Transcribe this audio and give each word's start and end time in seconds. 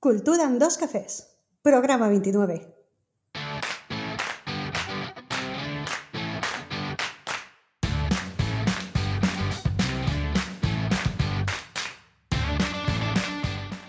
Cultura 0.00 0.44
en 0.44 0.60
dos 0.60 0.78
cafés, 0.78 1.26
programa 1.60 2.06
29. 2.08 2.72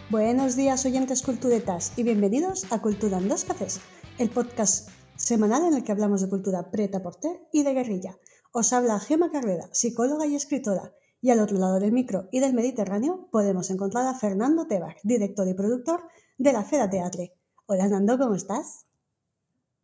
Buenos 0.09 0.55
días 0.55 0.83
oyentes 0.87 1.21
culturetas 1.21 1.93
y 1.95 2.01
bienvenidos 2.01 2.65
a 2.71 2.81
Cultura 2.81 3.19
en 3.19 3.29
dos 3.29 3.45
cafés, 3.45 3.79
el 4.17 4.31
podcast 4.31 4.89
semanal 5.15 5.67
en 5.67 5.75
el 5.75 5.83
que 5.83 5.91
hablamos 5.91 6.21
de 6.21 6.29
cultura 6.29 6.71
preta 6.71 7.03
porter 7.03 7.39
y 7.53 7.61
de 7.61 7.75
guerrilla. 7.75 8.17
Os 8.51 8.73
habla 8.73 8.99
Gema 8.99 9.29
Carrera, 9.29 9.69
psicóloga 9.73 10.25
y 10.25 10.33
escritora, 10.33 10.91
y 11.21 11.31
al 11.31 11.39
otro 11.39 11.57
lado 11.57 11.79
del 11.79 11.91
micro 11.91 12.29
y 12.31 12.39
del 12.39 12.53
Mediterráneo 12.53 13.27
podemos 13.31 13.69
encontrar 13.69 14.07
a 14.07 14.13
Fernando 14.13 14.67
Tebar, 14.67 14.97
director 15.03 15.47
y 15.47 15.53
productor 15.53 16.03
de 16.37 16.53
la 16.53 16.63
Fera 16.63 16.89
Teatre. 16.89 17.33
Hola 17.65 17.87
Nando, 17.87 18.17
¿cómo 18.17 18.35
estás? 18.35 18.85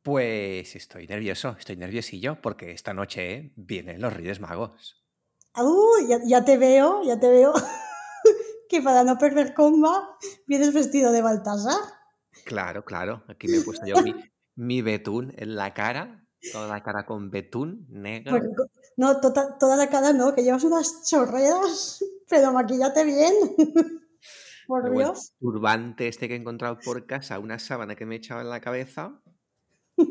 Pues 0.02 0.76
estoy 0.76 1.08
nervioso, 1.08 1.56
estoy 1.60 1.78
nerviosillo 1.78 2.42
porque 2.42 2.72
esta 2.72 2.94
noche 2.94 3.54
vienen 3.56 4.02
los 4.02 4.14
Reyes 4.14 4.40
Magos. 4.40 5.04
¡Uh! 5.58 6.08
Ya, 6.08 6.20
ya 6.26 6.46
te 6.46 6.58
veo, 6.58 7.04
ya 7.04 7.20
te 7.20 7.30
veo. 7.30 7.54
que 8.70 8.82
para 8.82 9.04
no 9.04 9.18
perder 9.18 9.54
comba 9.54 10.18
vienes 10.48 10.74
vestido 10.74 11.12
de 11.12 11.22
Baltasar. 11.22 11.80
Claro, 12.46 12.86
claro. 12.86 13.24
Aquí 13.28 13.48
me 13.48 13.58
he 13.58 13.62
puesto 13.62 13.86
yo 13.86 14.02
mi, 14.02 14.14
mi 14.56 14.82
betún 14.82 15.34
en 15.38 15.56
la 15.56 15.74
cara 15.74 16.25
Toda 16.52 16.68
la 16.68 16.84
cara 16.84 17.06
con 17.06 17.30
betún 17.30 17.88
negro. 17.90 18.40
no, 18.98 19.20
toda, 19.20 19.58
toda, 19.58 19.76
la 19.76 19.90
cara 19.90 20.14
no, 20.14 20.34
que 20.34 20.44
llevas 20.44 20.64
unas 20.64 21.04
chorreras, 21.10 22.04
pero 22.30 22.52
maquillate 22.52 23.04
bien. 23.04 23.34
por 24.68 24.92
Dios. 24.92 25.32
El 25.32 25.38
turbante 25.40 26.08
este 26.08 26.28
que 26.28 26.36
he 26.36 26.38
encontrado 26.38 26.78
por 26.80 27.06
casa, 27.06 27.40
una 27.40 27.60
sábana 27.60 27.96
que 27.96 28.06
me 28.06 28.16
he 28.16 28.18
echado 28.18 28.42
en 28.42 28.50
la 28.50 28.62
cabeza. 28.62 29.22
y 29.98 30.06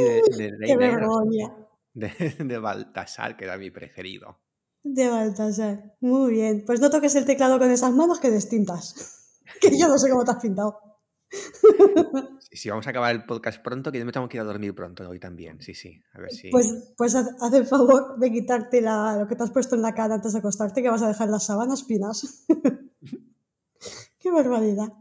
de, 0.00 0.22
de, 0.36 0.66
Qué 0.66 0.76
vergüenza. 0.76 1.56
De, 1.94 2.08
de 2.44 2.58
Baltasar, 2.58 3.36
que 3.36 3.44
era 3.44 3.56
mi 3.56 3.70
preferido. 3.70 4.38
De 4.82 5.08
Baltasar. 5.08 5.96
Muy 6.00 6.32
bien. 6.32 6.64
Pues 6.64 6.80
no 6.80 6.90
toques 6.90 7.14
el 7.16 7.24
teclado 7.24 7.58
con 7.58 7.70
esas 7.70 7.92
manos 7.92 8.20
que 8.20 8.30
distintas. 8.30 9.40
que 9.60 9.78
yo 9.78 9.88
no 9.88 9.98
sé 9.98 10.10
cómo 10.10 10.24
te 10.24 10.30
has 10.30 10.40
pintado. 10.40 10.87
Sí, 12.50 12.56
sí, 12.56 12.70
vamos 12.70 12.86
a 12.86 12.90
acabar 12.90 13.14
el 13.14 13.24
podcast 13.24 13.62
pronto, 13.62 13.92
que 13.92 13.98
yo 13.98 14.06
me 14.06 14.12
tengo 14.12 14.26
que 14.26 14.38
ir 14.38 14.40
a 14.40 14.44
dormir 14.44 14.74
pronto 14.74 15.06
hoy 15.06 15.18
también. 15.18 15.60
Sí, 15.60 15.74
sí, 15.74 16.02
a 16.14 16.20
ver 16.20 16.32
si. 16.32 16.50
Pues, 16.50 16.94
pues 16.96 17.14
haz, 17.14 17.28
haz 17.40 17.52
el 17.52 17.66
favor 17.66 18.18
de 18.18 18.32
quitarte 18.32 18.80
la, 18.80 19.16
lo 19.18 19.28
que 19.28 19.36
te 19.36 19.42
has 19.42 19.50
puesto 19.50 19.74
en 19.74 19.82
la 19.82 19.94
cara 19.94 20.14
antes 20.14 20.32
de 20.32 20.38
acostarte, 20.38 20.82
que 20.82 20.88
vas 20.88 21.02
a 21.02 21.08
dejar 21.08 21.28
las 21.28 21.44
sábanas 21.44 21.84
finas. 21.84 22.46
Qué 24.18 24.30
barbaridad. 24.30 24.92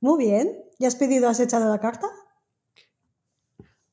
Muy 0.00 0.24
bien. 0.24 0.64
¿Ya 0.78 0.88
has 0.88 0.96
pedido, 0.96 1.28
has 1.28 1.40
echado 1.40 1.68
la 1.68 1.78
carta? 1.78 2.08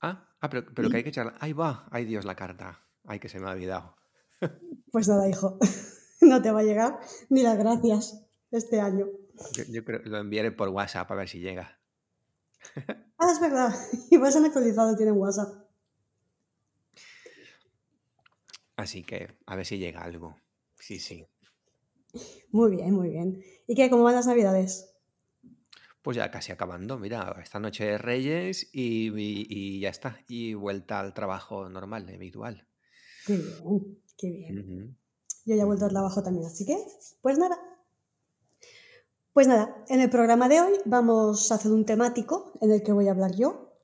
Ah, 0.01 0.25
ah 0.39 0.49
pero, 0.49 0.65
pero 0.73 0.89
que 0.89 0.97
hay 0.97 1.03
que 1.03 1.09
echarla. 1.09 1.35
Ahí 1.39 1.53
va, 1.53 1.87
ay 1.91 2.05
Dios, 2.05 2.23
la 2.23 2.35
carta. 2.35 2.79
Ay, 3.05 3.19
que 3.19 3.29
se 3.29 3.39
me 3.39 3.47
ha 3.47 3.51
olvidado. 3.51 3.95
Pues 4.91 5.07
nada, 5.07 5.29
hijo. 5.29 5.59
No 6.21 6.41
te 6.41 6.51
va 6.51 6.61
a 6.61 6.63
llegar 6.63 6.99
ni 7.29 7.43
las 7.43 7.59
gracias 7.59 8.25
este 8.49 8.81
año. 8.81 9.05
Yo, 9.53 9.63
yo 9.69 9.83
creo 9.83 10.01
que 10.03 10.09
lo 10.09 10.17
enviaré 10.17 10.51
por 10.51 10.69
WhatsApp 10.69 11.11
a 11.11 11.15
ver 11.15 11.27
si 11.29 11.39
llega. 11.39 11.79
Ah, 13.17 13.31
es 13.31 13.39
verdad. 13.39 13.73
Y 14.11 14.17
vas 14.17 14.35
han 14.35 14.45
actualizado, 14.45 14.95
tienen 14.95 15.15
WhatsApp. 15.17 15.67
Así 18.75 19.03
que 19.03 19.37
a 19.45 19.55
ver 19.55 19.65
si 19.65 19.77
llega 19.77 20.01
algo. 20.01 20.37
Sí, 20.79 20.99
sí. 20.99 21.27
Muy 22.51 22.71
bien, 22.71 22.93
muy 22.93 23.09
bien. 23.09 23.43
¿Y 23.67 23.75
qué? 23.75 23.89
¿Cómo 23.89 24.03
van 24.03 24.15
las 24.15 24.27
navidades? 24.27 24.89
Pues 26.01 26.15
ya 26.15 26.31
casi 26.31 26.51
acabando. 26.51 26.97
Mira, 26.97 27.35
esta 27.43 27.59
noche 27.59 27.85
de 27.85 27.97
Reyes 27.97 28.69
y, 28.71 29.09
y, 29.09 29.45
y 29.49 29.79
ya 29.81 29.89
está. 29.89 30.19
Y 30.27 30.53
vuelta 30.53 30.99
al 30.99 31.13
trabajo 31.13 31.69
normal, 31.69 32.07
habitual. 32.07 32.67
Qué 33.25 33.37
bien, 33.37 34.01
qué 34.17 34.29
bien. 34.31 34.59
Uh 34.59 34.61
-huh. 34.63 34.95
Yo 35.45 35.55
ya 35.55 35.63
he 35.63 35.65
vuelto 35.65 35.85
al 35.85 35.91
trabajo 35.91 36.23
también, 36.23 36.45
así 36.45 36.65
que, 36.65 36.77
pues 37.21 37.37
nada, 37.37 37.57
pues 39.33 39.47
nada, 39.47 39.83
en 39.87 40.01
el 40.01 40.09
programa 40.09 40.49
de 40.49 40.61
hoy 40.61 40.73
vamos 40.85 41.51
a 41.51 41.55
hacer 41.55 41.71
un 41.71 41.85
temático 41.85 42.53
en 42.61 42.71
el 42.71 42.83
que 42.83 42.91
voy 42.91 43.07
a 43.07 43.11
hablar 43.11 43.35
yo. 43.35 43.75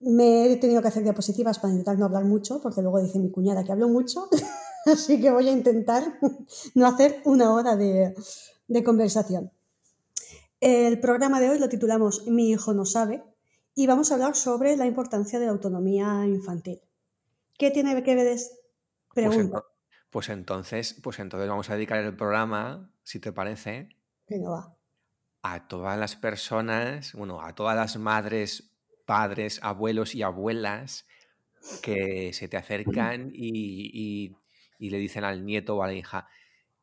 Me 0.00 0.46
he 0.46 0.56
tenido 0.56 0.82
que 0.82 0.88
hacer 0.88 1.04
diapositivas 1.04 1.58
para 1.58 1.72
intentar 1.72 1.98
no 1.98 2.06
hablar 2.06 2.24
mucho, 2.24 2.60
porque 2.60 2.82
luego 2.82 3.00
dice 3.00 3.18
mi 3.18 3.30
cuñada 3.30 3.64
que 3.64 3.72
hablo 3.72 3.88
mucho, 3.88 4.28
así 4.86 5.20
que 5.20 5.30
voy 5.30 5.48
a 5.48 5.52
intentar 5.52 6.18
no 6.74 6.86
hacer 6.86 7.22
una 7.24 7.52
hora 7.52 7.76
de, 7.76 8.14
de 8.66 8.84
conversación. 8.84 9.52
El 10.60 11.00
programa 11.00 11.40
de 11.40 11.50
hoy 11.50 11.58
lo 11.58 11.68
titulamos 11.68 12.26
Mi 12.28 12.50
hijo 12.50 12.72
no 12.72 12.84
sabe 12.84 13.24
y 13.74 13.86
vamos 13.86 14.10
a 14.10 14.14
hablar 14.14 14.36
sobre 14.36 14.76
la 14.76 14.86
importancia 14.86 15.38
de 15.38 15.46
la 15.46 15.52
autonomía 15.52 16.24
infantil. 16.26 16.80
¿Qué 17.58 17.70
tiene 17.70 18.00
que 18.02 18.14
ver 18.14 18.26
esto? 18.26 18.56
Pregunta. 19.14 19.64
Pues, 20.10 20.28
entonces, 20.28 20.98
pues 21.02 21.18
entonces 21.18 21.48
vamos 21.48 21.70
a 21.70 21.74
dedicar 21.74 21.98
el 21.98 22.16
programa, 22.16 22.92
si 23.02 23.18
te 23.18 23.32
parece, 23.32 23.88
Venga, 24.32 24.76
a 25.42 25.66
todas 25.66 25.98
las 25.98 26.16
personas, 26.16 27.12
bueno, 27.14 27.42
a 27.42 27.54
todas 27.54 27.76
las 27.76 27.96
madres, 27.96 28.70
padres, 29.04 29.58
abuelos 29.62 30.14
y 30.14 30.22
abuelas 30.22 31.06
que 31.82 32.32
se 32.32 32.48
te 32.48 32.56
acercan 32.56 33.30
y, 33.34 33.90
y, 33.92 34.36
y, 34.78 34.90
le 34.90 34.98
dicen 34.98 35.24
al 35.24 35.44
nieto 35.44 35.76
o 35.76 35.82
a 35.82 35.88
la 35.88 35.94
hija, 35.94 36.28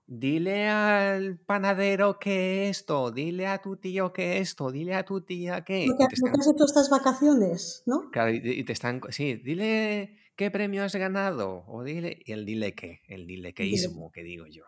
dile 0.05 0.67
al 0.67 1.37
panadero 1.39 2.19
que 2.19 2.69
esto, 2.69 3.11
dile 3.11 3.47
a 3.47 3.61
tu 3.61 3.77
tío 3.77 4.11
que 4.11 4.39
esto, 4.39 4.71
dile 4.71 4.95
a 4.95 5.03
tu 5.03 5.21
tía 5.21 5.63
que... 5.63 5.85
Están... 5.85 6.07
has 6.39 6.47
hecho 6.47 6.65
estas 6.65 6.89
vacaciones, 6.89 7.83
¿no? 7.85 8.09
Claro, 8.11 8.31
y 8.31 8.63
te 8.63 8.73
están... 8.73 9.01
Sí, 9.09 9.35
dile 9.35 10.17
qué 10.35 10.51
premio 10.51 10.83
has 10.83 10.95
ganado, 10.95 11.63
o 11.67 11.83
dile... 11.83 12.19
Y 12.25 12.31
el 12.33 12.45
dile 12.45 12.73
qué, 12.73 13.01
el 13.07 13.27
dile 13.27 13.53
queísmo, 13.53 14.11
que 14.11 14.23
digo 14.23 14.45
yo. 14.47 14.63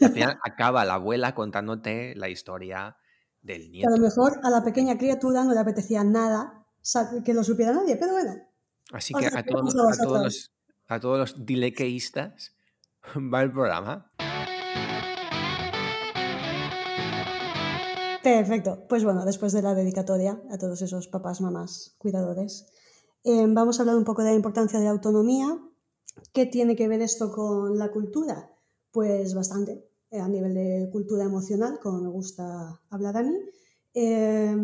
Al 0.00 0.12
final 0.12 0.38
acaba 0.44 0.84
la 0.84 0.94
abuela 0.94 1.34
contándote 1.34 2.14
la 2.14 2.28
historia 2.28 2.96
del 3.42 3.70
nieto. 3.70 3.88
Que 3.88 3.94
a 3.94 3.96
lo 3.96 4.02
mejor 4.02 4.40
a 4.42 4.50
la 4.50 4.62
pequeña 4.62 4.96
criatura 4.96 5.44
no 5.44 5.52
le 5.52 5.60
apetecía 5.60 6.04
nada 6.04 6.66
que 7.24 7.34
lo 7.34 7.44
supiera 7.44 7.72
nadie, 7.72 7.96
pero 7.96 8.12
bueno. 8.12 8.34
Así 8.92 9.12
que 9.14 9.26
a 9.26 9.44
todos, 9.44 9.74
a 9.74 10.02
todos, 10.02 10.22
los, 10.22 10.52
a 10.88 11.00
todos 11.00 11.18
los 11.18 11.44
dilequeístas 11.44 12.54
va 13.16 13.42
el 13.42 13.52
programa. 13.52 14.10
Perfecto. 18.22 18.84
Pues 18.88 19.04
bueno, 19.04 19.24
después 19.24 19.52
de 19.52 19.62
la 19.62 19.74
dedicatoria 19.74 20.40
a 20.50 20.58
todos 20.58 20.82
esos 20.82 21.08
papás, 21.08 21.40
mamás, 21.40 21.94
cuidadores, 21.98 22.66
eh, 23.24 23.46
vamos 23.48 23.78
a 23.78 23.82
hablar 23.82 23.96
un 23.96 24.04
poco 24.04 24.22
de 24.22 24.30
la 24.30 24.36
importancia 24.36 24.78
de 24.78 24.86
la 24.86 24.90
autonomía. 24.90 25.58
¿Qué 26.32 26.46
tiene 26.46 26.74
que 26.74 26.88
ver 26.88 27.00
esto 27.00 27.30
con 27.30 27.78
la 27.78 27.90
cultura? 27.90 28.50
Pues 28.90 29.34
bastante, 29.34 29.84
eh, 30.10 30.20
a 30.20 30.28
nivel 30.28 30.54
de 30.54 30.88
cultura 30.90 31.24
emocional, 31.24 31.78
como 31.80 32.00
me 32.00 32.08
gusta 32.08 32.80
hablar 32.90 33.16
a 33.16 33.22
mí. 33.22 33.34
Eh, 33.94 34.56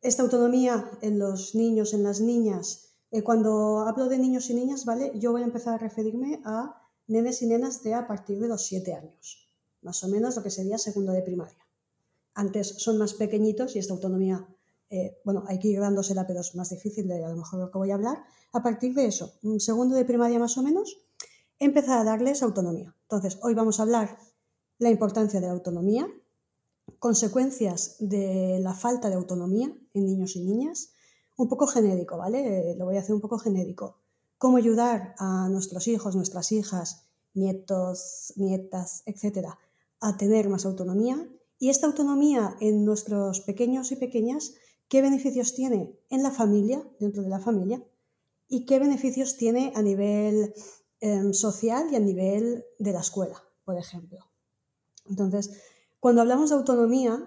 esta 0.00 0.22
autonomía 0.22 0.90
en 1.02 1.18
los 1.18 1.54
niños, 1.54 1.94
en 1.94 2.02
las 2.02 2.20
niñas, 2.20 2.86
eh, 3.10 3.22
cuando 3.22 3.80
hablo 3.80 4.08
de 4.08 4.18
niños 4.18 4.50
y 4.50 4.54
niñas, 4.54 4.84
¿vale? 4.84 5.12
Yo 5.18 5.32
voy 5.32 5.42
a 5.42 5.46
empezar 5.46 5.74
a 5.74 5.78
referirme 5.78 6.40
a 6.44 6.82
nenes 7.06 7.42
y 7.42 7.46
nenas 7.46 7.82
de 7.82 7.94
a 7.94 8.06
partir 8.06 8.38
de 8.38 8.48
los 8.48 8.66
7 8.66 8.94
años, 8.94 9.48
más 9.82 10.02
o 10.04 10.08
menos 10.08 10.36
lo 10.36 10.42
que 10.42 10.50
sería 10.50 10.78
segundo 10.78 11.12
de 11.12 11.22
primaria. 11.22 11.64
Antes 12.34 12.68
son 12.68 12.98
más 12.98 13.14
pequeñitos 13.14 13.76
y 13.76 13.78
esta 13.78 13.94
autonomía, 13.94 14.46
eh, 14.90 15.18
bueno, 15.24 15.44
hay 15.46 15.58
que 15.58 15.68
ir 15.68 15.80
dándosela, 15.80 16.26
pero 16.26 16.40
es 16.40 16.54
más 16.54 16.70
difícil 16.70 17.08
de 17.08 17.24
a 17.24 17.30
lo 17.30 17.36
mejor 17.36 17.60
lo 17.60 17.70
que 17.70 17.78
voy 17.78 17.90
a 17.90 17.94
hablar. 17.94 18.24
A 18.52 18.62
partir 18.62 18.94
de 18.94 19.06
eso, 19.06 19.34
un 19.42 19.60
segundo 19.60 19.94
de 19.94 20.04
primaria 20.04 20.38
más 20.38 20.58
o 20.58 20.62
menos, 20.62 20.98
empezar 21.58 21.98
a 21.98 22.04
darles 22.04 22.42
autonomía. 22.42 22.94
Entonces, 23.02 23.38
hoy 23.42 23.54
vamos 23.54 23.78
a 23.78 23.84
hablar 23.84 24.18
la 24.78 24.90
importancia 24.90 25.40
de 25.40 25.46
la 25.46 25.52
autonomía, 25.52 26.08
consecuencias 26.98 27.96
de 27.98 28.58
la 28.60 28.74
falta 28.74 29.08
de 29.08 29.14
autonomía 29.14 29.72
en 29.94 30.06
niños 30.06 30.36
y 30.36 30.44
niñas, 30.44 30.92
un 31.36 31.48
poco 31.48 31.66
genérico, 31.66 32.16
¿vale? 32.16 32.74
Lo 32.78 32.86
voy 32.86 32.96
a 32.96 33.00
hacer 33.00 33.14
un 33.14 33.20
poco 33.20 33.38
genérico. 33.38 34.00
Cómo 34.38 34.56
ayudar 34.56 35.14
a 35.18 35.48
nuestros 35.48 35.88
hijos, 35.88 36.16
nuestras 36.16 36.52
hijas, 36.52 37.06
nietos, 37.34 38.32
nietas, 38.36 39.02
etcétera, 39.06 39.58
a 40.00 40.16
tener 40.16 40.48
más 40.48 40.64
autonomía. 40.66 41.28
Y 41.58 41.70
esta 41.70 41.86
autonomía 41.86 42.56
en 42.60 42.84
nuestros 42.84 43.40
pequeños 43.40 43.92
y 43.92 43.96
pequeñas, 43.96 44.54
¿qué 44.88 45.02
beneficios 45.02 45.54
tiene 45.54 45.98
en 46.10 46.22
la 46.22 46.30
familia, 46.30 46.86
dentro 47.00 47.22
de 47.22 47.30
la 47.30 47.40
familia? 47.40 47.82
¿Y 48.48 48.64
qué 48.66 48.78
beneficios 48.78 49.36
tiene 49.36 49.72
a 49.74 49.82
nivel 49.82 50.54
eh, 51.00 51.32
social 51.32 51.88
y 51.90 51.96
a 51.96 52.00
nivel 52.00 52.64
de 52.78 52.92
la 52.92 53.00
escuela, 53.00 53.42
por 53.64 53.76
ejemplo? 53.78 54.18
Entonces, 55.08 55.50
cuando 56.00 56.22
hablamos 56.22 56.50
de 56.50 56.56
autonomía, 56.56 57.26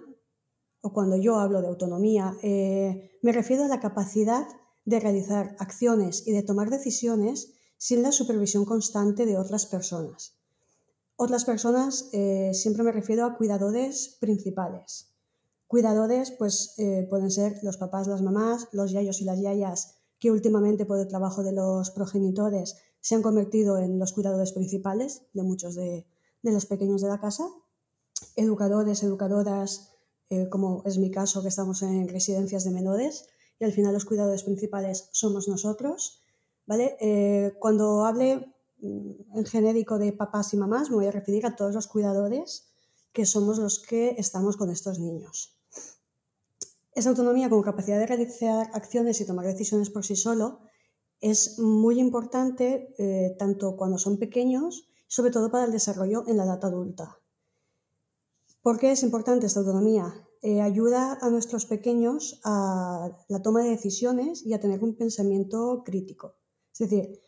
o 0.82 0.92
cuando 0.92 1.16
yo 1.16 1.36
hablo 1.36 1.60
de 1.60 1.68
autonomía, 1.68 2.36
eh, 2.42 3.18
me 3.22 3.32
refiero 3.32 3.64
a 3.64 3.68
la 3.68 3.80
capacidad 3.80 4.46
de 4.84 5.00
realizar 5.00 5.56
acciones 5.58 6.26
y 6.26 6.32
de 6.32 6.42
tomar 6.42 6.70
decisiones 6.70 7.52
sin 7.76 8.02
la 8.02 8.12
supervisión 8.12 8.64
constante 8.64 9.26
de 9.26 9.38
otras 9.38 9.66
personas. 9.66 10.40
Otras 11.16 11.44
personas, 11.44 12.08
eh, 12.12 12.52
siempre 12.54 12.82
me 12.82 12.92
refiero 12.92 13.26
a 13.26 13.36
cuidadores 13.36 14.16
principales. 14.20 15.14
Cuidadores, 15.66 16.30
pues 16.30 16.74
eh, 16.78 17.06
pueden 17.10 17.30
ser 17.30 17.58
los 17.62 17.76
papás, 17.76 18.08
las 18.08 18.22
mamás, 18.22 18.68
los 18.72 18.90
yayos 18.90 19.20
y 19.20 19.24
las 19.24 19.40
yayas, 19.40 19.98
que 20.18 20.30
últimamente 20.30 20.86
por 20.86 20.98
el 20.98 21.08
trabajo 21.08 21.42
de 21.42 21.52
los 21.52 21.90
progenitores 21.90 22.76
se 23.00 23.14
han 23.14 23.22
convertido 23.22 23.78
en 23.78 23.98
los 23.98 24.12
cuidadores 24.12 24.52
principales 24.52 25.22
de 25.32 25.42
muchos 25.42 25.74
de, 25.74 26.06
los 26.42 26.66
pequeños 26.66 27.00
de 27.00 27.08
la 27.08 27.20
casa. 27.20 27.48
Educadores, 28.36 29.02
educadoras, 29.02 29.92
eh, 30.28 30.48
como 30.48 30.82
es 30.84 30.98
mi 30.98 31.10
caso, 31.10 31.42
que 31.42 31.48
estamos 31.48 31.82
en 31.82 32.08
residencias 32.08 32.64
de 32.64 32.70
menores, 32.70 33.28
y 33.58 33.64
al 33.64 33.72
final 33.72 33.92
los 33.92 34.04
cuidadores 34.04 34.42
principales 34.42 35.08
somos 35.12 35.48
nosotros. 35.48 36.22
¿vale? 36.66 36.96
Eh, 37.00 37.54
cuando 37.58 38.04
hable 38.04 38.54
mm, 38.80 39.38
en 39.38 39.46
genérico 39.46 39.98
de 39.98 40.12
papás 40.12 40.52
y 40.54 40.56
mamás, 40.56 40.90
me 40.90 40.96
voy 40.96 41.06
a 41.06 41.12
referir 41.12 41.46
a 41.46 41.56
todos 41.56 41.74
los 41.74 41.86
cuidadores 41.86 42.72
que 43.12 43.26
somos 43.26 43.58
los 43.58 43.80
que 43.80 44.14
estamos 44.18 44.56
con 44.56 44.70
estos 44.70 44.98
niños. 44.98 45.56
Esa 46.92 47.10
autonomía 47.10 47.48
con 47.48 47.62
capacidad 47.62 47.98
de 47.98 48.06
realizar 48.06 48.70
acciones 48.72 49.20
y 49.20 49.26
tomar 49.26 49.46
decisiones 49.46 49.90
por 49.90 50.04
sí 50.04 50.16
solo 50.16 50.60
es 51.20 51.58
muy 51.58 52.00
importante 52.00 52.94
eh, 52.98 53.36
tanto 53.38 53.76
cuando 53.76 53.98
son 53.98 54.18
pequeños, 54.18 54.88
sobre 55.06 55.30
todo 55.30 55.50
para 55.50 55.64
el 55.64 55.72
desarrollo 55.72 56.24
en 56.26 56.36
la 56.36 56.44
edad 56.44 56.64
adulta. 56.64 57.18
¿Por 58.62 58.78
qué 58.78 58.92
es 58.92 59.02
importante 59.02 59.46
esta 59.46 59.60
autonomía? 59.60 60.26
Eh, 60.42 60.60
ayuda 60.62 61.18
a 61.20 61.28
nuestros 61.28 61.66
pequeños 61.66 62.40
a 62.44 63.10
la 63.28 63.42
toma 63.42 63.62
de 63.62 63.70
decisiones 63.70 64.44
y 64.44 64.54
a 64.54 64.60
tener 64.60 64.82
un 64.82 64.96
pensamiento 64.96 65.82
crítico. 65.84 66.36
Es 66.72 66.78
decir, 66.78 67.20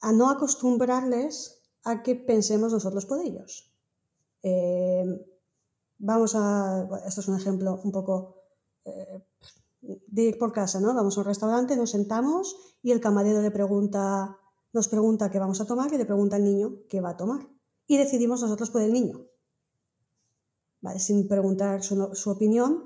a 0.00 0.12
no 0.12 0.30
acostumbrarles 0.30 1.62
a 1.84 2.02
que 2.02 2.14
pensemos 2.14 2.72
nosotros 2.72 3.04
por 3.04 3.20
ellos. 3.20 3.70
Eh, 4.42 5.04
vamos 5.98 6.34
a, 6.34 6.88
esto 7.06 7.20
es 7.20 7.28
un 7.28 7.36
ejemplo 7.36 7.80
un 7.82 7.92
poco 7.92 8.36
de 9.80 10.22
ir 10.22 10.38
por 10.38 10.52
casa, 10.52 10.80
¿no? 10.80 10.94
Vamos 10.94 11.16
a 11.16 11.20
un 11.20 11.26
restaurante, 11.26 11.76
nos 11.76 11.90
sentamos 11.90 12.56
y 12.82 12.92
el 12.92 13.00
camarero 13.00 13.40
le 13.42 13.50
pregunta, 13.50 14.38
nos 14.72 14.88
pregunta 14.88 15.30
qué 15.30 15.38
vamos 15.38 15.60
a 15.60 15.66
tomar 15.66 15.92
y 15.92 15.98
le 15.98 16.04
pregunta 16.04 16.36
al 16.36 16.44
niño 16.44 16.80
qué 16.88 17.00
va 17.00 17.10
a 17.10 17.16
tomar. 17.16 17.46
Y 17.86 17.96
decidimos 17.96 18.42
nosotros 18.42 18.70
por 18.70 18.82
el 18.82 18.92
niño. 18.92 19.24
Sin 20.98 21.26
preguntar 21.26 21.82
su, 21.82 22.30
opinión 22.30 22.84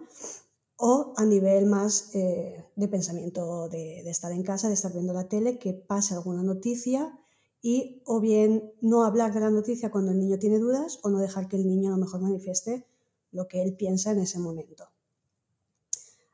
o 0.76 1.12
a 1.16 1.24
nivel 1.24 1.66
más 1.66 2.14
eh, 2.14 2.64
de 2.74 2.88
pensamiento 2.88 3.68
de, 3.68 4.02
de, 4.02 4.10
estar 4.10 4.32
en 4.32 4.42
casa, 4.42 4.68
de 4.68 4.74
estar 4.74 4.92
viendo 4.92 5.12
la 5.12 5.28
tele, 5.28 5.58
que 5.58 5.74
pase 5.74 6.14
alguna 6.14 6.42
noticia 6.42 7.18
y 7.60 8.02
o 8.06 8.20
bien 8.20 8.72
no 8.80 9.04
hablar 9.04 9.32
de 9.32 9.40
la 9.40 9.50
noticia 9.50 9.90
cuando 9.90 10.10
el 10.10 10.18
niño 10.18 10.38
tiene 10.38 10.58
dudas 10.58 10.98
o 11.02 11.10
no 11.10 11.18
dejar 11.18 11.48
que 11.48 11.56
el 11.56 11.66
niño 11.66 11.90
a 11.90 11.96
lo 11.96 12.04
mejor 12.04 12.20
manifieste 12.20 12.86
lo 13.30 13.46
que 13.46 13.62
él 13.62 13.76
piensa 13.76 14.10
en 14.10 14.20
ese 14.20 14.38
momento. 14.38 14.88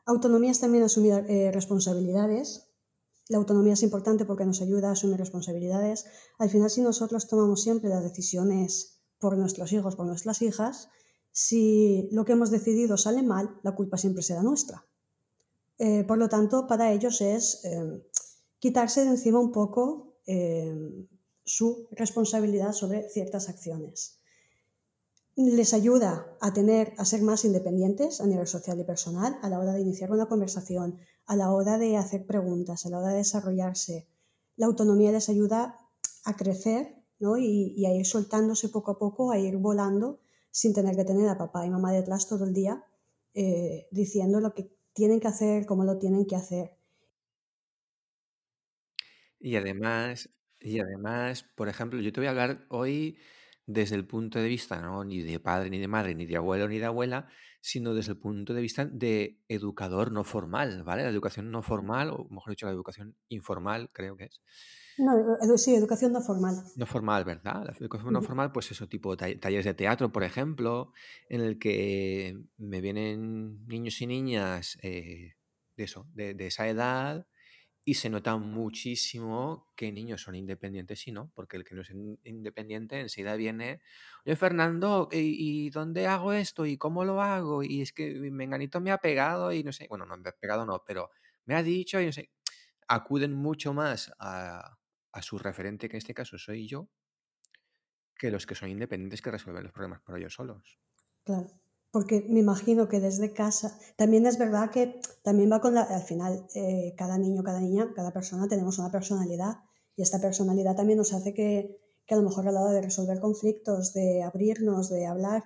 Autonomía 0.08 0.52
es 0.52 0.60
también 0.60 0.84
asumir 0.84 1.26
eh, 1.28 1.50
responsabilidades. 1.52 2.70
La 3.28 3.37
autonomía 3.37 3.75
es 3.75 3.82
importante 3.82 4.25
porque 4.25 4.46
nos 4.46 4.62
ayuda 4.62 4.88
a 4.88 4.93
asumir 4.93 5.19
responsabilidades. 5.19 6.06
Al 6.38 6.49
final, 6.49 6.70
si 6.70 6.81
nosotros 6.81 7.28
tomamos 7.28 7.62
siempre 7.62 7.90
las 7.90 8.02
decisiones 8.02 9.02
por 9.19 9.37
nuestros 9.37 9.70
hijos, 9.70 9.96
por 9.96 10.06
nuestras 10.06 10.40
hijas, 10.40 10.88
si 11.31 12.08
lo 12.10 12.25
que 12.25 12.32
hemos 12.32 12.50
decidido 12.50 12.96
sale 12.96 13.22
mal, 13.22 13.60
la 13.62 13.75
culpa 13.75 13.99
siempre 13.99 14.22
será 14.22 14.43
nuestra. 14.43 14.87
Eh, 15.76 16.05
por 16.05 16.16
lo 16.16 16.31
tanto, 16.31 16.66
para 16.66 16.90
ellos 16.90 17.20
es 17.20 17.62
eh, 17.66 18.02
quitarse 18.58 19.02
de 19.02 19.11
encima 19.11 19.38
un 19.38 19.52
poco 19.52 20.06
su 21.44 21.88
responsabilidad 21.90 22.72
sobre 22.72 23.08
ciertas 23.08 23.49
acciones 23.49 24.17
les 25.38 25.73
ayuda 25.73 26.37
a 26.40 26.52
tener, 26.52 26.94
a 26.99 27.05
ser 27.05 27.23
más 27.23 27.44
independientes 27.44 28.20
a 28.20 28.26
nivel 28.26 28.49
social 28.49 28.81
y 28.81 28.85
personal 28.85 29.38
a 29.40 29.49
la 29.49 29.61
hora 29.61 29.73
de 29.73 29.81
iniciar 29.81 30.11
una 30.11 30.26
conversación, 30.26 30.99
a 31.26 31.37
la 31.37 31.52
hora 31.52 31.79
de 31.79 31.96
hacer 31.96 32.26
preguntas, 32.26 32.85
a 32.85 32.90
la 32.90 32.99
hora 32.99 33.11
de 33.11 33.19
desarrollarse. 33.19 34.08
La 34.56 34.67
autonomía 34.67 35.12
les 35.12 35.29
ayuda 35.29 35.79
a 36.25 36.37
crecer 36.37 36.96
y, 37.20 37.87
a 37.87 37.94
ir 37.94 38.05
soltándose 38.05 38.69
poco 38.69 38.90
a 38.90 38.99
poco, 38.99 39.31
a 39.31 39.38
ir 39.38 39.56
volando 39.58 40.19
sin 40.50 40.75
tener 40.75 40.96
que 40.96 41.05
tener 41.05 41.29
a 41.29 41.38
papá 41.38 41.64
y 41.64 41.70
mamá 41.70 41.93
detrás 41.93 42.26
todo 42.26 42.44
el 42.44 42.52
día 42.52 42.85
eh, 43.35 43.87
diciendo 43.93 44.40
lo 44.40 44.55
que 44.55 44.73
tienen 44.93 45.20
que 45.20 45.29
hacer, 45.29 45.67
cómo 45.67 45.85
lo 45.85 45.99
tienen 45.99 46.26
que 46.26 46.35
hacer. 46.35 46.76
Y 49.38 49.55
además, 49.55 50.31
y 50.58 50.81
además, 50.81 51.44
por 51.55 51.69
ejemplo, 51.69 52.00
yo 52.00 52.12
te 52.12 52.19
voy 52.19 52.26
a 52.26 52.31
hablar 52.31 52.67
hoy 52.70 53.19
desde 53.68 53.96
el 53.96 54.06
punto 54.06 54.38
de 54.38 54.48
vista 54.48 54.80
no 54.80 55.04
ni 55.04 55.22
de 55.22 55.38
padre, 55.40 55.68
ni 55.68 55.78
de 55.78 55.88
madre, 55.88 56.14
ni 56.14 56.24
de 56.24 56.36
abuelo, 56.36 56.66
ni 56.68 56.78
de 56.78 56.86
abuela, 56.86 57.28
sino 57.60 57.92
desde 57.92 58.12
el 58.12 58.18
punto 58.18 58.54
de 58.54 58.62
vista 58.62 58.86
de 58.86 59.42
educador 59.46 60.10
no 60.10 60.24
formal, 60.24 60.84
¿vale? 60.84 61.02
La 61.02 61.10
educación 61.10 61.50
no 61.50 61.62
formal, 61.62 62.08
o 62.10 62.26
mejor 62.30 62.50
dicho, 62.50 62.64
la 62.64 62.72
educación 62.72 63.14
informal, 63.28 63.90
creo 63.92 64.16
que 64.16 64.24
es. 64.24 64.40
No, 64.96 65.12
sí, 65.58 65.74
educación 65.74 66.12
no 66.12 66.22
formal. 66.22 66.54
No 66.76 66.86
formal, 66.86 67.24
¿verdad? 67.24 67.66
La 67.66 67.76
educación 67.78 68.14
no 68.14 68.22
formal, 68.22 68.52
pues 68.52 68.70
eso, 68.70 68.88
tipo 68.88 69.18
talleres 69.18 69.66
de 69.66 69.74
teatro, 69.74 70.10
por 70.10 70.24
ejemplo, 70.24 70.94
en 71.28 71.42
el 71.42 71.58
que 71.58 72.40
me 72.56 72.80
vienen 72.80 73.66
niños 73.66 74.00
y 74.00 74.06
niñas 74.06 74.78
eh, 74.82 75.34
de 75.76 75.84
eso, 75.84 76.06
de, 76.14 76.32
de 76.32 76.46
esa 76.46 76.66
edad, 76.68 77.26
y 77.88 77.94
se 77.94 78.11
nota 78.11 78.37
muchísimo 78.37 79.73
que 79.75 79.90
niños 79.90 80.20
son 80.20 80.35
independientes 80.35 81.08
y 81.08 81.12
no, 81.12 81.32
porque 81.35 81.56
el 81.56 81.64
que 81.64 81.75
no 81.75 81.81
es 81.81 81.90
independiente 81.90 83.00
enseguida 83.00 83.35
viene, 83.35 83.81
oye 84.26 84.37
Fernando, 84.37 85.08
¿y, 85.11 85.70
dónde 85.70 86.06
hago 86.06 86.35
esto? 86.35 86.67
¿Y 86.67 86.76
cómo 86.76 87.06
lo 87.06 87.23
hago? 87.23 87.62
Y 87.62 87.81
es 87.81 87.94
que 87.94 88.12
Menganito 88.31 88.82
me 88.82 88.90
ha 88.90 88.99
pegado 88.99 89.55
y 89.55 89.64
no 89.64 89.73
sé, 89.73 89.87
bueno, 89.88 90.05
no 90.05 90.19
me 90.19 90.29
ha 90.29 90.32
pegado 90.32 90.67
no, 90.67 90.85
pero 90.87 91.08
me 91.46 91.55
ha 91.55 91.62
dicho 91.62 91.99
y 91.99 92.05
no 92.05 92.12
sé, 92.12 92.29
acuden 92.88 93.32
mucho 93.32 93.73
más 93.73 94.12
a, 94.19 94.76
a 95.11 95.23
su 95.23 95.38
referente, 95.38 95.88
que 95.88 95.96
en 95.96 96.02
este 96.02 96.12
caso 96.12 96.37
soy 96.37 96.69
yo, 96.69 96.90
que 98.19 98.31
los 98.31 98.44
que 98.44 98.55
son 98.55 98.69
independientes 98.69 99.23
que 99.23 99.31
resuelven 99.31 99.62
los 99.62 99.73
problemas 99.73 100.02
por 100.02 100.19
ellos 100.19 100.35
solos. 100.35 100.79
Claro 101.25 101.67
porque 101.90 102.26
me 102.29 102.40
imagino 102.40 102.88
que 102.88 103.00
desde 103.00 103.32
casa, 103.32 103.79
también 103.96 104.26
es 104.26 104.38
verdad 104.38 104.70
que 104.70 105.00
también 105.23 105.50
va 105.50 105.61
con 105.61 105.75
la, 105.75 105.82
al 105.82 106.02
final, 106.02 106.46
eh, 106.55 106.94
cada 106.96 107.17
niño, 107.19 107.43
cada 107.43 107.61
niña, 107.61 107.93
cada 107.94 108.12
persona 108.12 108.46
tenemos 108.49 108.79
una 108.79 108.90
personalidad 108.90 109.58
y 109.96 110.02
esta 110.02 110.20
personalidad 110.20 110.76
también 110.76 110.99
nos 110.99 111.12
hace 111.12 111.32
que, 111.32 111.81
que 112.06 112.14
a 112.14 112.19
lo 112.19 112.25
mejor 112.25 112.46
a 112.46 112.52
la 112.52 112.62
hora 112.62 112.73
de 112.73 112.82
resolver 112.82 113.20
conflictos, 113.20 113.94
de 113.94 114.23
abrirnos, 114.23 114.90
de 114.90 115.06
hablar, 115.06 115.44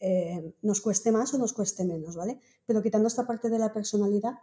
eh, 0.00 0.54
nos 0.62 0.80
cueste 0.80 1.12
más 1.12 1.32
o 1.34 1.38
nos 1.38 1.52
cueste 1.52 1.84
menos, 1.84 2.16
¿vale? 2.16 2.40
Pero 2.66 2.82
quitando 2.82 3.08
esta 3.08 3.26
parte 3.26 3.48
de 3.48 3.58
la 3.58 3.72
personalidad, 3.72 4.34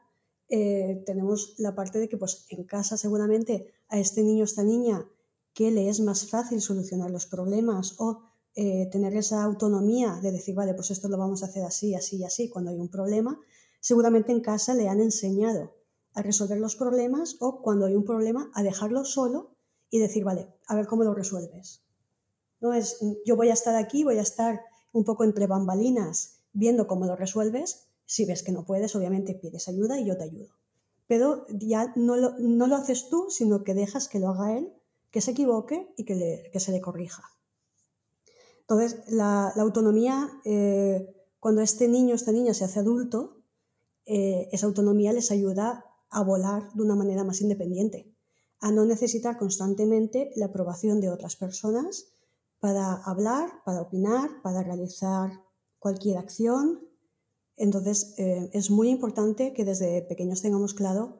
eh, 0.50 1.04
tenemos 1.06 1.56
la 1.58 1.76
parte 1.76 2.00
de 2.00 2.10
que 2.10 2.18
pues 2.18 2.46
en 2.50 2.64
casa 2.64 2.98
seguramente 2.98 3.74
a 3.88 4.00
este 4.00 4.24
niño, 4.24 4.44
esta 4.44 4.64
niña, 4.64 5.08
que 5.54 5.72
le 5.72 5.90
es 5.90 6.00
más 6.00 6.30
fácil 6.30 6.62
solucionar 6.62 7.12
los 7.12 7.26
problemas 7.26 7.96
o 8.00 8.24
eh, 8.56 8.90
tener 8.92 9.16
esa 9.16 9.44
autonomía 9.44 10.20
de 10.22 10.32
decir, 10.32 10.56
vale, 10.56 10.74
pues 10.74 10.92
esto 10.92 11.08
lo 11.08 11.18
vamos 11.18 11.42
a 11.42 11.46
hacer 11.46 11.64
así, 11.64 11.96
así 11.96 12.18
y 12.18 12.24
así 12.26 12.50
cuando 12.50 12.72
hay 12.72 12.80
un 12.80 12.90
problema, 12.90 13.40
seguramente 13.80 14.32
en 14.32 14.42
casa 14.42 14.74
le 14.74 14.90
han 14.90 15.00
enseñado 15.00 15.74
a 16.14 16.22
resolver 16.22 16.60
los 16.60 16.76
problemas 16.76 17.38
o 17.40 17.62
cuando 17.62 17.86
hay 17.86 17.96
un 17.96 18.04
problema 18.04 18.52
a 18.54 18.64
dejarlo 18.64 19.06
solo 19.06 19.56
y 19.90 20.00
decir, 20.00 20.24
vale, 20.24 20.48
a 20.68 20.76
ver 20.76 20.88
cómo 20.88 21.04
lo 21.04 21.14
resuelves. 21.14 21.84
No 22.60 22.74
es, 22.74 23.00
yo 23.26 23.36
voy 23.36 23.50
a 23.50 23.54
estar 23.54 23.76
aquí, 23.76 24.04
voy 24.04 24.18
a 24.18 24.22
estar 24.22 24.62
un 24.92 25.04
poco 25.04 25.24
entre 25.24 25.48
bambalinas 25.48 26.42
viendo 26.54 26.88
cómo 26.88 27.06
lo 27.06 27.16
resuelves. 27.16 27.88
Si 28.06 28.26
ves 28.26 28.44
que 28.44 28.52
no 28.52 28.66
puedes, 28.66 28.96
obviamente 28.96 29.34
pides 29.34 29.68
ayuda 29.68 30.00
y 30.00 30.06
yo 30.06 30.18
te 30.18 30.24
ayudo. 30.24 30.50
Pero 31.08 31.46
ya 31.50 31.94
no 31.96 32.16
lo, 32.18 32.38
no 32.40 32.68
lo 32.68 32.76
haces 32.76 33.10
tú, 33.10 33.28
sino 33.30 33.64
que 33.64 33.74
dejas 33.74 34.08
que 34.08 34.20
lo 34.20 34.30
haga 34.30 34.58
él, 34.58 34.74
que 35.10 35.22
se 35.22 35.32
equivoque 35.32 35.94
y 35.98 36.06
que, 36.06 36.50
que 36.52 36.60
se 36.60 36.72
le 36.72 36.82
corrija. 36.82 37.24
Entonces, 38.62 39.04
la, 39.10 39.50
autonomía, 39.50 40.30
eh, 40.46 41.14
cuando 41.40 41.62
este 41.62 41.88
niño 41.88 42.14
o 42.14 42.16
esta 42.16 42.32
niña 42.32 42.54
se 42.54 42.64
hace 42.64 42.80
adulto, 42.80 43.42
eh, 44.06 44.50
esa 44.52 44.68
autonomía 44.68 45.14
les 45.14 45.32
ayuda 45.32 45.86
a 46.10 46.24
volar 46.24 46.72
de 46.74 46.82
una 46.84 46.96
manera 46.96 47.24
más 47.24 47.42
independiente, 47.42 48.14
a 48.60 48.72
no 48.72 48.86
necesitar 48.86 49.38
constantemente 49.38 50.32
la 50.36 50.48
aprobación 50.48 51.02
de 51.02 51.10
otras 51.10 51.36
personas 51.36 52.14
para 52.60 52.94
hablar, 52.94 53.50
para 53.66 53.82
opinar, 53.82 54.42
para 54.44 54.64
realizar 54.64 55.32
cualquier 55.80 56.18
acción. 56.18 56.88
Entonces, 57.58 58.14
eh, 58.18 58.50
es 58.54 58.70
muy 58.70 58.90
importante 58.90 59.54
que 59.54 59.66
desde 59.66 60.04
pequeños 60.04 60.42
tengamos 60.42 60.74
claro 60.74 61.20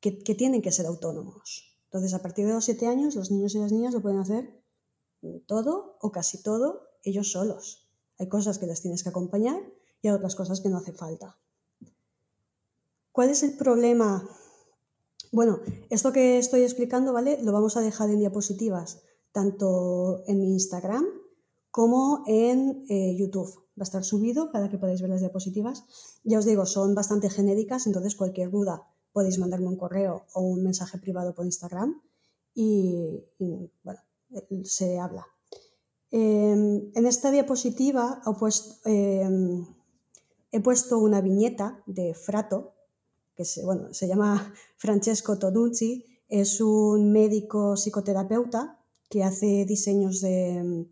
que, 0.00 0.18
que, 0.18 0.34
tienen 0.34 0.62
que 0.62 0.72
ser 0.72 0.86
autónomos. 0.86 1.78
Entonces, 1.84 2.14
a 2.14 2.22
partir 2.22 2.46
de 2.46 2.52
los 2.52 2.64
siete 2.64 2.86
años, 2.86 3.14
los 3.14 3.30
niños 3.30 3.54
y 3.54 3.60
las 3.60 3.72
niñas 3.72 3.94
lo 3.94 4.02
pueden 4.02 4.18
hacer 4.18 4.65
todo 5.46 5.96
o 6.00 6.10
casi 6.10 6.42
todo 6.42 6.88
ellos 7.02 7.32
solos. 7.32 7.88
Hay 8.18 8.28
cosas 8.28 8.58
que 8.58 8.66
les 8.66 8.82
tienes 8.82 9.02
que 9.02 9.10
acompañar 9.10 9.60
y 10.02 10.08
hay 10.08 10.14
otras 10.14 10.34
cosas 10.34 10.60
que 10.60 10.68
no 10.68 10.78
hace 10.78 10.92
falta. 10.92 11.38
¿Cuál 13.12 13.30
es 13.30 13.42
el 13.42 13.56
problema? 13.56 14.28
Bueno, 15.32 15.60
esto 15.90 16.12
que 16.12 16.38
estoy 16.38 16.62
explicando, 16.62 17.12
¿vale? 17.12 17.42
Lo 17.42 17.52
vamos 17.52 17.76
a 17.76 17.80
dejar 17.80 18.10
en 18.10 18.18
diapositivas, 18.18 19.02
tanto 19.32 20.22
en 20.26 20.40
mi 20.40 20.52
Instagram 20.52 21.04
como 21.70 22.24
en 22.26 22.84
eh, 22.88 23.14
YouTube. 23.16 23.54
Va 23.78 23.82
a 23.82 23.84
estar 23.84 24.04
subido 24.04 24.50
para 24.50 24.70
que 24.70 24.78
podáis 24.78 25.02
ver 25.02 25.10
las 25.10 25.20
diapositivas. 25.20 25.84
Ya 26.24 26.38
os 26.38 26.44
digo, 26.46 26.64
son 26.64 26.94
bastante 26.94 27.28
genéricas, 27.28 27.86
entonces 27.86 28.16
cualquier 28.16 28.50
duda 28.50 28.86
podéis 29.12 29.38
mandarme 29.38 29.68
un 29.68 29.76
correo 29.76 30.26
o 30.34 30.40
un 30.42 30.62
mensaje 30.62 30.98
privado 30.98 31.34
por 31.34 31.46
Instagram 31.46 32.02
y, 32.54 33.24
bueno, 33.82 34.00
se 34.64 34.98
habla. 34.98 35.26
Em, 36.10 36.90
en 36.94 37.06
esta 37.06 37.30
diapositiva 37.30 38.22
em, 38.84 39.66
he 40.52 40.60
puesto 40.60 40.98
una 40.98 41.20
viñeta 41.20 41.82
de 41.86 42.14
Frato, 42.14 42.74
que 43.34 43.44
se, 43.44 43.64
bueno, 43.64 43.92
se 43.92 44.08
llama 44.08 44.52
Francesco 44.76 45.38
Tonucci, 45.38 46.04
es 46.28 46.60
un 46.60 47.12
médico 47.12 47.76
psicoterapeuta 47.76 48.80
que 49.08 49.22
hace 49.22 49.64
diseños 49.64 50.20
de, 50.20 50.86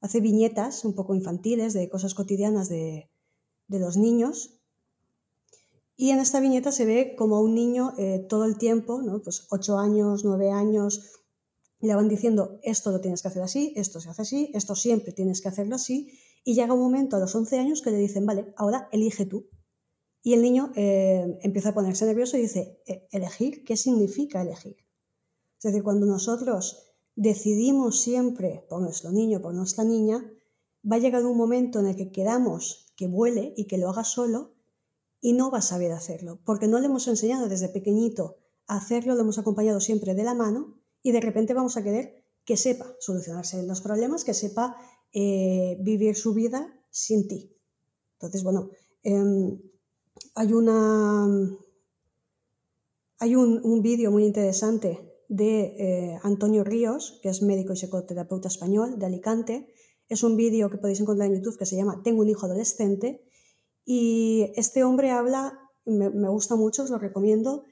hace 0.00 0.20
viñetas 0.20 0.84
un 0.84 0.94
poco 0.94 1.14
infantiles 1.14 1.72
de 1.72 1.88
cosas 1.88 2.14
cotidianas 2.14 2.68
de, 2.68 3.10
los 3.68 3.96
niños. 3.96 4.54
Y 5.96 6.10
en 6.10 6.20
esta 6.20 6.40
viñeta 6.40 6.72
se 6.72 6.86
ve 6.86 7.14
como 7.16 7.40
un 7.40 7.54
niño 7.54 7.92
eh, 7.98 8.24
todo 8.28 8.44
el 8.44 8.56
tiempo, 8.56 9.02
¿no? 9.02 9.20
pues 9.20 9.46
8 9.50 9.78
años, 9.78 10.24
9 10.24 10.50
años, 10.50 11.18
le 11.80 11.94
van 11.94 12.08
diciendo 12.08 12.58
esto 12.62 12.90
lo 12.90 13.00
tienes 13.00 13.22
que 13.22 13.28
hacer 13.28 13.42
así, 13.42 13.72
esto 13.76 14.00
se 14.00 14.10
hace 14.10 14.22
así, 14.22 14.50
esto 14.54 14.74
siempre 14.74 15.12
tienes 15.12 15.40
que 15.40 15.48
hacerlo 15.48 15.76
así. 15.76 16.18
Y 16.44 16.54
llega 16.54 16.74
un 16.74 16.80
momento 16.80 17.16
a 17.16 17.20
los 17.20 17.34
11 17.34 17.58
años 17.58 17.82
que 17.82 17.90
le 17.90 17.98
dicen, 17.98 18.26
vale, 18.26 18.52
ahora 18.56 18.88
elige 18.92 19.26
tú. 19.26 19.48
Y 20.22 20.34
el 20.34 20.42
niño 20.42 20.72
eh, 20.74 21.38
empieza 21.42 21.70
a 21.70 21.74
ponerse 21.74 22.04
nervioso 22.04 22.36
y 22.36 22.42
dice, 22.42 22.82
e, 22.86 23.06
¿elegir? 23.12 23.64
¿Qué 23.64 23.76
significa 23.76 24.42
elegir? 24.42 24.76
Es 25.58 25.62
decir, 25.62 25.82
cuando 25.82 26.06
nosotros 26.06 26.94
decidimos 27.14 28.00
siempre 28.00 28.64
por 28.68 28.82
nuestro 28.82 29.10
niño, 29.12 29.40
por 29.40 29.54
nuestra 29.54 29.84
niña, 29.84 30.32
va 30.90 30.96
a 30.96 31.00
llegar 31.00 31.24
un 31.24 31.36
momento 31.36 31.80
en 31.80 31.86
el 31.86 31.96
que 31.96 32.10
queramos 32.10 32.92
que 32.96 33.06
vuele 33.06 33.54
y 33.56 33.66
que 33.66 33.78
lo 33.78 33.88
haga 33.88 34.04
solo 34.04 34.54
y 35.20 35.32
no 35.32 35.50
va 35.50 35.58
a 35.58 35.62
saber 35.62 35.92
hacerlo, 35.92 36.40
porque 36.44 36.68
no 36.68 36.78
le 36.78 36.86
hemos 36.86 37.08
enseñado 37.08 37.48
desde 37.48 37.68
pequeñito 37.68 38.36
a 38.66 38.76
hacerlo, 38.76 39.14
lo 39.14 39.22
hemos 39.22 39.38
acompañado 39.38 39.80
siempre 39.80 40.14
de 40.14 40.24
la 40.24 40.34
mano 40.34 40.77
y 41.08 41.12
de 41.12 41.20
repente 41.20 41.54
vamos 41.54 41.76
a 41.76 41.82
querer 41.82 42.22
que 42.44 42.56
sepa 42.56 42.86
solucionarse 43.00 43.62
los 43.62 43.80
problemas, 43.80 44.24
que 44.24 44.34
sepa 44.34 44.76
eh, 45.12 45.76
vivir 45.80 46.16
su 46.16 46.34
vida 46.34 46.74
sin 46.90 47.26
ti. 47.28 47.56
Entonces, 48.14 48.42
bueno, 48.42 48.70
em, 49.02 49.58
hay 50.34 50.52
una... 50.52 51.26
Hay 53.20 53.34
un 53.34 53.82
vídeo 53.82 54.12
muy 54.12 54.24
interesante 54.24 55.08
de 55.28 55.74
eh, 55.78 56.18
Antonio 56.22 56.64
Ríos, 56.64 57.20
que 57.22 57.28
es 57.28 57.42
médico 57.42 57.72
y 57.72 57.76
psicoterapeuta 57.76 58.48
español 58.48 58.98
de 58.98 59.06
Alicante. 59.06 59.74
Es 60.08 60.22
un 60.22 60.36
vídeo 60.36 60.70
que 60.70 60.78
podéis 60.78 61.00
encontrar 61.00 61.28
en 61.28 61.36
YouTube 61.36 61.58
que 61.58 61.66
se 61.66 61.76
llama 61.76 62.00
Tengo 62.02 62.22
un 62.22 62.28
hijo 62.28 62.46
adolescente. 62.46 63.22
Y 63.84 64.52
este 64.56 64.84
hombre 64.84 65.10
habla, 65.10 65.58
me, 65.84 66.28
gusta 66.28 66.56
mucho, 66.56 66.82
os 66.82 66.90
lo 66.90 66.98
recomiendo, 66.98 67.64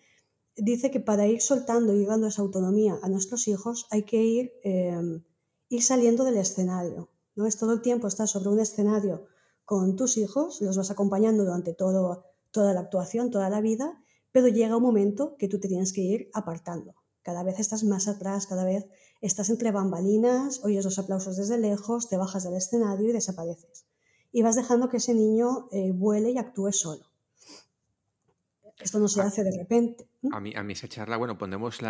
dice 0.57 0.91
que 0.91 1.01
para 1.01 1.27
ir 1.27 1.41
soltando 1.41 1.95
y 1.95 2.05
dando 2.05 2.27
esa 2.27 2.43
autonomía 2.43 2.99
a 3.03 3.09
nuestros 3.09 3.49
hijos 3.49 3.87
hay 3.91 4.05
que 4.05 4.23
ir, 4.23 4.53
em, 4.63 5.23
ir 5.69 5.83
saliendo 5.83 6.25
del 6.25 6.37
escenario. 6.37 7.11
¿no? 7.35 7.47
Es 7.47 7.57
todo 7.57 7.73
el 7.73 7.83
tiempo 7.83 8.09
estar 8.09 8.29
sobre 8.29 8.49
un 8.49 8.61
escenario 8.61 9.27
con 9.65 9.97
tus 9.97 10.17
hijos, 10.17 10.61
los 10.61 10.77
vas 10.77 10.91
acompañando 10.91 11.45
durante 11.45 11.75
todo, 11.75 12.25
toda 12.51 12.73
la 12.73 12.81
actuación, 12.81 13.31
toda 13.31 13.51
la 13.51 13.61
vida, 13.61 14.03
pero 14.33 14.49
llega 14.49 14.77
un 14.77 14.83
momento 14.83 15.37
que 15.37 15.49
tú 15.49 15.59
te 15.59 15.69
tienes 15.69 15.93
que 15.93 16.03
ir 16.03 16.31
apartando 16.33 16.95
cada 17.27 17.43
vez 17.43 17.59
estás 17.59 17.83
más 17.83 18.07
atrás, 18.07 18.47
cada 18.47 18.65
vez 18.65 18.87
estás 19.21 19.51
entre 19.51 19.73
bambalinas, 19.73 20.63
oyes 20.63 20.85
los 20.85 21.01
aplausos 21.01 21.37
desde 21.37 21.59
lejos, 21.59 22.09
te 22.09 22.17
bajas 22.17 22.45
del 22.45 22.55
escenario 22.55 23.09
y 23.09 23.13
desapareces. 23.13 23.85
Y 24.31 24.43
vas 24.43 24.55
dejando 24.55 24.89
que 24.89 24.99
ese 24.99 25.13
niño 25.13 25.67
eh, 25.73 25.91
vuele 25.91 26.31
y 26.31 26.39
actúe 26.39 26.71
solo. 26.71 27.03
Esto 28.79 28.99
no 28.99 29.09
se 29.09 29.23
hace 29.23 29.43
de 29.43 29.57
repente. 29.57 30.07
A 30.31 30.41
mí, 30.41 30.53
a 30.55 30.63
mí 30.63 30.75
esa 30.75 30.89
charla, 30.89 31.17
bueno, 31.17 31.39
pondremos 31.39 31.81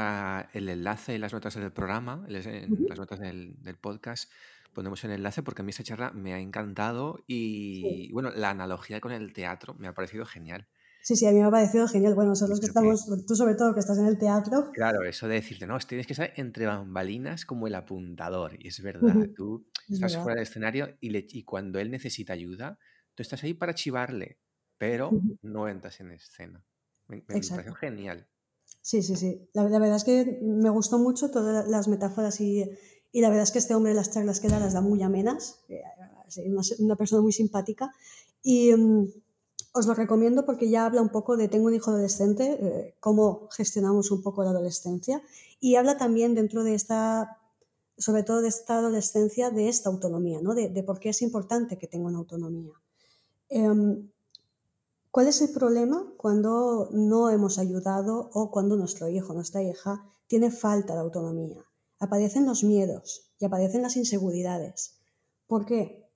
el 0.53 0.69
enlace 0.69 1.17
en 1.17 1.21
las 1.21 1.33
notas 1.33 1.55
del 1.57 1.73
programa, 1.73 2.25
en 2.29 2.87
las 2.89 2.99
notas 2.99 3.19
del, 3.19 3.57
podcast, 3.81 4.31
ponemos 4.73 5.03
el 5.05 5.11
enlace 5.11 5.43
porque 5.43 5.63
a 5.63 5.65
mí 5.65 5.71
esa 5.71 5.83
charla 5.83 6.13
me 6.13 6.33
ha 6.33 6.39
encantado 6.39 7.25
y, 7.27 8.13
bueno, 8.13 8.31
la 8.31 8.51
analogía 8.51 9.01
con 9.01 9.11
el 9.11 9.33
teatro 9.33 9.75
me 9.75 9.89
ha 9.89 9.95
parecido 9.95 10.25
genial. 10.25 10.69
Sí, 11.03 11.15
sí, 11.15 11.27
a 11.27 11.31
mí 11.31 11.39
me 11.39 11.45
ha 11.45 11.51
parecido 11.51 11.87
genial. 11.87 12.15
Bueno, 12.15 12.35
son 12.35 12.51
los 12.51 12.61
que 12.61 12.67
estamos, 12.67 13.07
tú 13.27 13.37
sobre 13.37 13.55
todo 13.55 13.75
que 13.75 13.81
estás 13.81 13.99
en 13.99 14.07
el 14.07 14.19
teatro. 14.19 14.71
Claro, 14.73 15.05
eso 15.05 15.29
de 15.29 15.37
decirte, 15.37 15.67
no, 15.67 15.79
tienes 15.79 16.07
que 16.07 16.13
estar 16.13 16.33
entre 16.37 16.67
bambalinas 16.67 17.45
como 17.45 17.67
el 17.67 17.75
apuntador. 17.77 18.57
Y 18.59 18.69
es 18.69 18.83
verdad, 18.83 19.15
tú 19.37 19.67
estás 19.89 20.17
fuera 20.17 20.35
del 20.35 20.43
escenario 20.43 20.97
y, 21.01 21.39
y, 21.39 21.45
cuando 21.45 21.79
él 21.79 21.91
necesita 21.91 22.33
ayuda, 22.33 22.79
tú 23.15 23.23
estás 23.23 23.43
ahí 23.45 23.55
para 23.55 23.75
chivarle, 23.75 24.39
pero 24.79 25.11
no 25.43 25.69
entras 25.69 26.01
en 26.01 26.11
escena. 26.11 26.65
Me, 27.09 27.17
me 27.17 27.23
pareció 27.23 27.75
genial. 27.75 28.27
Sí, 28.83 29.03
sí, 29.03 29.17
sí. 29.17 29.49
La, 29.53 29.65
verdad 29.65 29.97
es 29.97 30.05
que 30.05 30.39
me 30.43 30.71
gustó 30.71 30.99
mucho 30.99 31.31
todas 31.31 31.69
las 31.69 31.89
metáforas 31.89 32.41
y, 32.41 32.65
y, 33.13 33.21
la 33.21 33.29
verdad 33.29 33.45
es 33.45 33.51
que 33.51 33.59
este 33.59 33.75
hombre 33.75 33.95
las 33.95 34.11
charlas 34.11 34.41
que 34.41 34.49
da 34.49 34.61
las 34.61 34.75
da 34.75 34.81
muy 34.81 35.03
amenas. 35.03 35.65
Eh, 35.69 35.83
una, 36.47 36.63
una 36.79 36.97
persona 36.97 37.23
muy 37.23 37.33
simpática. 37.33 37.93
Y. 38.43 38.75
Mm, 38.75 39.07
os 39.77 39.87
lo 39.87 39.93
recomiendo 39.95 40.47
porque 40.47 40.71
ya 40.71 40.87
habla 40.87 41.03
un 41.03 41.11
poco 41.11 41.37
de 41.37 41.49
tengo 41.49 41.67
un 41.67 41.75
hijo 41.75 41.91
adolescente, 41.91 42.59
eh, 42.61 42.95
cómo 42.99 43.49
gestionamos 43.53 44.11
un 44.11 44.23
poco 44.23 44.43
la 44.43 44.51
adolescencia 44.51 45.23
y 45.61 45.77
habla 45.77 45.99
también 45.99 46.35
dentro 46.35 46.65
de 46.65 46.75
esta, 46.75 47.39
sobre 47.99 48.23
todo 48.23 48.41
de 48.41 48.49
esta 48.49 48.79
adolescencia, 48.79 49.51
de 49.51 49.69
esta 49.69 49.91
autonomía, 49.91 50.41
¿no? 50.41 50.55
de, 50.55 50.83
por 50.83 50.99
qué 50.99 51.11
es 51.11 51.21
importante 51.21 51.77
que 51.77 51.89
tenga 51.89 52.07
una 52.07 52.19
autonomía. 52.19 52.73
Em, 53.51 54.09
¿Cuál 55.17 55.29
es 55.29 55.41
el 55.41 55.49
problema 55.49 56.13
cuando 56.19 56.91
no 56.93 57.31
hemos 57.31 57.59
ayudado 57.59 58.29
o 58.35 58.51
cuando 58.51 58.77
nuestro 58.77 59.09
hijo, 59.09 59.33
nuestra 59.33 59.63
hija, 59.63 60.05
tiene 60.27 60.51
falta 60.51 60.93
de 60.93 61.01
autonomía? 61.01 61.65
Aparecen 61.99 62.45
los 62.45 62.65
miedos 62.65 63.33
y 63.39 63.47
aparecen 63.47 63.81
las 63.81 63.97
inseguridades. 63.97 64.99
¿Por 65.47 65.65
qué? 65.65 66.07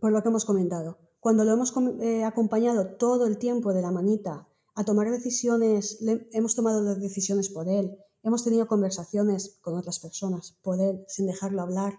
Por 0.00 0.12
lo 0.12 0.22
que 0.22 0.28
hemos 0.28 0.44
comentado 0.44 0.98
cuando 1.18 1.42
lo 1.42 1.50
hemos 1.50 1.74
eh, 2.00 2.22
acompañado 2.22 2.94
todo 2.94 3.26
el 3.26 3.38
tiempo 3.38 3.74
de 3.74 3.82
la 3.82 3.90
manita 3.90 4.46
a 4.76 4.84
tomar 4.84 5.10
decisiones, 5.10 5.98
hemos 6.30 6.54
tomado 6.54 6.80
las 6.80 7.00
decisiones 7.00 7.48
por 7.48 7.68
él, 7.68 7.98
hemos 8.22 8.44
tenido 8.44 8.68
conversaciones 8.68 9.58
con 9.62 9.76
otras 9.76 9.98
personas 9.98 10.60
por 10.62 10.80
él, 10.80 11.04
sin 11.08 11.26
dejarlo 11.26 11.60
hablar. 11.60 11.98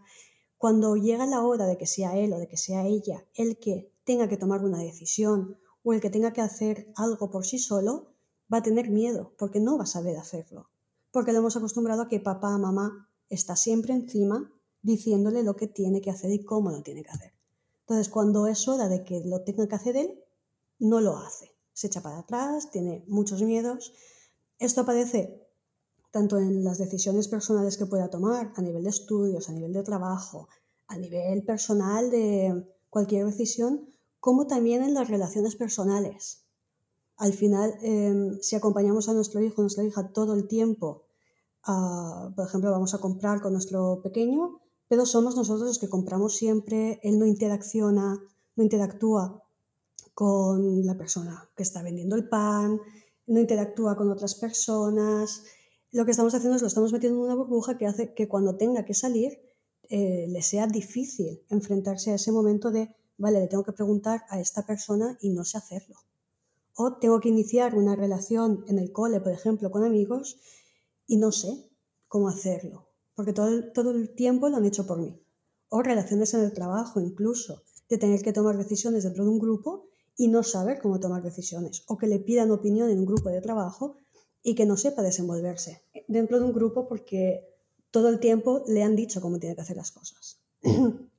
Cuando 0.58 0.96
llega 0.96 1.26
la 1.26 1.42
hora 1.42 1.66
de 1.66 1.78
que 1.78 1.86
sea 1.86 2.18
él 2.18 2.32
o 2.32 2.40
de 2.40 2.48
que 2.48 2.56
sea 2.56 2.86
ella 2.86 3.26
el 3.34 3.60
que 3.60 3.92
tenga 4.06 4.30
que 4.30 4.38
tomar 4.38 4.64
una 4.64 4.80
decisión 4.80 5.58
o 5.86 5.94
el 5.94 6.02
que 6.02 6.10
tenga 6.10 6.34
que 6.34 6.42
hacer 6.42 6.92
algo 6.96 7.30
por 7.30 7.46
sí 7.46 7.60
solo, 7.60 8.08
va 8.52 8.58
a 8.58 8.64
tener 8.64 8.90
miedo 8.90 9.34
porque 9.38 9.60
no 9.60 9.78
va 9.78 9.84
a 9.84 9.88
saber 9.88 10.18
hacerlo. 10.18 10.70
Porque 11.12 11.32
lo 11.32 11.40
hemos 11.40 11.56
acostumbrado 11.56 12.02
a 12.02 12.08
que 12.08 12.20
papá, 12.20 12.58
mamá 12.58 13.08
está 13.30 13.56
siempre 13.56 13.94
encima 13.94 14.52
diciéndole 14.82 15.44
lo 15.44 15.56
que 15.56 15.68
tiene 15.68 16.02
que 16.02 16.10
hacer 16.10 16.32
y 16.32 16.44
cómo 16.44 16.72
lo 16.72 16.82
tiene 16.82 17.04
que 17.04 17.12
hacer. 17.12 17.34
Entonces, 17.82 18.10
cuando 18.10 18.48
es 18.48 18.68
hora 18.68 18.90
de 18.90 19.04
que 19.04 19.22
lo 19.26 19.44
tenga 19.44 19.68
que 19.68 19.76
hacer 19.76 19.96
él, 19.96 20.20
no 20.80 21.02
lo 21.02 21.18
hace. 21.18 21.52
Se 21.72 21.88
echa 21.88 22.02
para 22.02 22.20
atrás, 22.20 22.72
tiene 22.72 23.06
muchos 23.08 23.44
miedos. 23.44 23.94
Esto 24.58 24.82
aparece 24.82 25.48
tanto 26.10 26.40
en 26.40 26.64
las 26.64 26.80
decisiones 26.80 27.28
personales 27.28 27.78
que 27.78 27.86
pueda 27.86 28.10
tomar, 28.10 28.54
a 28.56 28.62
nivel 28.62 28.84
de 28.84 28.90
estudios, 28.90 29.50
a 29.50 29.54
nivel 29.54 29.74
de 29.74 29.84
trabajo, 29.84 30.48
a 30.88 30.98
nivel 30.98 31.44
personal 31.44 32.10
de 32.10 32.74
cualquier 32.90 33.26
decisión, 33.26 33.90
como 34.26 34.48
también 34.48 34.82
en 34.82 34.96
las 34.96 35.08
relaciones 35.08 35.56
personales. 35.56 36.48
Al 37.16 37.34
final, 37.34 37.76
em, 37.84 38.40
si 38.42 38.56
acompañamos 38.56 39.08
a 39.08 39.14
nuestro 39.14 39.40
hijo, 39.40 39.62
nuestra 39.62 39.84
hija 39.84 40.12
todo 40.14 40.34
el 40.34 40.48
tiempo, 40.48 41.06
por 42.36 42.48
ejemplo, 42.48 42.72
vamos 42.72 42.96
a 42.96 42.98
comprar 42.98 43.40
con 43.40 43.54
nuestro 43.54 44.02
pequeño, 44.02 44.62
pero 44.88 45.06
somos 45.06 45.36
nosotros 45.36 45.68
los 45.68 45.78
que 45.78 45.90
compramos 45.90 46.36
siempre, 46.36 47.00
él 47.04 47.20
no 47.20 47.28
interacciona, 47.28 48.20
no 48.56 48.64
interactúa 48.64 49.44
con 50.16 50.84
la 50.88 50.98
persona 50.98 51.48
que 51.56 51.62
está 51.62 51.84
vendiendo 51.84 52.16
el 52.16 52.28
pan, 52.28 52.82
no 53.28 53.40
interactúa 53.40 53.96
con 53.96 54.10
otras 54.10 54.34
personas. 54.34 55.44
Lo 55.92 56.04
que 56.04 56.12
estamos 56.12 56.34
haciendo 56.34 56.56
es 56.56 56.64
lo 56.64 56.68
estamos 56.68 56.92
metiendo 56.92 57.20
en 57.20 57.26
una 57.26 57.36
burbuja 57.36 57.78
que 57.78 57.86
hace 57.86 58.16
que 58.16 58.28
cuando 58.28 58.58
tenga 58.58 58.86
que 58.86 58.96
salir 58.96 59.38
eh, 59.88 60.26
le 60.28 60.42
sea 60.42 60.66
difícil 60.66 61.46
enfrentarse 61.50 62.10
a 62.10 62.16
ese 62.16 62.32
momento 62.32 62.72
de, 62.72 62.90
vale, 63.18 63.40
le 63.40 63.48
tengo 63.48 63.64
que 63.64 63.74
preguntar 63.74 64.26
a 64.30 64.40
esta 64.40 64.66
persona 64.66 65.18
y 65.22 65.30
no 65.30 65.44
sé 65.44 65.58
hacerlo. 65.58 65.96
O 66.76 66.98
tengo 66.98 67.20
que 67.20 67.30
iniciar 67.30 67.76
una 67.76 67.96
relación 67.96 68.66
en 68.68 68.80
el 68.80 68.92
cole, 68.92 69.22
por 69.22 69.32
ejemplo, 69.32 69.72
con 69.72 69.84
amigos 69.84 70.38
y 71.08 71.18
no 71.18 71.32
sé 71.32 71.70
cómo 72.08 72.28
hacerlo 72.30 72.86
porque 73.16 73.34
todo 73.34 73.48
el, 73.48 73.72
todo 73.72 73.92
el 73.92 74.14
tiempo 74.14 74.50
lo 74.50 74.58
han 74.58 74.66
hecho 74.66 74.86
por 74.86 75.00
mí. 75.00 75.20
O 75.70 75.82
relaciones 75.82 76.34
en 76.34 76.42
el 76.42 76.54
trabajo, 76.54 77.00
incluso, 77.00 77.64
de 77.90 77.98
tener 77.98 78.22
que 78.22 78.34
tomar 78.34 78.58
decisiones 78.58 79.04
dentro 79.04 79.24
de 79.24 79.32
un 79.32 79.40
grupo 79.40 79.88
y 80.18 80.28
no 80.28 80.44
saber 80.44 80.80
cómo 80.80 81.00
tomar 81.00 81.24
decisiones, 81.24 81.84
o 81.88 81.98
que 81.98 82.08
le 82.08 82.20
pidan 82.20 82.52
opinión 82.52 82.90
en 82.90 83.00
un 83.00 83.06
grupo 83.06 83.30
de 83.30 83.42
trabajo 83.42 83.98
y 84.44 84.56
que 84.56 84.66
no 84.66 84.78
sepa 84.78 85.02
desenvolverse 85.02 85.82
dentro 86.08 86.40
de 86.40 86.46
un 86.46 86.54
grupo 86.54 86.88
porque 86.88 87.50
todo 87.92 88.10
el 88.10 88.20
tiempo 88.20 88.64
le 88.68 88.84
han 88.84 88.96
dicho 88.96 89.22
cómo 89.22 89.40
tiene 89.40 89.56
que 89.56 89.62
hacer 89.62 89.78
las 89.78 89.92
cosas. 89.92 90.40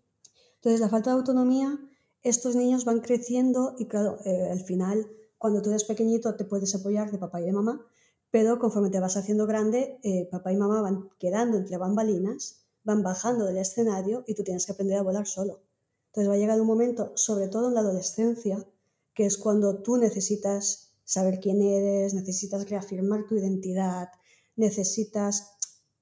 Entonces, 0.56 0.80
la 0.80 0.88
falta 0.88 1.10
de 1.10 1.16
autonomía, 1.16 1.78
estos 2.22 2.56
niños 2.56 2.84
van 2.84 3.00
creciendo 3.00 3.74
y 3.78 3.86
claro, 3.86 4.18
eh, 4.24 4.48
al 4.50 4.60
final, 4.60 5.06
cuando 5.38 5.62
tú 5.62 5.70
eres 5.70 5.84
pequeñito, 5.84 6.34
te 6.34 6.44
puedes 6.44 6.74
apoyar 6.74 7.10
de 7.10 7.18
papá 7.18 7.40
y 7.40 7.44
de 7.44 7.52
mamá, 7.52 7.86
pero 8.30 8.58
conforme 8.58 8.90
te 8.90 9.00
vas 9.00 9.16
haciendo 9.16 9.46
grande, 9.46 9.98
eh, 10.02 10.28
papá 10.30 10.52
y 10.52 10.56
mamá 10.56 10.82
van 10.82 11.08
quedando 11.18 11.56
entre 11.56 11.76
bambalinas, 11.76 12.66
van 12.82 13.02
bajando 13.02 13.44
del 13.44 13.58
escenario 13.58 14.24
y 14.26 14.34
tú 14.34 14.42
tienes 14.42 14.66
que 14.66 14.72
aprender 14.72 14.98
a 14.98 15.02
volar 15.02 15.26
solo. 15.26 15.60
Entonces 16.08 16.30
va 16.30 16.34
a 16.34 16.38
llegar 16.38 16.60
un 16.60 16.66
momento, 16.66 17.12
sobre 17.14 17.48
todo 17.48 17.68
en 17.68 17.74
la 17.74 17.80
adolescencia, 17.80 18.66
que 19.14 19.26
es 19.26 19.36
cuando 19.38 19.82
tú 19.82 19.96
necesitas 19.96 20.92
saber 21.04 21.40
quién 21.40 21.62
eres, 21.62 22.14
necesitas 22.14 22.68
reafirmar 22.68 23.26
tu 23.26 23.36
identidad, 23.36 24.08
necesitas 24.56 25.55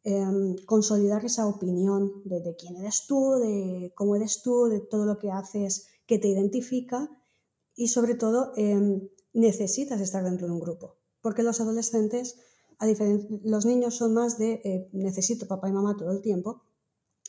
em, 0.05 0.57
consolidar 0.67 1.25
esa 1.25 1.47
opinión 1.47 2.23
de, 2.25 2.55
quién 2.57 2.77
eres 2.77 3.07
tú, 3.07 3.33
de 3.41 3.93
cómo 3.95 4.17
eres 4.17 4.43
tú, 4.43 4.67
de 4.67 4.81
todo 4.81 5.07
lo 5.07 5.19
que 5.19 5.31
haces 5.31 5.87
que 6.07 6.19
te 6.19 6.29
identifica 6.29 7.11
y 7.75 7.89
sobre 7.89 8.15
todo 8.15 8.53
em, 8.57 9.09
necesitas 9.33 10.01
estar 10.01 10.23
dentro 10.23 10.47
de 10.47 10.53
un 10.53 10.61
grupo. 10.61 10.97
Porque 11.21 11.43
los 11.43 11.61
adolescentes, 11.61 12.37
a 12.79 12.87
los 13.45 13.67
niños 13.67 13.97
son 13.97 14.15
más 14.15 14.39
de 14.39 14.61
eh, 14.65 14.89
necesito 14.93 15.49
papá 15.49 15.69
y 15.69 15.73
mamá 15.73 15.97
todo 15.97 16.13
el 16.13 16.21
tiempo. 16.21 16.63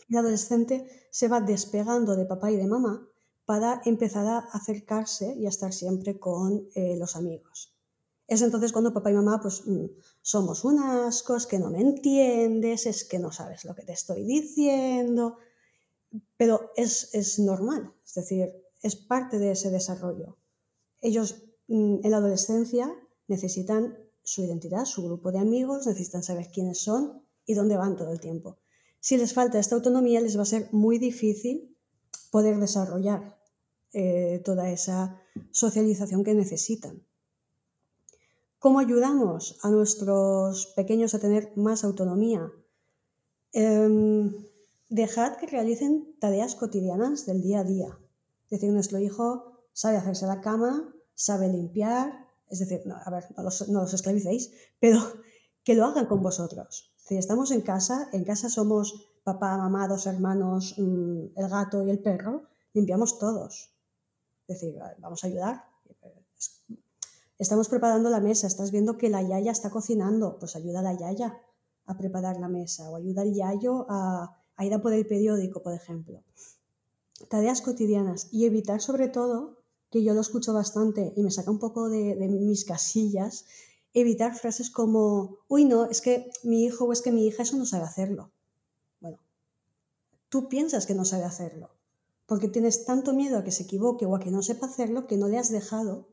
El 0.09 0.17
adolescente 0.17 0.87
se 1.11 1.27
va 1.27 1.41
despegando 1.41 2.15
de 2.15 2.25
papá 2.25 2.51
y 2.51 2.57
de 2.57 2.67
mamá 2.67 3.07
para 3.45 3.81
empezar 3.85 4.25
a 4.27 4.39
acercarse 4.39 5.35
y 5.35 5.45
a 5.45 5.49
estar 5.49 5.71
siempre 5.71 6.19
con 6.19 6.67
eh, 6.75 6.95
los 6.97 7.15
amigos. 7.15 7.74
Es 8.27 8.41
entonces 8.41 8.71
cuando 8.71 8.93
papá 8.93 9.11
y 9.11 9.13
mamá 9.13 9.39
pues 9.41 9.65
mm, 9.65 9.85
somos 10.21 10.63
un 10.63 10.79
ascos, 10.79 11.45
que 11.45 11.59
no 11.59 11.69
me 11.69 11.81
entiendes, 11.81 12.85
es 12.87 13.03
que 13.03 13.19
no 13.19 13.31
sabes 13.31 13.65
lo 13.65 13.75
que 13.75 13.83
te 13.83 13.93
estoy 13.93 14.23
diciendo, 14.23 15.37
pero 16.37 16.71
es, 16.75 17.13
es 17.13 17.39
normal, 17.39 17.93
es 18.05 18.13
decir, 18.15 18.51
es 18.81 18.95
parte 18.95 19.37
de 19.39 19.51
ese 19.51 19.69
desarrollo. 19.69 20.37
Ellos 21.01 21.43
mm, 21.67 21.97
en 22.03 22.11
la 22.11 22.17
adolescencia 22.17 22.91
necesitan 23.27 23.97
su 24.23 24.43
identidad, 24.43 24.85
su 24.85 25.03
grupo 25.03 25.31
de 25.31 25.39
amigos, 25.39 25.85
necesitan 25.85 26.23
saber 26.23 26.49
quiénes 26.51 26.79
son 26.79 27.21
y 27.45 27.53
dónde 27.53 27.77
van 27.77 27.95
todo 27.95 28.11
el 28.11 28.19
tiempo. 28.19 28.57
Si 28.99 29.17
les 29.17 29.33
falta 29.33 29.59
esta 29.59 29.75
autonomía, 29.75 30.19
les 30.19 30.35
va 30.35 30.41
a 30.41 30.45
ser 30.45 30.67
muy 30.71 30.97
difícil 30.97 31.77
poder 32.31 32.57
desarrollar 32.59 33.39
eh, 33.93 34.41
toda 34.43 34.71
esa 34.71 35.21
socialización 35.51 36.23
que 36.23 36.33
necesitan. 36.33 37.05
¿Cómo 38.65 38.79
ayudamos 38.79 39.59
a 39.61 39.69
nuestros 39.69 40.73
pequeños 40.75 41.13
a 41.13 41.19
tener 41.19 41.55
más 41.55 41.83
autonomía? 41.83 42.51
Em, 43.51 44.33
dejad 44.89 45.37
que 45.37 45.45
realicen 45.45 46.17
tareas 46.19 46.55
cotidianas 46.55 47.27
del 47.27 47.43
día 47.43 47.59
a 47.59 47.63
día. 47.63 47.99
Es 48.45 48.49
decir, 48.49 48.71
nuestro 48.73 48.97
hijo 48.97 49.61
sabe 49.71 49.97
hacerse 49.97 50.25
la 50.25 50.41
cama, 50.41 50.91
sabe 51.13 51.47
limpiar, 51.47 52.27
es 52.49 52.57
decir, 52.57 52.81
no, 52.87 52.95
a 52.95 53.07
ver, 53.11 53.25
no 53.37 53.43
los, 53.43 53.93
esclavicéis, 53.93 54.51
pero 54.79 54.97
que 55.63 55.75
lo 55.75 55.85
hagan 55.85 56.07
con 56.07 56.23
vosotros. 56.23 56.91
Si 56.97 57.17
estamos 57.17 57.51
en 57.51 57.61
casa, 57.61 58.09
en 58.13 58.23
casa 58.23 58.49
somos 58.49 59.11
papá, 59.23 59.59
mamá, 59.59 59.87
dos 59.87 60.07
hermanos, 60.07 60.73
mm, 60.79 61.37
el 61.37 61.49
gato 61.49 61.83
y 61.83 61.91
el 61.91 61.99
perro, 61.99 62.45
limpiamos 62.73 63.19
todos. 63.19 63.69
Es 64.47 64.59
decir, 64.59 64.75
vamos 64.97 65.23
a 65.23 65.27
ayudar. 65.27 65.75
Estamos 67.37 67.67
preparando 67.67 68.09
la 68.09 68.21
mesa, 68.21 68.47
estás 68.47 68.71
viendo 68.71 68.97
que 68.97 69.09
la 69.09 69.21
yaya 69.21 69.51
está 69.51 69.69
cocinando, 69.69 70.37
pues 70.39 70.55
ayuda 70.55 70.81
la 70.81 70.97
yaya 70.97 71.37
a 71.85 71.97
preparar 71.97 72.39
la 72.39 72.47
mesa 72.47 72.89
o 72.89 72.95
ayuda 72.95 73.23
al 73.23 73.33
yayo 73.33 73.85
a, 73.89 74.37
a 74.55 74.65
ir 74.65 74.73
a 74.73 74.81
por 74.81 74.93
el 74.93 75.05
periódico, 75.05 75.61
por 75.61 75.73
ejemplo. 75.73 76.23
Tareas 77.29 77.61
cotidianas 77.61 78.29
y 78.31 78.45
evitar 78.45 78.81
sobre 78.81 79.07
todo 79.09 79.57
que 79.95 80.03
yo 80.03 80.13
lo 80.13 80.21
escucho 80.21 80.53
bastante 80.53 81.13
y 81.15 81.23
me 81.23 81.31
saca 81.31 81.51
un 81.51 81.59
poco 81.59 81.89
de, 81.89 82.15
mis 82.15 82.65
casillas, 82.65 83.45
evitar 83.93 84.35
frases 84.35 84.69
como, 84.69 85.37
uy, 85.47 85.65
no, 85.65 85.85
es 85.85 86.01
que 86.01 86.29
mi 86.43 86.65
hijo 86.65 86.85
o 86.85 86.91
es 86.91 87.01
que 87.01 87.11
mi 87.11 87.25
hija 87.25 87.43
eso 87.43 87.55
no 87.57 87.65
sabe 87.65 87.85
hacerlo. 87.85 88.31
Bueno, 88.99 89.19
tú 90.29 90.49
piensas 90.49 90.85
que 90.85 90.95
no 90.95 91.05
sabe 91.05 91.23
hacerlo, 91.23 91.69
porque 92.25 92.49
tienes 92.49 92.85
tanto 92.85 93.13
miedo 93.13 93.37
a 93.37 93.43
que 93.43 93.51
se 93.51 93.63
equivoque 93.63 94.05
o 94.05 94.15
a 94.15 94.19
que 94.19 94.31
no 94.31 94.41
sepa 94.41 94.65
hacerlo 94.65 95.07
que 95.07 95.17
no 95.17 95.27
le 95.27 95.37
has 95.37 95.49
dejado 95.49 96.09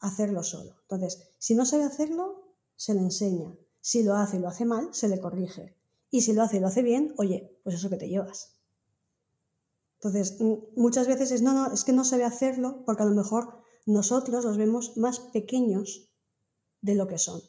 hacerlo 0.00 0.42
solo. 0.42 0.76
Entonces, 0.82 1.28
si 1.38 1.54
no 1.54 1.64
sabe 1.64 1.84
hacerlo, 1.84 2.54
se 2.76 2.94
le 2.94 3.00
enseña. 3.00 3.54
Si 3.80 4.02
lo 4.02 4.14
hace 4.14 4.38
y 4.38 4.40
lo 4.40 4.48
hace 4.48 4.64
mal, 4.64 4.88
se 4.92 5.08
le 5.08 5.20
corrige. 5.20 5.76
Y 6.10 6.22
si 6.22 6.32
lo 6.32 6.42
hace 6.42 6.56
y 6.56 6.60
lo 6.60 6.66
hace 6.66 6.82
bien, 6.82 7.14
oye, 7.18 7.58
pues 7.62 7.76
eso 7.76 7.88
que 7.88 7.96
te 7.96 8.08
llevas. 8.08 8.56
Entonces, 9.94 10.38
muchas 10.76 11.06
veces 11.06 11.30
es, 11.30 11.42
no, 11.42 11.52
no, 11.52 11.72
es 11.72 11.84
que 11.84 11.92
no 11.92 12.04
sabe 12.04 12.24
hacerlo 12.24 12.82
porque 12.86 13.02
a 13.02 13.06
lo 13.06 13.14
mejor 13.14 13.60
nosotros 13.86 14.44
los 14.44 14.56
vemos 14.56 14.96
más 14.96 15.20
pequeños 15.20 16.10
de 16.80 16.94
lo 16.94 17.06
que 17.06 17.18
son. 17.18 17.42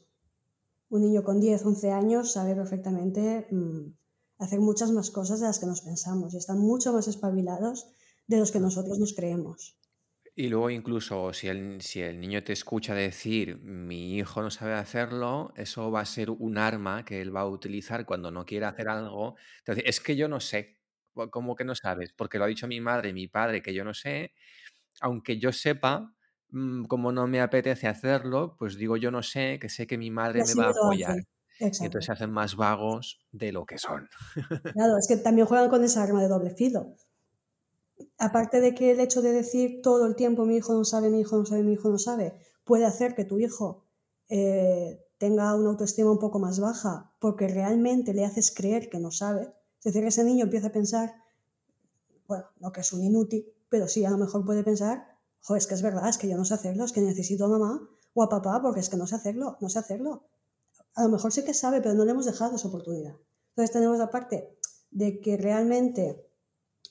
Un 0.89 1.01
niño 1.01 1.23
con 1.23 1.39
10, 1.39 1.65
11 1.65 1.91
años 1.91 2.33
sabe 2.33 2.53
perfectamente 2.53 3.47
mm, 3.49 3.93
hacer 4.39 4.59
muchas 4.59 4.91
más 4.91 5.11
cosas 5.11 5.39
de 5.39 5.47
las 5.47 5.59
que 5.59 5.65
nos 5.65 5.81
pensamos 5.81 6.33
y 6.33 6.37
están 6.37 6.59
mucho 6.59 6.91
más 6.91 7.07
espabilados 7.07 7.87
de 8.27 8.37
los 8.37 8.51
que 8.51 8.59
nosotros 8.59 8.99
nos 8.99 9.13
creemos. 9.13 9.77
Y 10.35 10.47
luego 10.47 10.69
incluso 10.69 11.33
si 11.33 11.49
el, 11.49 11.81
si 11.81 12.01
el 12.01 12.19
niño 12.21 12.41
te 12.43 12.53
escucha 12.53 12.95
decir 12.95 13.57
mi 13.59 14.15
hijo 14.17 14.41
no 14.41 14.49
sabe 14.49 14.73
hacerlo, 14.73 15.53
eso 15.57 15.91
va 15.91 16.01
a 16.01 16.05
ser 16.05 16.29
un 16.29 16.57
arma 16.57 17.03
que 17.03 17.21
él 17.21 17.35
va 17.35 17.41
a 17.41 17.47
utilizar 17.47 18.05
cuando 18.05 18.31
no 18.31 18.45
quiera 18.45 18.69
hacer 18.69 18.87
algo. 18.87 19.35
Entonces, 19.59 19.83
es 19.87 19.99
que 19.99 20.15
yo 20.15 20.27
no 20.29 20.39
sé. 20.39 20.79
¿Cómo 21.31 21.55
que 21.55 21.65
no 21.65 21.75
sabes? 21.75 22.13
Porque 22.13 22.37
lo 22.37 22.45
ha 22.45 22.47
dicho 22.47 22.67
mi 22.67 22.79
madre 22.79 23.09
y 23.09 23.13
mi 23.13 23.27
padre 23.27 23.61
que 23.61 23.73
yo 23.73 23.83
no 23.83 23.93
sé. 23.93 24.33
Aunque 25.01 25.39
yo 25.39 25.51
sepa, 25.53 26.15
mm, 26.49 26.85
como 26.85 27.11
no 27.11 27.27
me 27.27 27.41
apetece 27.41 27.87
hacerlo, 27.87 28.55
pues 28.59 28.77
digo 28.77 28.97
yo 28.97 29.11
no 29.11 29.23
sé, 29.23 29.59
que 29.61 29.69
sé 29.69 29.87
que 29.87 29.97
mi 29.97 30.11
madre 30.11 30.43
me 30.45 30.55
va 30.55 30.67
a 30.67 30.71
apoyar. 30.71 31.17
Y 31.79 31.85
entonces 31.85 32.07
se 32.07 32.13
hacen 32.13 32.31
más 32.31 32.55
vagos 32.55 33.25
de 33.31 33.51
lo 33.53 33.65
que 33.65 33.77
son. 33.79 34.09
Claro, 34.73 34.97
es 34.97 35.07
que 35.07 35.15
también 35.17 35.47
juegan 35.47 35.69
con 35.69 35.81
esa 35.85 36.03
arma 36.03 36.21
de 36.21 36.27
doble 36.27 36.49
filo. 36.51 36.95
Aparte 38.17 38.61
de 38.61 38.73
que 38.73 38.91
el 38.91 38.99
hecho 38.99 39.21
de 39.21 39.33
decir 39.33 39.81
todo 39.81 40.05
el 40.05 40.15
tiempo 40.15 40.45
mi 40.45 40.57
hijo 40.57 40.73
no 40.73 40.85
sabe, 40.85 41.09
mi 41.09 41.19
hijo 41.21 41.37
no 41.37 41.45
sabe, 41.45 41.63
mi 41.63 41.73
hijo 41.73 41.89
no 41.89 41.97
sabe, 41.97 42.33
puede 42.63 42.85
hacer 42.85 43.15
que 43.15 43.25
tu 43.25 43.39
hijo 43.39 43.85
eh, 44.29 45.03
tenga 45.17 45.55
una 45.55 45.69
autoestima 45.69 46.11
un 46.11 46.19
poco 46.19 46.39
más 46.39 46.59
baja 46.59 47.13
porque 47.19 47.47
realmente 47.47 48.13
le 48.13 48.25
haces 48.25 48.53
creer 48.55 48.89
que 48.89 48.99
no 48.99 49.11
sabe 49.11 49.53
es 49.81 49.93
decir, 49.93 50.07
ese 50.07 50.23
niño 50.23 50.43
empieza 50.43 50.67
a 50.67 50.71
pensar, 50.71 51.15
bueno, 52.27 52.45
no 52.59 52.71
que 52.71 52.81
es 52.81 52.93
un 52.93 53.03
inútil, 53.03 53.51
pero 53.67 53.87
sí 53.87 54.05
a 54.05 54.11
lo 54.11 54.17
mejor 54.19 54.45
puede 54.45 54.63
pensar, 54.63 55.17
jo, 55.41 55.55
es 55.55 55.65
que 55.65 55.73
es 55.73 55.81
verdad, 55.81 56.07
es 56.07 56.19
que 56.19 56.29
yo 56.29 56.37
no 56.37 56.45
sé 56.45 56.53
hacerlo, 56.53 56.85
es 56.85 56.91
que 56.91 57.01
necesito 57.01 57.45
a 57.45 57.47
mamá 57.47 57.89
o 58.13 58.21
a 58.21 58.29
papá 58.29 58.61
porque 58.61 58.79
es 58.79 58.89
que 58.89 58.97
no 58.97 59.07
sé 59.07 59.15
hacerlo, 59.15 59.57
no 59.59 59.69
sé 59.69 59.79
hacerlo. 59.79 60.27
A 60.93 61.03
lo 61.03 61.09
mejor 61.09 61.33
sí 61.33 61.43
que 61.43 61.55
sabe, 61.55 61.81
pero 61.81 61.95
no 61.95 62.05
le 62.05 62.11
hemos 62.11 62.27
dejado 62.27 62.57
esa 62.57 62.67
oportunidad. 62.67 63.15
Entonces 63.49 63.71
tenemos 63.71 63.97
la 63.97 64.11
parte 64.11 64.55
de 64.91 65.19
que 65.19 65.35
realmente 65.35 66.30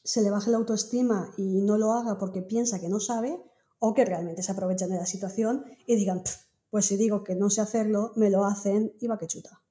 se 0.03 0.23
le 0.23 0.31
baje 0.31 0.51
la 0.51 0.57
autoestima 0.59 1.33
y 1.37 1.61
no 1.63 1.79
lo 1.79 1.93
haga 1.93 2.19
porque 2.19 2.43
piensa 2.43 2.81
que 2.81 2.89
no 2.89 3.01
sabe, 3.01 3.43
o 3.81 3.95
que 3.95 4.05
realmente 4.05 4.43
se 4.43 4.53
aprovechen 4.53 4.91
de 4.91 4.99
la 4.99 5.07
situación 5.07 5.65
y 5.87 5.97
digan, 5.97 6.23
pues 6.71 6.87
si 6.87 6.97
digo 6.97 7.25
que 7.25 7.35
no 7.35 7.51
sé 7.51 7.61
hacerlo, 7.61 8.13
me 8.15 8.31
lo 8.31 8.45
hacen 8.45 8.93
y 9.01 9.07
va 9.07 9.19
que 9.19 9.27
chuta. 9.27 9.63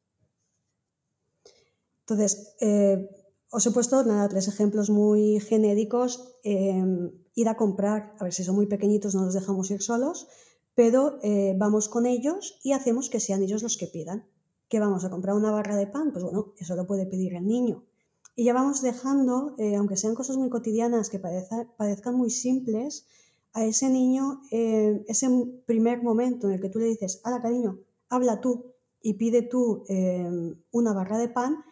Entonces, 2.01 2.55
eh, 2.59 3.07
os 3.51 3.65
he 3.65 3.71
puesto 3.71 4.03
nada, 4.03 4.27
tres 4.27 4.47
ejemplos 4.47 4.89
muy 4.89 5.39
genéricos. 5.39 6.39
Em, 6.43 7.11
ir 7.35 7.47
a 7.47 7.55
comprar, 7.55 8.15
a 8.19 8.23
ver 8.23 8.33
si 8.33 8.43
son 8.43 8.55
muy 8.55 8.65
pequeñitos, 8.65 9.15
no 9.15 9.25
los 9.25 9.33
dejamos 9.35 9.69
ir 9.71 9.81
solos, 9.81 10.27
pero 10.73 11.19
eh, 11.21 11.55
vamos 11.57 11.87
con 11.87 12.05
ellos 12.05 12.59
y 12.63 12.73
hacemos 12.73 13.09
que 13.09 13.19
sean 13.19 13.43
ellos 13.43 13.63
los 13.63 13.77
que 13.77 13.87
pidan. 13.87 14.27
¿Que 14.67 14.79
vamos 14.79 15.05
a 15.05 15.09
comprar 15.09 15.35
una 15.35 15.51
barra 15.51 15.75
de 15.75 15.87
pan? 15.87 16.11
Pues 16.11 16.23
bueno, 16.23 16.53
eso 16.57 16.75
lo 16.75 16.85
puede 16.85 17.05
pedir 17.05 17.35
el 17.35 17.47
niño. 17.47 17.85
Y 18.39 18.45
ya 18.45 18.53
vamos 18.53 18.81
dejando, 18.81 19.53
eh, 19.57 19.75
aunque 19.75 19.97
sean 19.97 20.15
cosas 20.15 20.37
muy 20.37 20.49
cotidianas 20.49 21.09
que 21.09 21.19
parezcan 21.19 22.15
muy 22.15 22.29
simples, 22.29 23.05
a 23.51 23.65
ese 23.65 23.89
niño 23.89 24.39
ese 24.49 25.27
primer 25.65 26.01
momento 26.01 26.47
en 26.47 26.53
el 26.53 26.61
que 26.61 26.69
tú 26.69 26.79
le 26.79 26.85
dices, 26.85 27.19
hala 27.25 27.41
cariño, 27.41 27.79
habla 28.07 28.39
tú 28.39 28.71
y 29.01 29.15
pide 29.15 29.41
tú 29.41 29.83
em, 29.89 30.55
una 30.71 30.93
barra 30.93 31.17
de 31.17 31.27
pan, 31.27 31.65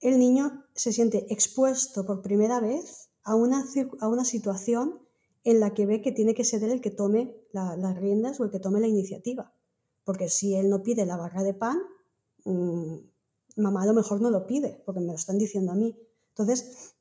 el 0.00 0.20
niño 0.20 0.64
se 0.76 0.92
siente 0.92 1.26
expuesto 1.28 2.06
por 2.06 2.22
primera 2.22 2.60
vez 2.60 3.10
a 3.24 3.34
una, 3.34 3.64
a 3.98 4.06
una 4.06 4.24
situación 4.24 5.00
en 5.42 5.58
la 5.58 5.74
que 5.74 5.86
ve 5.86 6.02
que 6.02 6.12
tiene 6.12 6.34
que 6.34 6.44
ser 6.44 6.62
él 6.62 6.70
el 6.70 6.80
que 6.80 6.92
tome 6.92 7.34
las 7.50 7.96
riendas 7.96 8.38
o 8.38 8.44
el 8.44 8.52
que 8.52 8.60
tome 8.60 8.78
la 8.78 8.86
iniciativa. 8.86 9.52
Porque 10.04 10.28
si 10.28 10.54
él 10.54 10.70
no 10.70 10.84
pide 10.84 11.04
la 11.04 11.16
barra 11.16 11.42
de 11.42 11.54
pan, 11.54 11.78
mm, 12.44 12.94
mamá 13.56 13.82
a 13.82 13.86
lo 13.86 13.94
mejor 13.94 14.20
no 14.20 14.30
lo 14.30 14.46
pide, 14.46 14.82
porque 14.84 15.00
me 15.00 15.08
lo 15.08 15.14
están 15.14 15.38
diciendo 15.38 15.72
a 15.72 15.74
mí. 15.74 15.96
Entonces, 16.30 16.94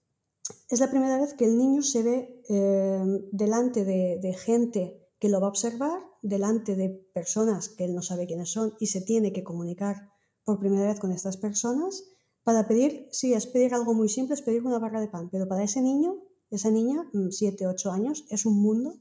es 0.69 0.79
la 0.79 0.89
primera 0.89 1.19
vez 1.19 1.33
que 1.33 1.45
el 1.45 1.57
niño 1.57 1.81
se 1.81 2.03
ve 2.03 2.41
eh, 2.49 3.03
delante 3.31 3.83
de, 3.85 4.33
gente 4.33 5.01
que 5.19 5.29
lo 5.29 5.39
va 5.39 5.47
a 5.47 5.49
observar, 5.49 6.01
delante 6.21 6.75
de 6.75 6.89
personas 6.89 7.69
que 7.69 7.85
él 7.85 7.95
no 7.95 8.01
sabe 8.01 8.27
quiénes 8.27 8.51
son 8.51 8.73
y 8.79 8.87
se 8.87 9.01
tiene 9.01 9.33
que 9.33 9.43
comunicar 9.43 10.09
por 10.43 10.59
primera 10.59 10.87
vez 10.87 10.99
con 10.99 11.11
estas 11.11 11.37
personas 11.37 12.03
para 12.43 12.67
pedir, 12.67 13.07
sí, 13.11 13.33
es 13.33 13.47
pedir 13.47 13.73
algo 13.73 13.93
muy 13.93 14.09
simple, 14.09 14.35
es 14.35 14.41
pedir 14.41 14.63
una 14.63 14.77
barra 14.77 15.01
de 15.01 15.07
pan, 15.07 15.29
pero 15.31 15.47
para 15.47 15.63
ese 15.63 15.81
niño 15.81 16.21
esa 16.51 16.71
niña, 16.71 17.09
7, 17.29 17.65
mm, 17.65 17.69
8 17.69 17.91
años, 17.91 18.25
es 18.29 18.45
un 18.45 18.61
mundo 18.61 18.97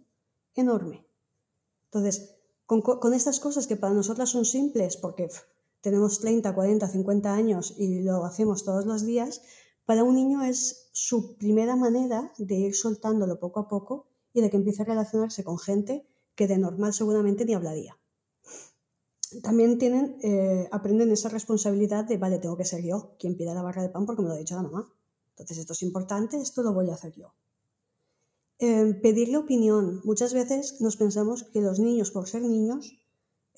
enorme. 0.55 1.07
Entonces, 1.87 2.37
con, 2.67 3.15
estas 3.15 3.41
cosas 3.41 3.67
que 3.67 3.77
para 3.77 3.95
nosotras 3.95 4.31
son 4.31 4.45
simples, 4.45 4.97
porque 4.97 5.29
tenemos 5.85 6.19
30, 6.21 6.55
40, 6.55 6.89
50 6.89 7.35
años 7.35 7.75
y 7.77 8.01
lo 8.01 8.25
hacemos 8.25 8.65
todos 8.65 8.87
los 8.87 9.05
días, 9.05 9.43
para 9.85 10.03
un 10.03 10.15
niño 10.15 10.43
es 10.43 10.89
su 10.93 11.37
primera 11.37 11.77
manera 11.77 12.33
de 12.39 12.55
ir 12.55 12.75
soltándolo 12.75 13.39
poco 13.39 13.61
a 13.61 13.69
poco 13.69 14.07
y 14.33 14.41
de 14.41 14.49
que 14.49 14.57
empiece 14.57 14.81
a 14.81 14.87
relacionarse 14.87 15.45
con 15.45 15.59
gente 15.59 16.07
que 16.35 16.49
de 16.49 16.57
normal 16.57 16.95
seguramente 16.95 17.45
ni 17.45 17.53
hablaría. 17.53 17.99
También 19.43 19.77
tienen, 19.77 20.17
eh, 20.23 20.69
aprenden 20.73 21.13
esa 21.13 21.29
responsabilidad 21.29 22.07
de, 22.07 22.17
vale, 22.17 22.39
tengo 22.39 22.57
que 22.57 22.65
ser 22.65 22.83
yo 22.83 23.17
quien 23.19 23.37
pida 23.37 23.53
la 23.53 23.63
barra 23.63 23.83
de 23.83 23.91
pan 23.91 24.07
porque 24.07 24.23
me 24.23 24.29
lo 24.29 24.35
ha 24.35 24.39
dicho 24.39 24.55
la 24.55 24.63
mamá. 24.63 24.91
Entonces 25.33 25.59
esto 25.59 25.75
es 25.75 25.83
importante, 25.83 26.41
esto 26.41 26.63
lo 26.63 26.73
voy 26.73 26.89
a 26.89 26.95
hacer 26.95 27.13
yo. 27.13 27.35
Eh, 28.59 28.95
pedirle 29.03 29.37
opinión. 29.37 30.01
Muchas 30.05 30.33
veces 30.33 30.81
nos 30.81 30.97
pensamos 30.97 31.43
que 31.43 31.61
los 31.61 31.79
niños, 31.79 32.11
por 32.11 32.27
ser 32.27 32.41
niños, 32.41 32.97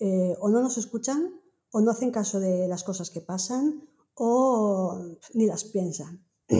eh, 0.01 0.35
o 0.41 0.49
no 0.49 0.61
nos 0.61 0.77
escuchan 0.77 1.46
o 1.77 1.83
no 1.83 1.91
hacen 1.91 2.11
caso 2.11 2.41
de 2.41 2.67
las 2.69 2.85
cosas 2.85 3.11
que 3.11 3.21
pasan 3.21 3.87
o 4.15 4.99
ni 5.35 5.45
las 5.45 5.65
piensan. 5.65 6.25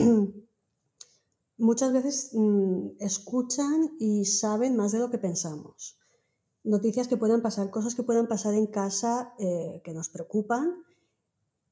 Muchas 1.57 1.91
veces 1.91 2.29
mm, 2.33 2.89
escuchan 2.99 3.95
y 3.97 4.25
saben 4.25 4.75
más 4.75 4.91
de 4.91 4.99
lo 4.99 5.09
que 5.09 5.17
pensamos. 5.17 5.97
Noticias 6.63 7.07
que 7.07 7.17
puedan 7.17 7.41
pasar, 7.41 7.71
cosas 7.71 7.95
que 7.95 8.03
puedan 8.03 8.27
pasar 8.27 8.53
en 8.53 8.67
casa 8.67 9.33
eh, 9.39 9.81
que 9.83 9.91
nos 9.91 10.09
preocupan, 10.09 10.83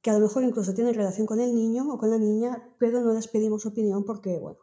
que 0.01 0.09
a 0.09 0.13
lo 0.13 0.21
mejor 0.21 0.43
incluso 0.43 0.73
tienen 0.73 0.95
relación 0.95 1.27
con 1.27 1.39
el 1.39 1.53
niño 1.53 1.93
o 1.93 1.99
con 1.99 2.09
la 2.09 2.17
niña, 2.17 2.75
pero 2.79 3.01
no 3.01 3.13
les 3.13 3.27
pedimos 3.27 3.67
opinión 3.67 4.05
porque, 4.05 4.39
bueno, 4.39 4.57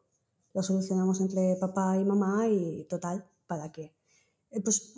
lo 0.54 0.62
solucionamos 0.64 1.20
entre 1.20 1.54
papá 1.54 1.98
y 1.98 2.04
mamá 2.04 2.48
y 2.48 2.84
total, 2.90 3.30
¿para 3.46 3.70
qué? 3.70 3.94
Eh, 4.50 4.60
pues 4.60 4.94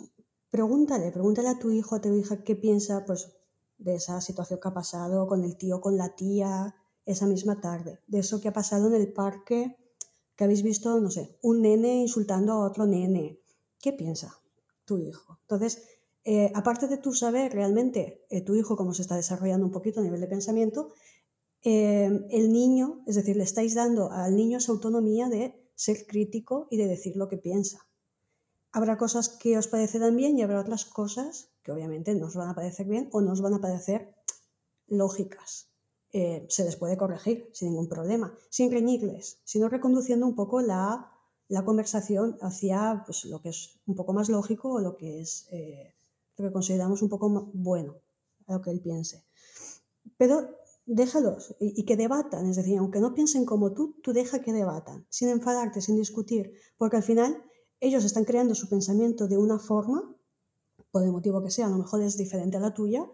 pregúntale, 0.49 1.11
pregúntale 1.11 1.49
a 1.49 1.59
tu 1.59 1.69
hijo, 1.69 1.93
a 1.93 2.01
tu 2.01 2.11
hija 2.15 2.43
qué 2.43 2.55
piensa, 2.55 3.05
pues 3.05 3.34
de 3.77 3.95
esa 3.95 4.21
situación 4.21 4.59
que 4.61 4.67
ha 4.67 4.73
pasado 4.73 5.27
con 5.27 5.43
el 5.43 5.57
tío, 5.57 5.81
con 5.81 5.97
la 5.97 6.15
tía, 6.15 6.75
esa 7.05 7.27
misma 7.27 7.61
tarde, 7.61 7.99
de 8.07 8.19
eso 8.19 8.41
que 8.41 8.47
ha 8.47 8.53
pasado 8.53 8.87
en 8.87 8.95
el 8.95 9.13
parque, 9.13 9.77
que 10.35 10.43
habéis 10.43 10.63
visto, 10.63 10.99
no 10.99 11.11
sé, 11.11 11.37
un 11.41 11.61
nene 11.61 12.01
insultando 12.01 12.53
a 12.53 12.67
otro 12.67 12.85
nene. 12.85 13.39
¿Qué 13.79 13.93
piensa 13.93 14.41
tu 14.85 14.97
hijo? 14.97 15.37
Entonces, 15.41 15.83
eh, 16.23 16.51
aparte 16.55 16.87
de 16.87 16.97
tú 16.97 17.13
saber 17.13 17.53
realmente 17.53 18.25
eh, 18.29 18.41
tu 18.41 18.55
hijo 18.55 18.75
cómo 18.75 18.93
se 18.93 19.03
está 19.03 19.15
desarrollando 19.15 19.65
un 19.65 19.71
poquito 19.71 19.99
a 19.99 20.03
nivel 20.03 20.19
de 20.21 20.27
pensamiento, 20.27 20.89
eh, 21.61 22.09
el 22.31 22.51
niño, 22.51 23.03
es 23.07 23.15
decir, 23.15 23.37
le 23.37 23.43
estáis 23.43 23.75
dando 23.75 24.11
al 24.11 24.35
niño 24.35 24.57
esa 24.57 24.71
autonomía 24.71 25.29
de 25.29 25.55
ser 25.75 26.05
crítico 26.07 26.67
y 26.71 26.77
de 26.77 26.87
decir 26.87 27.15
lo 27.15 27.27
que 27.27 27.37
piensa. 27.37 27.87
Habrá 28.75 28.97
cosas 28.97 29.29
que 29.29 29.57
os 29.57 29.69
parecerán 29.69 30.17
bien 30.17 30.37
y 30.37 30.43
habrá 30.43 30.59
otras 30.59 30.83
cosas 30.83 31.47
que 31.63 31.71
obviamente 31.71 32.13
no 32.13 32.25
os 32.27 32.35
van 32.35 32.49
a 32.49 32.55
parecer 32.59 32.85
bien 32.93 33.07
o 33.13 33.21
no 33.21 33.31
os 33.31 33.39
van 33.39 33.53
a 33.53 33.61
parecer 33.61 34.13
lógicas. 34.87 35.71
Eh, 36.11 36.45
se 36.49 36.65
les 36.65 36.75
puede 36.75 36.97
corregir 36.97 37.49
sin 37.53 37.69
ningún 37.69 37.87
problema, 37.87 38.35
sin 38.49 38.69
reñirles, 38.73 39.39
sino 39.45 39.69
reconduciendo 39.69 40.27
un 40.27 40.35
poco 40.35 40.59
la, 40.59 41.09
conversación 41.63 42.37
hacia 42.41 43.03
pues, 43.05 43.23
lo 43.23 43.41
que 43.41 43.49
es 43.55 43.79
un 43.85 43.95
poco 43.95 44.11
más 44.11 44.27
lógico 44.27 44.73
o 44.73 44.79
lo 44.81 44.97
que 44.97 45.21
es 45.21 45.47
eh, 45.53 45.95
lo 46.35 46.43
que 46.45 46.51
consideramos 46.51 47.01
un 47.01 47.07
poco 47.07 47.49
bueno, 47.53 47.95
a 48.47 48.55
lo 48.55 48.61
que 48.61 48.71
él 48.71 48.81
piense. 48.81 49.23
Pero 50.17 50.49
déjalos 50.85 51.55
y, 51.61 51.79
y, 51.79 51.85
que 51.85 51.95
debatan, 51.95 52.49
es 52.49 52.57
decir, 52.57 52.77
aunque 52.77 52.99
no 52.99 53.13
piensen 53.13 53.45
como 53.45 53.71
tú, 53.71 53.95
tú 54.03 54.11
deja 54.11 54.41
que 54.41 54.51
debatan, 54.51 55.07
sin 55.09 55.29
enfadarte, 55.29 55.79
sin 55.79 55.95
discutir, 55.95 56.51
porque 56.77 56.97
al 56.97 57.03
final 57.03 57.41
ellos 57.85 58.03
están 58.03 58.25
creando 58.25 58.55
su 58.55 58.67
pensamiento 58.67 59.27
de 59.27 59.37
una 59.37 59.59
forma 59.59 60.15
por 60.91 61.03
el 61.03 61.11
motivo 61.11 61.43
que 61.43 61.51
sea, 61.51 61.67
a 61.67 61.69
lo 61.69 61.77
mejor 61.77 62.01
es 62.01 62.17
diferente 62.17 62.57
a 62.57 62.59
la 62.59 62.73
tuya, 62.73 63.05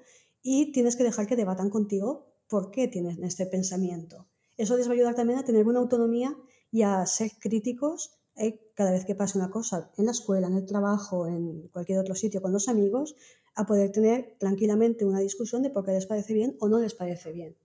y 0.41 0.71
tienes 0.71 0.95
que 0.95 1.03
dejar 1.03 1.27
que 1.27 1.35
debatan 1.35 1.69
contigo 1.69 2.27
por 2.47 2.71
qué 2.71 2.87
tienen 2.87 3.23
este 3.23 3.45
pensamiento. 3.45 4.27
Eso 4.57 4.77
les 4.77 4.87
va 4.87 4.91
a 4.91 4.93
ayudar 4.93 5.15
también 5.15 5.39
a 5.39 5.43
tener 5.43 5.67
una 5.67 5.79
autonomía 5.79 6.37
y 6.71 6.83
a 6.83 7.05
ser 7.05 7.31
críticos 7.39 8.11
eh, 8.35 8.71
cada 8.75 8.91
vez 8.91 9.03
que 9.03 9.15
pase 9.15 9.37
una 9.37 9.49
cosa 9.49 9.91
en 9.97 10.05
la 10.05 10.11
escuela, 10.11 10.47
en 10.47 10.55
el 10.55 10.65
trabajo, 10.65 11.27
en 11.27 11.67
cualquier 11.69 11.99
otro 11.99 12.15
sitio 12.15 12.41
con 12.41 12.53
los 12.53 12.69
amigos, 12.69 13.15
a 13.55 13.65
poder 13.65 13.91
tener 13.91 14.37
tranquilamente 14.39 15.03
una 15.03 15.19
discusión 15.19 15.61
de 15.63 15.69
por 15.69 15.83
qué 15.83 15.91
les 15.91 16.05
parece 16.05 16.33
bien 16.33 16.55
o 16.59 16.69
no 16.69 16.79
les 16.79 16.93
parece 16.93 17.31
bien. 17.31 17.57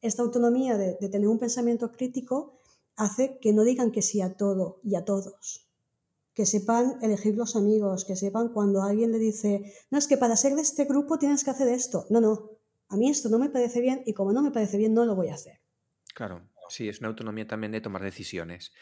Esta 0.00 0.22
autonomía 0.22 0.76
de 0.76 1.08
tener 1.08 1.28
un 1.28 1.38
pensamiento 1.38 1.90
crítico 1.90 2.60
hace 2.94 3.38
que 3.40 3.52
no 3.52 3.64
digan 3.64 3.90
que 3.90 4.02
sí 4.02 4.20
a 4.20 4.36
todo 4.36 4.80
y 4.84 4.94
a 4.94 5.04
todos, 5.04 5.71
que 6.34 6.46
sepan 6.46 6.98
elegir 7.02 7.36
los 7.36 7.56
amigos, 7.56 8.04
que 8.04 8.16
sepan 8.16 8.48
cuando 8.48 8.82
alguien 8.82 9.12
le 9.12 9.18
dice, 9.18 9.72
no, 9.90 9.98
es 9.98 10.06
que 10.06 10.16
para 10.16 10.36
ser 10.36 10.54
de 10.54 10.62
este 10.62 10.84
grupo 10.84 11.18
tienes 11.18 11.44
que 11.44 11.50
hacer 11.50 11.68
esto. 11.68 12.06
No, 12.10 12.20
no, 12.20 12.50
a 12.88 12.96
mí 12.96 13.10
esto 13.10 13.28
no 13.28 13.38
me 13.38 13.50
parece 13.50 13.80
bien 13.80 14.02
y 14.06 14.14
como 14.14 14.32
no 14.32 14.42
me 14.42 14.50
parece 14.50 14.78
bien 14.78 14.94
no 14.94 15.04
lo 15.04 15.14
voy 15.14 15.28
a 15.28 15.34
hacer. 15.34 15.60
Claro, 16.14 16.48
sí, 16.68 16.88
es 16.88 17.00
una 17.00 17.08
autonomía 17.08 17.46
también 17.46 17.72
de 17.72 17.80
tomar 17.80 18.02
decisiones. 18.02 18.72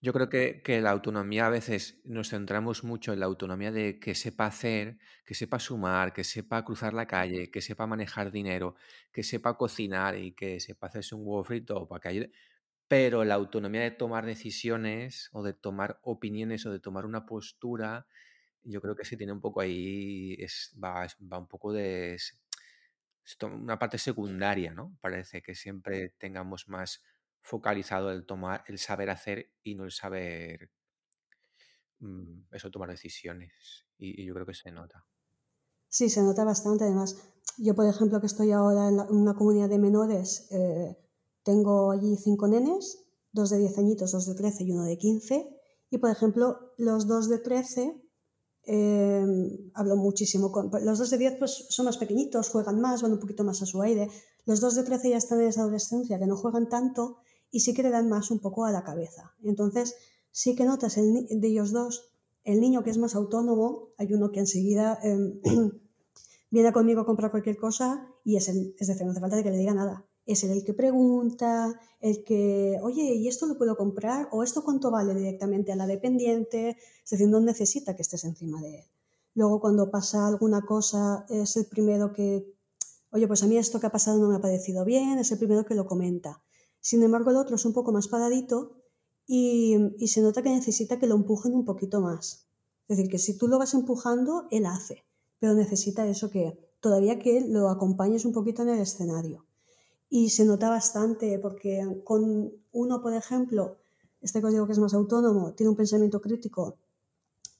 Yo 0.00 0.12
creo 0.12 0.28
que, 0.28 0.62
que, 0.62 0.80
la 0.80 0.90
autonomía 0.90 1.46
a 1.46 1.50
veces 1.50 2.00
nos 2.04 2.28
centramos 2.28 2.84
mucho 2.84 3.12
en 3.12 3.18
la 3.18 3.26
autonomía 3.26 3.72
de 3.72 3.98
que 3.98 4.14
sepa 4.14 4.46
hacer, 4.46 4.98
que 5.24 5.34
sepa 5.34 5.58
sumar, 5.58 6.12
que 6.12 6.22
sepa 6.22 6.64
cruzar 6.64 6.94
la 6.94 7.08
calle, 7.08 7.50
que 7.50 7.60
sepa 7.60 7.86
manejar 7.88 8.30
dinero, 8.30 8.76
que 9.10 9.24
sepa 9.24 9.56
cocinar 9.56 10.16
y 10.16 10.32
que 10.32 10.60
sepa 10.60 10.86
hacerse 10.86 11.16
un 11.16 11.22
huevo 11.26 11.42
frito 11.42 11.88
para 11.88 12.00
que 12.00 12.30
pero 12.88 13.24
la 13.24 13.34
autonomía 13.34 13.82
de 13.82 13.90
tomar 13.90 14.26
decisiones 14.26 15.28
o 15.32 15.42
de 15.42 15.52
tomar 15.52 16.00
opiniones 16.02 16.66
o 16.66 16.72
de 16.72 16.80
tomar 16.80 17.06
una 17.06 17.26
postura, 17.26 18.06
yo 18.64 18.80
creo 18.80 18.96
que 18.96 19.04
se 19.04 19.16
tiene 19.16 19.32
un 19.32 19.40
poco 19.40 19.60
ahí, 19.60 20.34
es, 20.38 20.74
va, 20.82 21.06
va 21.20 21.38
un 21.38 21.46
poco 21.46 21.72
de 21.72 22.18
es 23.28 23.36
una 23.42 23.78
parte 23.78 23.98
secundaria, 23.98 24.72
¿no? 24.72 24.96
Parece 25.02 25.42
que 25.42 25.54
siempre 25.54 26.14
tengamos 26.18 26.68
más 26.68 27.02
focalizado 27.42 28.10
el 28.10 28.24
tomar, 28.24 28.64
el 28.66 28.78
saber 28.78 29.10
hacer 29.10 29.52
y 29.62 29.74
no 29.74 29.84
el 29.84 29.92
saber 29.92 30.70
mm, 32.00 32.44
eso, 32.52 32.70
tomar 32.70 32.88
decisiones. 32.88 33.86
Y, 33.98 34.24
yo 34.24 34.32
creo 34.32 34.46
que 34.46 34.54
se 34.54 34.70
nota. 34.70 35.04
Sí, 35.88 36.08
se 36.08 36.22
nota 36.22 36.44
bastante. 36.44 36.84
Además, 36.84 37.16
yo, 37.58 37.74
por 37.74 37.86
ejemplo, 37.86 38.20
que 38.20 38.26
estoy 38.26 38.52
ahora 38.52 38.88
en, 38.88 39.00
una 39.10 39.34
comunidad 39.34 39.68
de 39.68 39.78
menores, 39.78 40.48
eh, 40.50 40.96
tengo 41.48 41.92
allí 41.92 42.14
cinco 42.18 42.46
nenes, 42.46 43.06
dos 43.32 43.48
de 43.48 43.56
10 43.56 43.78
añitos, 43.78 44.12
dos 44.12 44.26
de 44.26 44.34
13 44.34 44.64
y 44.64 44.72
uno 44.72 44.84
de 44.84 44.98
15. 44.98 45.48
Y, 45.88 45.96
por 45.96 46.10
ejemplo, 46.10 46.74
los 46.76 47.06
dos 47.06 47.30
de 47.30 47.38
13 47.38 48.02
em, 48.64 49.70
hablo 49.72 49.96
muchísimo 49.96 50.52
con... 50.52 50.70
Los 50.84 50.98
dos 50.98 51.08
de 51.08 51.16
10 51.16 51.36
pues, 51.38 51.64
son 51.70 51.86
más 51.86 51.96
pequeñitos, 51.96 52.50
juegan 52.50 52.82
más, 52.82 53.00
van 53.00 53.12
un 53.12 53.18
poquito 53.18 53.44
más 53.44 53.62
a 53.62 53.66
su 53.66 53.80
aire. 53.80 54.10
Los 54.44 54.60
dos 54.60 54.74
de 54.74 54.82
13 54.82 55.08
ya 55.08 55.16
están 55.16 55.40
en 55.40 55.46
esa 55.46 55.62
adolescencia, 55.62 56.18
que 56.18 56.26
no 56.26 56.36
juegan 56.36 56.68
tanto 56.68 57.16
y 57.50 57.60
sí 57.60 57.72
que 57.72 57.82
le 57.82 57.88
dan 57.88 58.10
más 58.10 58.30
un 58.30 58.40
poco 58.40 58.66
a 58.66 58.70
la 58.70 58.84
cabeza. 58.84 59.32
Entonces, 59.42 59.94
sí 60.30 60.54
que 60.54 60.66
notas 60.66 60.96
de 60.96 61.48
ellos 61.48 61.72
dos, 61.72 62.10
el 62.44 62.60
niño 62.60 62.84
que 62.84 62.90
es 62.90 62.98
más 62.98 63.14
autónomo, 63.14 63.94
hay 63.96 64.12
uno 64.12 64.32
que 64.32 64.40
enseguida 64.40 64.98
em, 65.02 65.40
viene 66.50 66.74
conmigo 66.74 67.00
a 67.00 67.06
comprar 67.06 67.30
cualquier 67.30 67.56
cosa 67.56 68.06
y 68.22 68.36
es, 68.36 68.48
el, 68.48 68.74
es 68.78 68.86
decir, 68.86 69.06
no 69.06 69.12
hace 69.12 69.20
falta 69.20 69.42
que 69.42 69.50
le 69.50 69.56
diga 69.56 69.72
nada 69.72 70.07
es 70.32 70.44
el 70.44 70.64
que 70.64 70.74
pregunta, 70.74 71.80
el 72.00 72.22
que, 72.22 72.78
oye, 72.82 73.14
¿y 73.14 73.28
esto 73.28 73.46
lo 73.46 73.56
puedo 73.56 73.76
comprar? 73.76 74.28
¿O 74.30 74.42
esto 74.42 74.62
cuánto 74.62 74.90
vale 74.90 75.14
directamente 75.14 75.72
a 75.72 75.76
la 75.76 75.86
dependiente? 75.86 76.76
Es 77.02 77.10
decir, 77.10 77.28
no 77.28 77.40
necesita 77.40 77.96
que 77.96 78.02
estés 78.02 78.24
encima 78.24 78.60
de 78.60 78.80
él. 78.80 78.84
Luego, 79.34 79.60
cuando 79.60 79.90
pasa 79.90 80.26
alguna 80.26 80.62
cosa, 80.62 81.24
es 81.30 81.56
el 81.56 81.66
primero 81.66 82.12
que, 82.12 82.54
oye, 83.10 83.26
pues 83.26 83.42
a 83.42 83.46
mí 83.46 83.56
esto 83.56 83.80
que 83.80 83.86
ha 83.86 83.92
pasado 83.92 84.18
no 84.18 84.28
me 84.28 84.36
ha 84.36 84.40
parecido 84.40 84.84
bien, 84.84 85.18
es 85.18 85.32
el 85.32 85.38
primero 85.38 85.64
que 85.64 85.74
lo 85.74 85.86
comenta. 85.86 86.42
Sin 86.80 87.02
embargo, 87.02 87.30
el 87.30 87.36
otro 87.36 87.56
es 87.56 87.64
un 87.64 87.72
poco 87.72 87.90
más 87.92 88.08
paradito 88.08 88.82
y, 89.26 89.76
y 89.98 90.08
se 90.08 90.20
nota 90.20 90.42
que 90.42 90.50
necesita 90.50 90.98
que 90.98 91.06
lo 91.06 91.14
empujen 91.14 91.54
un 91.54 91.64
poquito 91.64 92.00
más. 92.00 92.48
Es 92.86 92.96
decir, 92.96 93.10
que 93.10 93.18
si 93.18 93.38
tú 93.38 93.48
lo 93.48 93.58
vas 93.58 93.74
empujando, 93.74 94.46
él 94.50 94.66
hace, 94.66 95.04
pero 95.38 95.54
necesita 95.54 96.06
eso 96.06 96.30
que 96.30 96.58
todavía 96.80 97.18
que 97.18 97.40
lo 97.40 97.70
acompañes 97.70 98.24
un 98.24 98.32
poquito 98.32 98.62
en 98.62 98.70
el 98.70 98.80
escenario. 98.80 99.47
Y 100.10 100.30
se 100.30 100.44
nota 100.44 100.70
bastante 100.70 101.38
porque 101.38 101.84
con 102.04 102.52
uno, 102.72 103.02
por 103.02 103.14
ejemplo, 103.14 103.76
este 104.20 104.40
código 104.40 104.66
que 104.66 104.72
es 104.72 104.78
más 104.78 104.94
autónomo, 104.94 105.54
tiene 105.54 105.70
un 105.70 105.76
pensamiento 105.76 106.20
crítico 106.20 106.78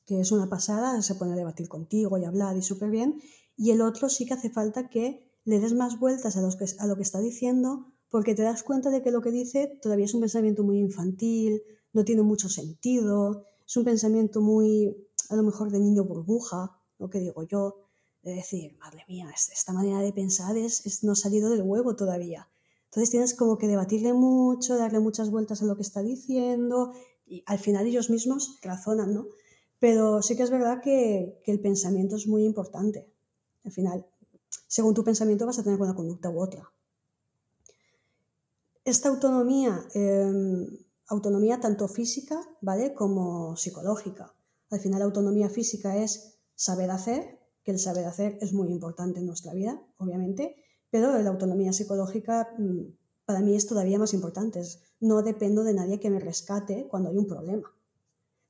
que 0.06 0.20
es 0.20 0.32
una 0.32 0.48
pasada, 0.48 1.02
se 1.02 1.14
pone 1.16 1.34
a 1.34 1.36
debatir 1.36 1.68
contigo 1.68 2.16
y 2.16 2.24
hablar 2.24 2.56
y 2.56 2.62
súper 2.62 2.90
bien, 2.90 3.20
y 3.56 3.72
el 3.72 3.82
otro 3.82 4.08
sí 4.08 4.24
que 4.24 4.32
hace 4.32 4.48
falta 4.48 4.88
que 4.88 5.30
le 5.44 5.60
des 5.60 5.74
más 5.74 5.98
vueltas 5.98 6.36
a, 6.36 6.40
a 6.40 6.86
lo 6.86 6.96
que 6.96 7.02
está 7.02 7.20
diciendo 7.20 7.92
porque 8.10 8.34
te 8.34 8.42
das 8.42 8.62
cuenta 8.62 8.90
de 8.90 9.02
que 9.02 9.10
lo 9.10 9.20
que 9.20 9.30
dice 9.30 9.78
todavía 9.82 10.06
es 10.06 10.14
un 10.14 10.20
pensamiento 10.20 10.64
muy 10.64 10.78
infantil, 10.78 11.62
no 11.92 12.04
tiene 12.04 12.22
mucho 12.22 12.48
sentido, 12.48 13.44
es 13.66 13.76
un 13.76 13.84
pensamiento 13.84 14.40
muy, 14.40 15.08
a 15.28 15.36
lo 15.36 15.42
mejor, 15.42 15.70
de 15.70 15.78
niño 15.78 16.04
burbuja, 16.04 16.80
lo 16.98 17.10
que 17.10 17.20
digo 17.20 17.42
yo, 17.44 17.87
de 18.28 18.34
decir, 18.36 18.76
madre 18.78 19.04
mía, 19.08 19.30
esta 19.34 19.72
manera 19.72 20.00
de 20.00 20.12
pensar 20.12 20.56
es, 20.56 21.02
no 21.02 21.12
ha 21.12 21.16
salido 21.16 21.50
del 21.50 21.62
huevo 21.62 21.96
todavía. 21.96 22.48
Entonces 22.84 23.10
tienes 23.10 23.34
como 23.34 23.58
que 23.58 23.66
debatirle 23.66 24.12
mucho, 24.12 24.76
darle 24.76 25.00
muchas 25.00 25.30
vueltas 25.30 25.62
a 25.62 25.66
lo 25.66 25.76
que 25.76 25.82
está 25.82 26.02
diciendo, 26.02 26.92
y 27.26 27.42
al 27.46 27.58
final 27.58 27.86
ellos 27.86 28.10
mismos 28.10 28.58
razonan, 28.62 29.14
¿no? 29.14 29.26
Pero 29.78 30.22
sí 30.22 30.36
que 30.36 30.42
es 30.42 30.50
verdad 30.50 30.80
que, 30.82 31.40
el 31.46 31.60
pensamiento 31.60 32.16
es 32.16 32.26
muy 32.26 32.44
importante. 32.44 33.10
Al 33.64 33.72
final, 33.72 34.06
según 34.66 34.94
tu 34.94 35.04
pensamiento 35.04 35.46
vas 35.46 35.58
a 35.58 35.62
tener 35.62 35.80
una 35.80 35.94
conducta 35.94 36.30
u 36.30 36.40
otra. 36.40 36.72
Esta 38.84 39.08
autonomía, 39.08 39.86
em, 39.94 40.66
autonomía 41.08 41.60
tanto 41.60 41.88
física, 41.88 42.40
¿vale? 42.60 42.94
Como 42.94 43.56
psicológica. 43.56 44.34
Al 44.70 44.80
final, 44.80 45.00
la 45.00 45.06
autonomía 45.06 45.48
física 45.48 45.96
es 45.96 46.38
saber 46.54 46.90
hacer, 46.90 47.37
que 47.68 47.72
el 47.72 47.78
saber 47.78 48.06
hacer 48.06 48.38
es 48.40 48.54
muy 48.54 48.70
importante 48.70 49.20
en 49.20 49.26
nuestra 49.26 49.52
vida, 49.52 49.78
obviamente, 49.98 50.56
pero 50.88 51.20
la 51.20 51.28
autonomía 51.28 51.74
psicológica 51.74 52.48
mm, 52.56 52.80
para 53.26 53.40
mí 53.40 53.54
es 53.54 53.66
todavía 53.66 53.98
más 53.98 54.14
importante. 54.14 54.62
No 55.00 55.20
dependo 55.20 55.64
de 55.64 55.74
nadie 55.74 56.00
que 56.00 56.08
me 56.08 56.18
rescate 56.18 56.88
cuando 56.88 57.10
hay 57.10 57.18
un 57.18 57.26
problema. 57.26 57.70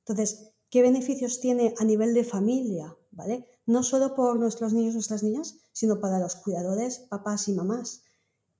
Entonces, 0.05 0.53
¿qué 0.69 0.81
beneficios 0.81 1.41
tiene 1.41 1.73
a 1.77 1.83
nivel 1.83 2.13
de 2.13 2.23
familia? 2.23 2.95
¿Vale? 3.11 3.45
No 3.65 3.83
solo 3.83 4.15
por 4.15 4.39
nuestros 4.39 4.71
niños 4.71 4.93
y 4.93 4.99
nuestras 4.99 5.21
niñas, 5.21 5.57
sino 5.73 5.99
para 5.99 6.17
los 6.19 6.37
cuidadores, 6.37 6.99
papás 7.09 7.49
y 7.49 7.51
mamás. 7.51 8.03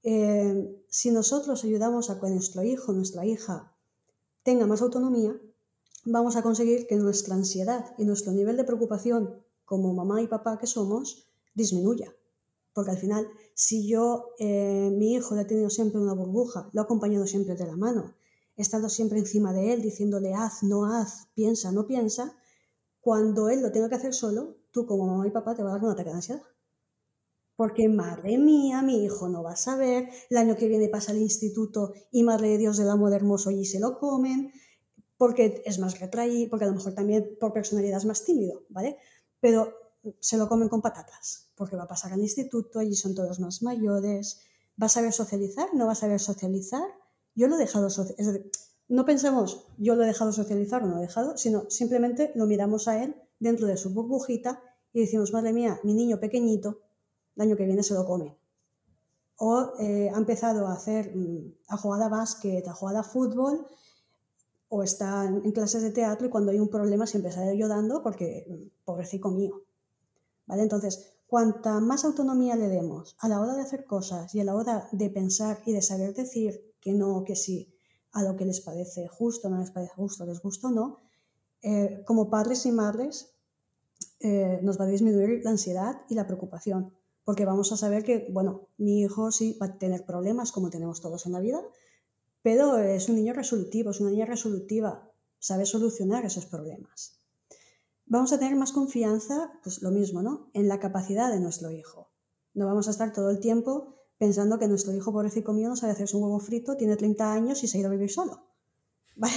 Eh, 0.03 0.83
si 0.89 1.11
nosotros 1.11 1.63
ayudamos 1.63 2.09
a 2.09 2.19
que 2.19 2.29
nuestro 2.29 2.63
hijo, 2.63 2.91
nuestra 2.91 3.25
hija 3.25 3.73
tenga 4.43 4.67
más 4.67 4.81
autonomía, 4.81 5.39
vamos 6.03 6.35
a 6.35 6.41
conseguir 6.41 6.85
que 6.85 6.97
nuestra 6.97 7.35
ansiedad 7.35 7.95
y 7.97 8.03
nuestro 8.03 8.33
nivel 8.33 8.57
de 8.57 8.65
preocupación 8.65 9.47
como 9.69 9.93
mamá 9.93 10.19
y 10.23 10.27
papá 10.27 10.57
que 10.57 10.65
somos 10.65 11.29
disminuya. 11.53 12.11
Porque 12.73 12.89
al 12.89 12.97
final, 12.97 13.27
si 13.53 13.87
yo, 13.87 14.31
eh, 14.39 14.89
mi 14.91 15.13
hijo 15.13 15.35
le 15.35 15.41
ha 15.41 15.47
tenido 15.47 15.69
siempre 15.69 16.01
una 16.01 16.13
burbuja, 16.13 16.69
lo 16.73 16.81
ha 16.81 16.85
acompañado 16.85 17.27
siempre 17.27 17.53
de 17.55 17.67
la 17.67 17.75
mano, 17.75 18.15
he 18.57 18.63
estado 18.63 18.89
siempre 18.89 19.19
encima 19.19 19.53
de 19.53 19.73
él 19.73 19.83
diciéndole 19.83 20.33
haz, 20.33 20.63
no 20.63 20.85
haz, 20.85 21.27
piensa, 21.35 21.71
no 21.71 21.85
piensa, 21.85 22.35
cuando 22.99 23.49
él 23.49 23.61
lo 23.61 23.71
tenga 23.71 23.89
que 23.89 23.95
hacer 23.95 24.15
solo, 24.15 24.57
tú 24.71 24.87
como 24.87 25.05
mamá 25.05 25.27
y 25.27 25.31
papá 25.31 25.53
te 25.53 25.61
va 25.61 25.69
a 25.69 25.73
dar 25.73 25.83
un 25.83 25.91
ataque 25.91 26.09
de 26.09 26.15
ansiedad. 26.15 26.41
Porque 27.55 27.89
madre 27.89 28.39
mía, 28.39 28.81
mi 28.81 29.05
hijo 29.05 29.29
no 29.29 29.43
va 29.43 29.51
a 29.51 29.55
saber, 29.55 30.09
el 30.31 30.37
año 30.37 30.55
que 30.55 30.67
viene 30.67 30.89
pasa 30.89 31.11
al 31.11 31.19
instituto 31.19 31.93
y 32.11 32.23
madre 32.23 32.49
de 32.49 32.57
Dios 32.57 32.77
del 32.77 32.89
amor 32.89 33.13
hermoso 33.13 33.51
y 33.51 33.65
se 33.65 33.79
lo 33.79 33.99
comen, 33.99 34.51
porque 35.15 35.61
es 35.65 35.77
más 35.77 35.99
retraído, 35.99 36.49
porque 36.49 36.65
a 36.65 36.69
lo 36.69 36.75
mejor 36.75 36.95
también 36.95 37.37
por 37.39 37.53
personalidad 37.53 37.99
es 37.99 38.05
más 38.05 38.23
tímido, 38.23 38.63
¿vale? 38.69 38.97
Pero 39.39 39.73
se 40.19 40.37
lo 40.37 40.47
comen 40.47 40.69
con 40.69 40.81
patatas, 40.81 41.49
porque 41.55 41.75
va 41.75 41.83
a 41.83 41.87
pasar 41.87 42.13
al 42.13 42.21
instituto, 42.21 42.79
allí 42.79 42.95
son 42.95 43.15
todos 43.15 43.39
más 43.39 43.61
mayores, 43.61 44.41
va 44.81 44.85
a 44.85 44.89
saber 44.89 45.13
socializar, 45.13 45.69
no 45.73 45.85
va 45.85 45.93
a 45.93 45.95
saber 45.95 46.19
socializar. 46.19 46.83
Yo 47.35 47.47
lo 47.47 47.55
he 47.55 47.59
dejado, 47.59 47.89
socializar, 47.89 48.41
no 48.87 49.05
pensemos 49.05 49.67
yo 49.77 49.95
lo 49.95 50.03
he 50.03 50.07
dejado 50.07 50.31
socializar 50.31 50.83
o 50.83 50.87
no 50.87 50.95
lo 50.95 50.99
he 50.99 51.07
dejado, 51.07 51.37
sino 51.37 51.69
simplemente 51.69 52.31
lo 52.35 52.47
miramos 52.47 52.87
a 52.87 53.03
él 53.03 53.15
dentro 53.39 53.67
de 53.67 53.77
su 53.77 53.93
burbujita 53.93 54.61
y 54.91 55.01
decimos, 55.01 55.31
madre 55.31 55.53
mía, 55.53 55.79
mi 55.83 55.93
niño 55.93 56.19
pequeñito, 56.19 56.79
el 57.35 57.43
año 57.43 57.55
que 57.55 57.65
viene 57.65 57.83
se 57.83 57.93
lo 57.93 58.05
come. 58.05 58.37
O 59.37 59.73
eh, 59.79 60.09
ha 60.13 60.17
empezado 60.17 60.67
a 60.67 60.73
hacer, 60.73 61.15
mm, 61.15 61.53
a 61.69 61.77
jugar 61.77 62.01
a 62.01 62.09
básquet, 62.09 62.67
a 62.67 62.73
jugar 62.73 62.97
a 62.97 63.03
fútbol, 63.03 63.65
o 64.69 64.83
está 64.83 65.25
en 65.25 65.51
clases 65.51 65.81
de 65.81 65.91
teatro 65.91 66.27
y 66.27 66.29
cuando 66.29 66.51
hay 66.51 66.59
un 66.59 66.69
problema 66.69 67.07
siempre 67.07 67.31
sale 67.31 67.49
ayudando 67.49 68.01
porque, 68.03 68.45
mm, 68.47 68.85
pobrecito 68.85 69.29
mío. 69.29 69.63
¿Vale? 70.45 70.63
Entonces, 70.63 71.13
cuanta 71.27 71.79
más 71.79 72.05
autonomía 72.05 72.55
le 72.55 72.69
demos 72.69 73.15
a 73.19 73.27
la 73.27 73.39
hora 73.39 73.55
de 73.55 73.61
hacer 73.61 73.85
cosas 73.85 74.33
y 74.33 74.39
a 74.39 74.43
la 74.43 74.55
hora 74.55 74.87
de 74.91 75.09
pensar 75.09 75.61
y 75.65 75.73
de 75.73 75.81
saber 75.81 76.13
decir 76.13 76.73
que 76.79 76.93
no, 76.93 77.23
que 77.23 77.35
sí, 77.35 77.73
a 78.11 78.23
lo 78.23 78.35
que 78.35 78.45
les 78.45 78.61
parece 78.61 79.07
justo, 79.07 79.49
no 79.49 79.59
les 79.59 79.71
parece 79.71 79.93
justo, 79.93 80.25
les 80.25 80.41
gusta 80.41 80.67
o 80.67 80.71
no, 80.71 80.97
eh, 81.61 82.03
como 82.05 82.29
padres 82.29 82.65
y 82.65 82.71
madres 82.71 83.35
eh, 84.19 84.59
nos 84.63 84.79
va 84.79 84.85
a 84.85 84.87
disminuir 84.87 85.41
la 85.43 85.51
ansiedad 85.51 86.01
y 86.09 86.15
la 86.15 86.25
preocupación, 86.25 86.93
porque 87.23 87.45
vamos 87.45 87.71
a 87.71 87.77
saber 87.77 88.03
que, 88.03 88.27
bueno, 88.31 88.67
mi 88.77 89.01
hijo 89.01 89.31
sí 89.31 89.57
va 89.61 89.67
a 89.67 89.77
tener 89.77 90.05
problemas 90.05 90.51
como 90.51 90.69
tenemos 90.69 91.01
todos 91.01 91.25
en 91.25 91.33
la 91.33 91.39
vida, 91.39 91.61
pero 92.41 92.77
es 92.77 93.09
un 93.09 93.15
niño 93.15 93.33
resolutivo, 93.33 93.91
es 93.91 93.99
una 93.99 94.11
niña 94.11 94.25
resolutiva, 94.25 95.11
sabe 95.39 95.65
solucionar 95.65 96.25
esos 96.25 96.45
problemas 96.45 97.19
vamos 98.09 98.33
a 98.33 98.39
tener 98.39 98.55
más 98.55 98.73
confianza, 98.73 99.51
pues 99.63 99.81
lo 99.81 99.91
mismo, 99.91 100.21
¿no? 100.21 100.49
En 100.53 100.67
la 100.67 100.79
capacidad 100.79 101.31
de 101.31 101.39
nuestro 101.39 101.71
hijo. 101.71 102.11
No 102.53 102.65
vamos 102.65 102.87
a 102.87 102.91
estar 102.91 103.13
todo 103.13 103.29
el 103.29 103.39
tiempo 103.39 103.95
pensando 104.17 104.59
que 104.59 104.67
nuestro 104.67 104.93
hijo 104.93 105.13
pobrecito 105.13 105.53
mío 105.53 105.69
no 105.69 105.77
sabe 105.77 105.93
hacerse 105.93 106.17
un 106.17 106.23
huevo 106.23 106.39
frito, 106.39 106.75
tiene 106.75 106.97
30 106.97 107.33
años 107.33 107.63
y 107.63 107.67
se 107.67 107.77
ha 107.77 107.79
ido 107.79 107.89
a 107.89 107.93
vivir 107.93 108.09
solo. 108.09 108.47
¿Vale? 109.15 109.33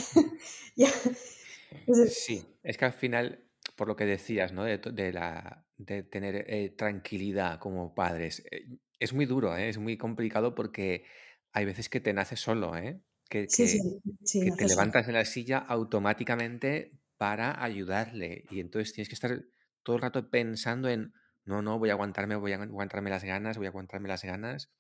Sí, 2.09 2.45
es 2.63 2.77
que 2.77 2.85
al 2.85 2.93
final, 2.93 3.45
por 3.77 3.89
lo 3.89 3.97
que 3.97 4.07
decías, 4.07 4.53
¿no? 4.53 4.65
De, 4.65 5.13
la, 5.13 5.67
de 5.77 6.03
tener 6.03 6.45
eh, 6.49 6.71
tranquilidad 6.71 7.59
como 7.61 7.95
padres, 7.95 8.43
eh, 8.51 8.67
es 8.99 9.13
muy 9.13 9.27
duro, 9.27 9.57
¿eh? 9.57 9.69
es 9.69 9.79
muy 9.79 9.97
complicado 9.99 10.55
porque 10.55 11.05
hay 11.53 11.65
veces 11.65 11.89
que 11.89 12.01
te 12.01 12.13
naces 12.13 12.41
solo, 12.41 12.77
¿eh? 12.77 13.01
Que, 13.29 13.47
que 13.47 14.53
te 14.57 14.67
levantas 14.67 15.07
de 15.07 15.13
la 15.13 15.25
silla 15.25 15.59
automáticamente 15.59 16.93
para 17.17 17.63
ayudarle. 17.63 18.45
Y 18.51 18.61
entonces 18.61 18.93
tienes 18.93 19.09
que 19.09 19.15
estar 19.15 19.45
todo 19.83 19.97
el 19.97 20.03
rato 20.03 20.29
pensando 20.31 20.89
en, 20.89 21.15
no, 21.45 21.63
no, 21.63 21.79
voy 21.79 21.91
a 21.91 21.93
aguantarme, 21.93 22.37
voy 22.37 22.53
a 22.53 22.57
aguantarme 22.57 23.11
las 23.11 23.25
ganas, 23.25 23.57
voy 23.57 23.67
a 23.67 23.71
aguantarme 23.71 24.09
las 24.09 24.23
ganas. 24.23 24.71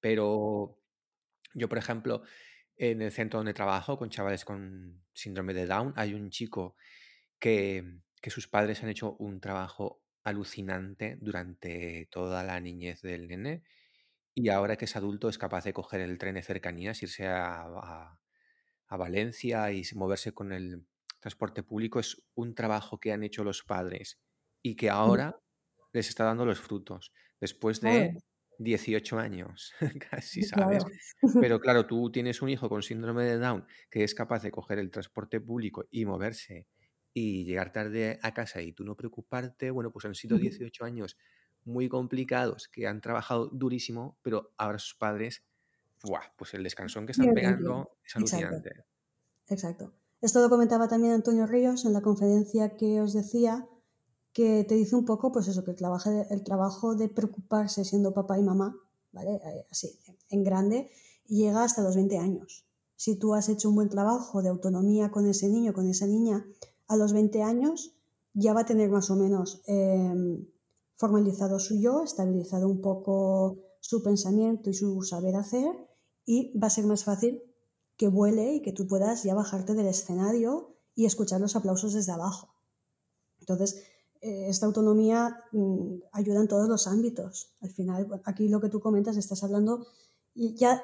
Pero 0.00 0.80
yo, 1.54 1.68
por 1.68 1.78
ejemplo, 1.78 2.22
en 2.76 3.02
el 3.02 3.12
centro 3.12 3.38
donde 3.38 3.54
trabajo 3.54 3.98
con 3.98 4.10
chavales 4.10 4.44
con 4.44 5.04
síndrome 5.12 5.54
de 5.54 5.66
Down, 5.66 5.92
hay 5.96 6.14
un 6.14 6.30
chico 6.30 6.76
que, 7.38 8.00
que 8.20 8.30
sus 8.30 8.48
padres 8.48 8.82
han 8.82 8.88
hecho 8.88 9.16
un 9.18 9.40
trabajo 9.40 10.02
alucinante 10.24 11.18
durante 11.20 12.08
toda 12.10 12.42
la 12.42 12.60
niñez 12.60 13.00
del 13.02 13.28
nene 13.28 13.62
y 14.36 14.50
ahora 14.50 14.76
que 14.76 14.84
es 14.84 14.96
adulto 14.96 15.28
es 15.30 15.38
capaz 15.38 15.64
de 15.64 15.72
coger 15.72 16.00
el 16.02 16.18
tren 16.18 16.36
de 16.36 16.42
cercanías, 16.42 17.02
irse 17.02 17.26
a, 17.26 17.62
a, 17.62 18.20
a 18.88 18.96
Valencia 18.96 19.72
y 19.72 19.82
moverse 19.94 20.32
con 20.34 20.52
el 20.52 20.86
transporte 21.20 21.62
público 21.62 21.98
es 21.98 22.22
un 22.34 22.54
trabajo 22.54 23.00
que 23.00 23.12
han 23.12 23.24
hecho 23.24 23.44
los 23.44 23.64
padres 23.64 24.20
y 24.62 24.76
que 24.76 24.90
ahora 24.90 25.40
les 25.92 26.08
está 26.08 26.24
dando 26.24 26.44
los 26.44 26.60
frutos, 26.60 27.12
después 27.40 27.80
de 27.80 28.18
18 28.58 29.18
años, 29.18 29.72
casi, 30.10 30.42
¿sabes? 30.44 30.86
Pero 31.38 31.60
claro, 31.60 31.86
tú 31.86 32.12
tienes 32.12 32.42
un 32.42 32.50
hijo 32.50 32.68
con 32.68 32.82
síndrome 32.82 33.24
de 33.24 33.38
Down 33.38 33.66
que 33.90 34.04
es 34.04 34.14
capaz 34.14 34.42
de 34.42 34.50
coger 34.50 34.78
el 34.78 34.90
transporte 34.90 35.40
público 35.40 35.86
y 35.90 36.04
moverse 36.04 36.68
y 37.14 37.44
llegar 37.44 37.72
tarde 37.72 38.18
a 38.22 38.34
casa 38.34 38.60
y 38.62 38.72
tú 38.72 38.84
no 38.84 38.96
preocuparte, 38.96 39.70
bueno, 39.70 39.90
pues 39.90 40.04
han 40.04 40.14
sido 40.14 40.38
18 40.38 40.84
años 40.84 41.16
muy 41.66 41.88
complicados, 41.88 42.68
que 42.68 42.86
han 42.86 43.00
trabajado 43.00 43.48
durísimo, 43.48 44.16
pero 44.22 44.52
ahora 44.56 44.78
sus 44.78 44.94
padres, 44.94 45.42
pues 46.36 46.54
el 46.54 46.62
descansón 46.62 47.04
que 47.04 47.12
están 47.12 47.34
pegando 47.34 47.90
es 48.04 48.16
alucinante. 48.16 48.84
Exacto. 49.48 49.92
Esto 50.22 50.40
lo 50.40 50.48
comentaba 50.48 50.88
también 50.88 51.12
Antonio 51.12 51.46
Ríos 51.46 51.84
en 51.84 51.92
la 51.92 52.00
conferencia 52.00 52.76
que 52.76 53.00
os 53.00 53.12
decía, 53.12 53.68
que 54.32 54.64
te 54.64 54.74
dice 54.74 54.96
un 54.96 55.04
poco, 55.04 55.32
pues 55.32 55.48
eso, 55.48 55.64
que 55.64 55.72
el 55.72 55.76
trabajo 55.76 56.10
de, 56.10 56.26
el 56.30 56.42
trabajo 56.44 56.94
de 56.94 57.08
preocuparse 57.08 57.84
siendo 57.84 58.12
papá 58.12 58.38
y 58.38 58.42
mamá, 58.42 58.76
¿vale? 59.12 59.34
Eh, 59.36 59.66
así, 59.70 59.98
en 60.30 60.44
grande, 60.44 60.90
llega 61.26 61.64
hasta 61.64 61.82
los 61.82 61.96
20 61.96 62.18
años. 62.18 62.66
Si 62.96 63.16
tú 63.16 63.34
has 63.34 63.48
hecho 63.48 63.68
un 63.68 63.74
buen 63.74 63.88
trabajo 63.88 64.42
de 64.42 64.48
autonomía 64.48 65.10
con 65.10 65.26
ese 65.26 65.48
niño, 65.48 65.72
con 65.72 65.88
esa 65.88 66.06
niña, 66.06 66.46
a 66.88 66.96
los 66.96 67.12
20 67.12 67.42
años 67.42 67.94
ya 68.34 68.52
va 68.52 68.60
a 68.60 68.66
tener 68.66 68.90
más 68.90 69.10
o 69.10 69.16
menos 69.16 69.62
em, 69.66 70.46
formalizado 70.96 71.58
su 71.58 71.78
yo, 71.78 72.02
estabilizado 72.02 72.68
un 72.68 72.80
poco 72.80 73.58
su 73.80 74.02
pensamiento 74.02 74.70
y 74.70 74.74
su 74.74 75.02
saber 75.02 75.36
hacer 75.36 75.70
y 76.24 76.58
va 76.58 76.66
a 76.66 76.70
ser 76.70 76.86
más 76.86 77.04
fácil 77.04 77.42
que 77.96 78.08
vuele 78.08 78.54
y 78.54 78.62
que 78.62 78.72
tú 78.72 78.86
puedas 78.86 79.22
ya 79.22 79.34
bajarte 79.34 79.74
del 79.74 79.86
escenario 79.86 80.76
y 80.94 81.06
escuchar 81.06 81.40
los 81.40 81.56
aplausos 81.56 81.92
desde 81.92 82.12
abajo. 82.12 82.54
Entonces, 83.38 83.82
eh, 84.20 84.48
esta 84.48 84.66
autonomía 84.66 85.44
mm, 85.52 85.98
ayuda 86.12 86.40
en 86.40 86.48
todos 86.48 86.68
los 86.68 86.86
ámbitos. 86.86 87.54
Al 87.60 87.70
final, 87.70 88.20
aquí 88.24 88.48
lo 88.48 88.60
que 88.60 88.68
tú 88.68 88.80
comentas, 88.80 89.16
estás 89.16 89.44
hablando 89.44 89.86
y 90.34 90.54
ya 90.56 90.82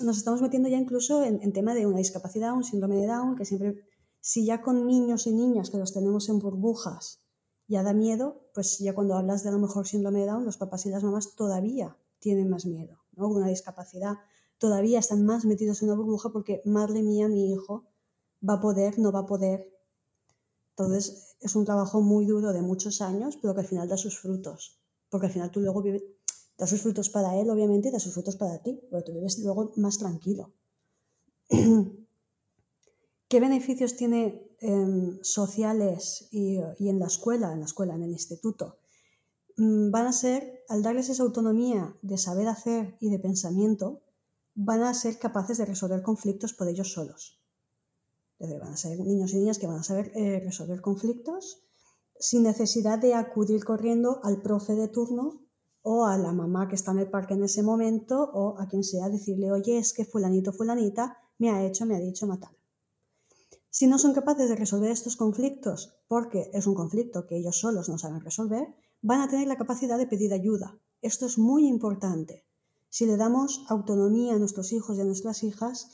nos 0.00 0.16
estamos 0.18 0.42
metiendo 0.42 0.68
ya 0.68 0.76
incluso 0.76 1.22
en, 1.22 1.42
en, 1.42 1.52
tema 1.52 1.74
de 1.74 1.86
una 1.86 1.98
discapacidad, 1.98 2.52
un 2.52 2.64
síndrome 2.64 2.96
de 2.96 3.06
Down, 3.06 3.36
que 3.36 3.44
siempre, 3.44 3.84
si 4.20 4.44
ya 4.44 4.60
con 4.60 4.86
niños 4.86 5.26
y 5.26 5.32
niñas 5.32 5.70
que 5.70 5.78
los 5.78 5.92
tenemos 5.92 6.28
en 6.28 6.38
burbujas 6.38 7.22
ya 7.70 7.84
da 7.84 7.92
miedo, 7.94 8.50
pues 8.52 8.78
ya 8.80 8.94
cuando 8.96 9.14
hablas 9.14 9.44
de 9.44 9.50
a 9.50 9.52
lo 9.52 9.60
mejor 9.60 9.86
síndrome 9.86 10.18
de 10.20 10.26
Down, 10.26 10.44
los 10.44 10.56
papás 10.56 10.84
y 10.86 10.90
las 10.90 11.04
mamás 11.04 11.36
todavía 11.36 11.96
tienen 12.18 12.50
más 12.50 12.66
miedo, 12.66 12.98
¿no? 13.12 13.28
Una 13.28 13.46
discapacidad 13.46 14.18
todavía 14.58 14.98
están 14.98 15.24
más 15.24 15.44
metidos 15.44 15.80
en 15.80 15.88
una 15.88 15.96
burbuja 15.96 16.30
porque, 16.30 16.62
madre 16.64 17.02
mía, 17.04 17.28
mi 17.28 17.52
hijo 17.52 17.86
va 18.46 18.54
a 18.54 18.60
poder, 18.60 18.98
no 18.98 19.12
va 19.12 19.20
a 19.20 19.26
poder. 19.26 19.72
Entonces, 20.70 21.36
es 21.40 21.54
un 21.54 21.64
trabajo 21.64 22.00
muy 22.00 22.26
duro 22.26 22.52
de 22.52 22.60
muchos 22.60 23.00
años, 23.00 23.38
pero 23.40 23.54
que 23.54 23.60
al 23.60 23.66
final 23.66 23.88
da 23.88 23.96
sus 23.96 24.18
frutos. 24.18 24.82
Porque 25.08 25.28
al 25.28 25.32
final 25.32 25.50
tú 25.52 25.60
luego 25.60 25.80
vives, 25.80 26.02
da 26.58 26.66
sus 26.66 26.82
frutos 26.82 27.08
para 27.08 27.36
él, 27.36 27.48
obviamente, 27.50 27.88
y 27.88 27.92
da 27.92 28.00
sus 28.00 28.14
frutos 28.14 28.34
para 28.34 28.60
ti, 28.60 28.80
porque 28.90 29.04
tú 29.06 29.12
vives 29.12 29.38
luego 29.38 29.72
más 29.76 29.96
tranquilo. 29.98 30.52
¿Qué 33.30 33.38
beneficios 33.38 33.94
tiene 33.94 34.56
em, 34.58 35.22
sociales 35.22 36.26
y, 36.32 36.58
en 36.80 36.98
la 36.98 37.06
escuela, 37.06 37.52
en 37.52 37.60
la 37.60 37.66
escuela, 37.66 37.94
en 37.94 38.02
el 38.02 38.10
instituto? 38.10 38.78
Mm, 39.56 39.92
van 39.92 40.08
a 40.08 40.12
ser, 40.12 40.64
al 40.68 40.82
darles 40.82 41.10
esa 41.10 41.22
autonomía 41.22 41.96
de 42.02 42.18
saber 42.18 42.48
hacer 42.48 42.96
y 42.98 43.08
de 43.08 43.20
pensamiento, 43.20 44.00
van 44.56 44.82
a 44.82 44.92
ser 44.94 45.20
capaces 45.20 45.58
de 45.58 45.64
resolver 45.64 46.02
conflictos 46.02 46.54
por 46.54 46.66
ellos 46.66 46.92
solos. 46.92 47.38
van 48.40 48.72
a 48.72 48.76
ser 48.76 48.98
niños 48.98 49.32
y 49.32 49.36
niñas 49.36 49.60
que 49.60 49.68
van 49.68 49.78
a 49.78 49.84
saber 49.84 50.10
eh, 50.16 50.40
resolver 50.40 50.80
conflictos 50.80 51.62
sin 52.18 52.42
necesidad 52.42 52.98
de 52.98 53.14
acudir 53.14 53.64
corriendo 53.64 54.18
al 54.24 54.42
profe 54.42 54.74
de 54.74 54.88
turno 54.88 55.40
o 55.82 56.04
a 56.04 56.18
la 56.18 56.32
mamá 56.32 56.66
que 56.66 56.74
está 56.74 56.90
en 56.90 56.98
el 56.98 57.10
parque 57.10 57.34
en 57.34 57.44
ese 57.44 57.62
momento 57.62 58.28
o 58.34 58.58
a 58.58 58.66
quien 58.66 58.82
sea 58.82 59.08
decirle, 59.08 59.52
oye, 59.52 59.78
es 59.78 59.92
que 59.92 60.04
fulanito, 60.04 60.52
fulanita 60.52 61.16
me 61.38 61.50
ha 61.50 61.64
hecho, 61.64 61.86
me 61.86 61.94
ha 61.94 62.00
dicho 62.00 62.26
matar. 62.26 62.59
Si 63.70 63.86
no 63.86 63.98
son 63.98 64.12
capaces 64.12 64.48
de 64.48 64.56
resolver 64.56 64.90
estos 64.90 65.16
conflictos 65.16 65.94
porque 66.08 66.50
es 66.52 66.66
un 66.66 66.74
conflicto 66.74 67.26
que 67.26 67.36
ellos 67.36 67.58
solos 67.58 67.88
no 67.88 67.98
saben 67.98 68.20
resolver, 68.20 68.74
van 69.00 69.20
a 69.20 69.28
tener 69.28 69.48
la 69.48 69.56
capacidad 69.56 69.96
de 69.96 70.06
pedir 70.06 70.32
ayuda. 70.32 70.78
Esto 71.00 71.26
es 71.26 71.38
muy 71.38 71.66
importante. 71.66 72.44
Si 72.88 73.06
le 73.06 73.16
damos 73.16 73.64
autonomía 73.68 74.34
a 74.34 74.38
nuestros 74.38 74.72
hijos 74.72 74.98
y 74.98 75.00
a 75.00 75.04
nuestras 75.04 75.44
hijas, 75.44 75.88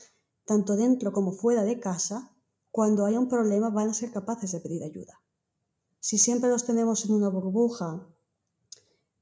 tanto 0.44 0.76
dentro 0.76 1.12
como 1.12 1.32
fuera 1.32 1.64
de 1.64 1.78
casa, 1.78 2.34
cuando 2.70 3.04
haya 3.04 3.20
un 3.20 3.28
problema 3.28 3.70
van 3.70 3.90
a 3.90 3.94
ser 3.94 4.10
capaces 4.10 4.52
de 4.52 4.60
pedir 4.60 4.82
ayuda 4.82 5.20
si 6.06 6.18
siempre 6.18 6.48
los 6.48 6.64
tenemos 6.64 7.04
en 7.04 7.14
una 7.14 7.28
burbuja 7.28 8.06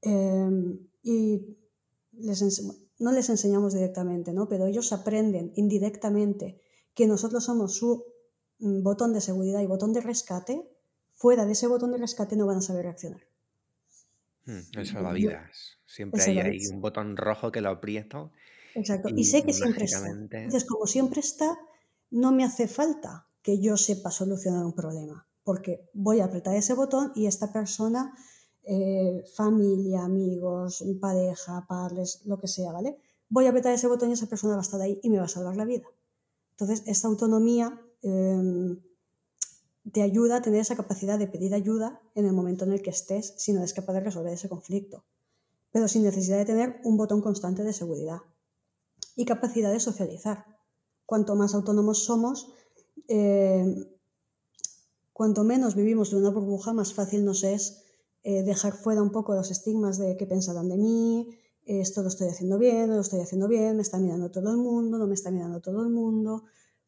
em, 0.01 0.87
y 1.01 1.57
no 2.99 3.11
les 3.11 3.29
enseñamos 3.29 3.73
directamente, 3.73 4.33
¿no? 4.33 4.47
pero 4.47 4.67
ellos 4.67 4.93
aprenden 4.93 5.51
indirectamente 5.55 6.61
que 6.93 7.07
nosotros 7.07 7.43
somos 7.45 7.73
su 7.73 8.05
botón 8.59 9.13
de 9.13 9.21
seguridad 9.21 9.61
y 9.61 9.65
botón 9.65 9.93
de 9.93 10.01
rescate, 10.01 10.67
fuera 11.13 11.45
de 11.45 11.53
ese 11.53 11.67
botón 11.67 11.91
de 11.91 11.97
rescate 11.97 12.35
no 12.35 12.45
van 12.45 12.57
a 12.57 12.61
saber 12.61 12.83
reaccionar. 12.83 13.21
Hmm, 14.45 14.59
el 14.77 14.87
salvavidas. 14.87 15.79
Siempre 15.85 16.21
hay, 16.23 16.39
hay, 16.39 16.67
un 16.67 16.81
botón 16.81 17.17
rojo 17.17 17.51
que 17.51 17.61
lo 17.61 17.69
aprieto. 17.69 18.31
Exacto. 18.75 19.09
Y, 19.15 19.23
sé 19.23 19.43
que 19.43 19.53
siempre 19.53 19.85
está. 19.85 20.07
Entonces, 20.07 20.65
como 20.65 20.85
siempre 20.87 21.21
está, 21.21 21.57
no 22.11 22.31
me 22.31 22.43
hace 22.43 22.67
falta 22.67 23.27
que 23.41 23.59
yo 23.59 23.77
sepa 23.77 24.11
solucionar 24.11 24.65
un 24.65 24.73
problema 24.73 25.25
porque 25.45 25.87
voy 25.93 26.19
a 26.19 26.25
apretar 26.25 26.55
ese 26.55 26.73
botón 26.73 27.11
y 27.15 27.27
esta 27.27 27.53
persona, 27.53 28.13
eh, 28.63 29.23
familia, 29.35 30.03
amigos, 30.03 30.83
pareja, 30.99 31.65
padres, 31.69 32.23
lo 32.25 32.39
que 32.39 32.47
sea, 32.47 32.71
¿vale? 32.71 32.97
Voy 33.29 33.45
a 33.45 33.49
apretar 33.49 33.71
ese 33.71 33.87
botón 33.87 34.09
y 34.09 34.13
esa 34.13 34.25
persona 34.25 34.55
va 34.55 34.61
a 34.61 34.63
estar 34.63 34.81
ahí 34.81 34.99
y 35.03 35.09
me 35.11 35.19
va 35.19 35.25
a 35.25 35.29
salvar 35.29 35.55
la 35.55 35.65
vida. 35.65 35.85
Entonces, 36.51 36.83
esta 36.87 37.07
autonomía 37.07 37.79
em, 38.05 38.79
te 39.91 40.01
ayuda 40.01 40.37
a 40.37 40.41
tener 40.41 40.61
esa 40.61 40.75
capacidad 40.75 41.19
de 41.19 41.27
pedir 41.27 41.53
ayuda 41.53 42.01
en 42.15 42.25
el 42.25 42.33
momento 42.33 42.65
en 42.65 42.71
el 42.71 42.81
que 42.81 42.89
estés 42.89 43.33
si 43.37 43.51
no 43.51 43.59
eres 43.59 43.73
capaz 43.73 43.93
de 43.93 43.99
resolver 43.99 44.33
ese 44.33 44.49
conflicto, 44.49 45.03
pero 45.71 45.87
sin 45.87 46.03
necesidad 46.03 46.37
de 46.37 46.45
tener 46.45 46.79
un 46.83 46.95
botón 46.97 47.21
constante 47.21 47.63
de 47.63 47.73
seguridad. 47.73 48.19
Y 49.17 49.25
capacidad 49.25 49.71
de 49.71 49.79
socializar. 49.79 50.45
Cuanto 51.05 51.35
más 51.35 51.53
autónomos 51.53 52.03
somos, 52.03 52.53
em, 53.07 53.85
Cuanto 55.15 55.45
menos 55.45 55.75
vivimos 55.75 56.11
en 56.11 56.19
una 56.19 56.29
burbuja, 56.29 56.73
más 56.73 56.93
fácil 56.93 57.23
nos 57.23 57.45
es 57.45 57.85
eh, 58.23 58.43
dejar 58.43 58.73
fuera 58.73 59.01
un 59.01 59.13
poco 59.13 59.33
los 59.33 59.49
estigmas 59.49 59.97
de 59.97 60.17
qué 60.17 60.27
pensarán 60.27 60.67
de 60.67 60.75
mí, 60.75 61.29
esto 61.63 62.01
lo 62.01 62.09
estoy 62.09 62.27
haciendo 62.27 62.57
bien, 62.57 62.89
no 62.89 62.95
lo 62.95 63.01
estoy 63.01 63.21
haciendo 63.21 63.47
bien, 63.47 63.77
me 63.77 63.81
está 63.81 63.97
mirando 63.97 64.29
todo 64.29 64.51
el 64.51 64.57
mundo, 64.57 64.97
no 64.97 65.07
me 65.07 65.13
está 65.13 65.31
mirando 65.31 65.61
todo 65.61 65.83
el 65.83 65.89
mundo. 65.89 66.43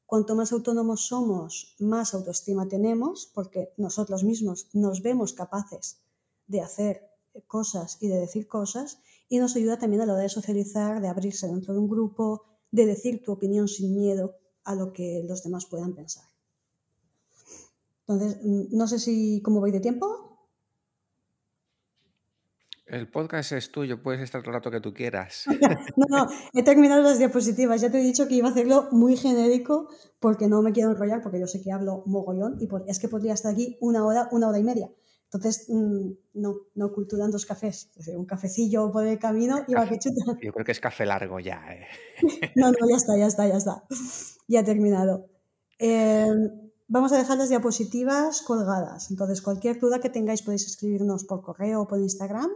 Cuanto 0.08 0.36
más 0.36 0.54
autónomos 0.54 1.06
somos, 1.08 1.76
más 1.80 2.14
autoestima 2.14 2.68
tenemos, 2.70 3.30
porque 3.36 3.74
nosotros 3.76 4.24
mismos 4.24 4.70
nos 4.74 5.02
vemos 5.02 5.34
capaces 5.34 6.00
de 6.48 6.62
hacer 6.62 7.12
cosas 7.46 7.98
y 8.00 8.08
de 8.08 8.18
decir 8.18 8.48
cosas, 8.48 9.00
y 9.28 9.38
nos 9.38 9.58
ayuda 9.58 9.78
también 9.78 10.02
a 10.02 10.06
la 10.06 10.14
hora 10.14 10.22
de 10.22 10.30
socializar, 10.30 11.02
de 11.02 11.10
abrirse 11.10 11.48
dentro 11.48 11.74
de 11.74 11.80
un 11.82 11.90
grupo, 11.90 12.46
de 12.72 12.86
decir 12.86 13.22
tu 13.22 13.34
opinión 13.34 13.68
sin 13.68 13.94
miedo 13.94 14.38
a 14.64 14.76
lo 14.76 14.94
que 14.94 15.26
los 15.28 15.44
demás 15.44 15.66
puedan 15.66 15.94
pensar. 15.94 16.24
Entonces, 18.08 18.40
no 18.44 18.88
sé 18.88 19.00
si 19.00 19.42
cómo 19.42 19.60
voy 19.60 19.72
de 19.72 19.82
tiempo. 19.82 20.27
El 22.88 23.10
podcast 23.10 23.52
es 23.52 23.70
tuyo, 23.70 24.02
puedes 24.02 24.22
estar 24.22 24.42
el 24.46 24.54
rato 24.54 24.72
que 24.72 24.80
tú 24.80 24.94
quieras. 24.94 25.44
no, 25.98 26.06
no, 26.10 26.28
he 26.54 26.64
terminado 26.64 27.02
las 27.02 27.18
diapositivas. 27.18 27.82
Ya 27.82 27.92
te 27.92 28.00
he 28.00 28.04
dicho 28.04 28.28
que 28.28 28.36
iba 28.36 28.48
a 28.48 28.52
hacerlo 28.52 28.88
muy 28.92 29.18
genérico 29.18 29.90
porque 30.20 30.48
no 30.48 30.62
me 30.62 30.72
quiero 30.72 30.92
enrollar, 30.92 31.22
porque 31.22 31.40
yo 31.40 31.48
sé 31.48 31.62
que 31.62 31.72
hablo 31.72 32.04
mogollón 32.06 32.58
y 32.62 32.70
es 32.90 33.00
que 33.00 33.10
podría 33.10 33.34
estar 33.34 33.54
aquí 33.54 33.78
una 33.82 34.06
hora, 34.06 34.30
una 34.32 34.48
hora 34.48 34.60
y 34.60 34.64
media. 34.64 34.90
Entonces, 35.26 35.66
mm, 35.68 36.12
no, 36.36 36.56
no 36.76 36.94
culturan 36.94 37.30
dos 37.30 37.46
cafés. 37.46 37.90
Es 37.92 38.06
decir, 38.06 38.18
un 38.18 38.26
cafecillo 38.26 38.90
por 38.90 39.06
el 39.06 39.20
camino 39.20 39.66
y 39.68 39.74
va 39.74 39.86
que 39.86 40.00
chuta. 40.00 40.38
Yo 40.42 40.54
creo 40.54 40.66
que 40.66 40.72
es 40.72 40.80
café 40.80 41.06
largo 41.06 41.42
ya. 41.42 41.62
¿eh? 41.70 41.88
no, 42.56 42.72
no, 42.72 42.90
ya 42.90 42.96
está, 42.96 43.18
ya 43.18 43.28
está, 43.28 43.48
ya 43.48 43.58
está. 43.58 43.84
Ya 44.48 44.62
he 44.62 44.64
terminado. 44.64 45.28
Eh, 45.78 46.26
Vamos 46.90 47.12
a 47.12 47.18
dejar 47.18 47.38
las 47.38 47.50
diapositivas 47.50 48.42
colgadas. 48.42 49.12
Entonces, 49.12 49.42
cualquier 49.42 49.78
duda 49.78 50.00
que 50.00 50.10
tengáis 50.10 50.42
podéis 50.42 50.66
escribirnos 50.66 51.26
por 51.26 51.42
correo 51.42 51.82
o 51.82 51.88
por 51.88 52.00
Instagram. 52.00 52.50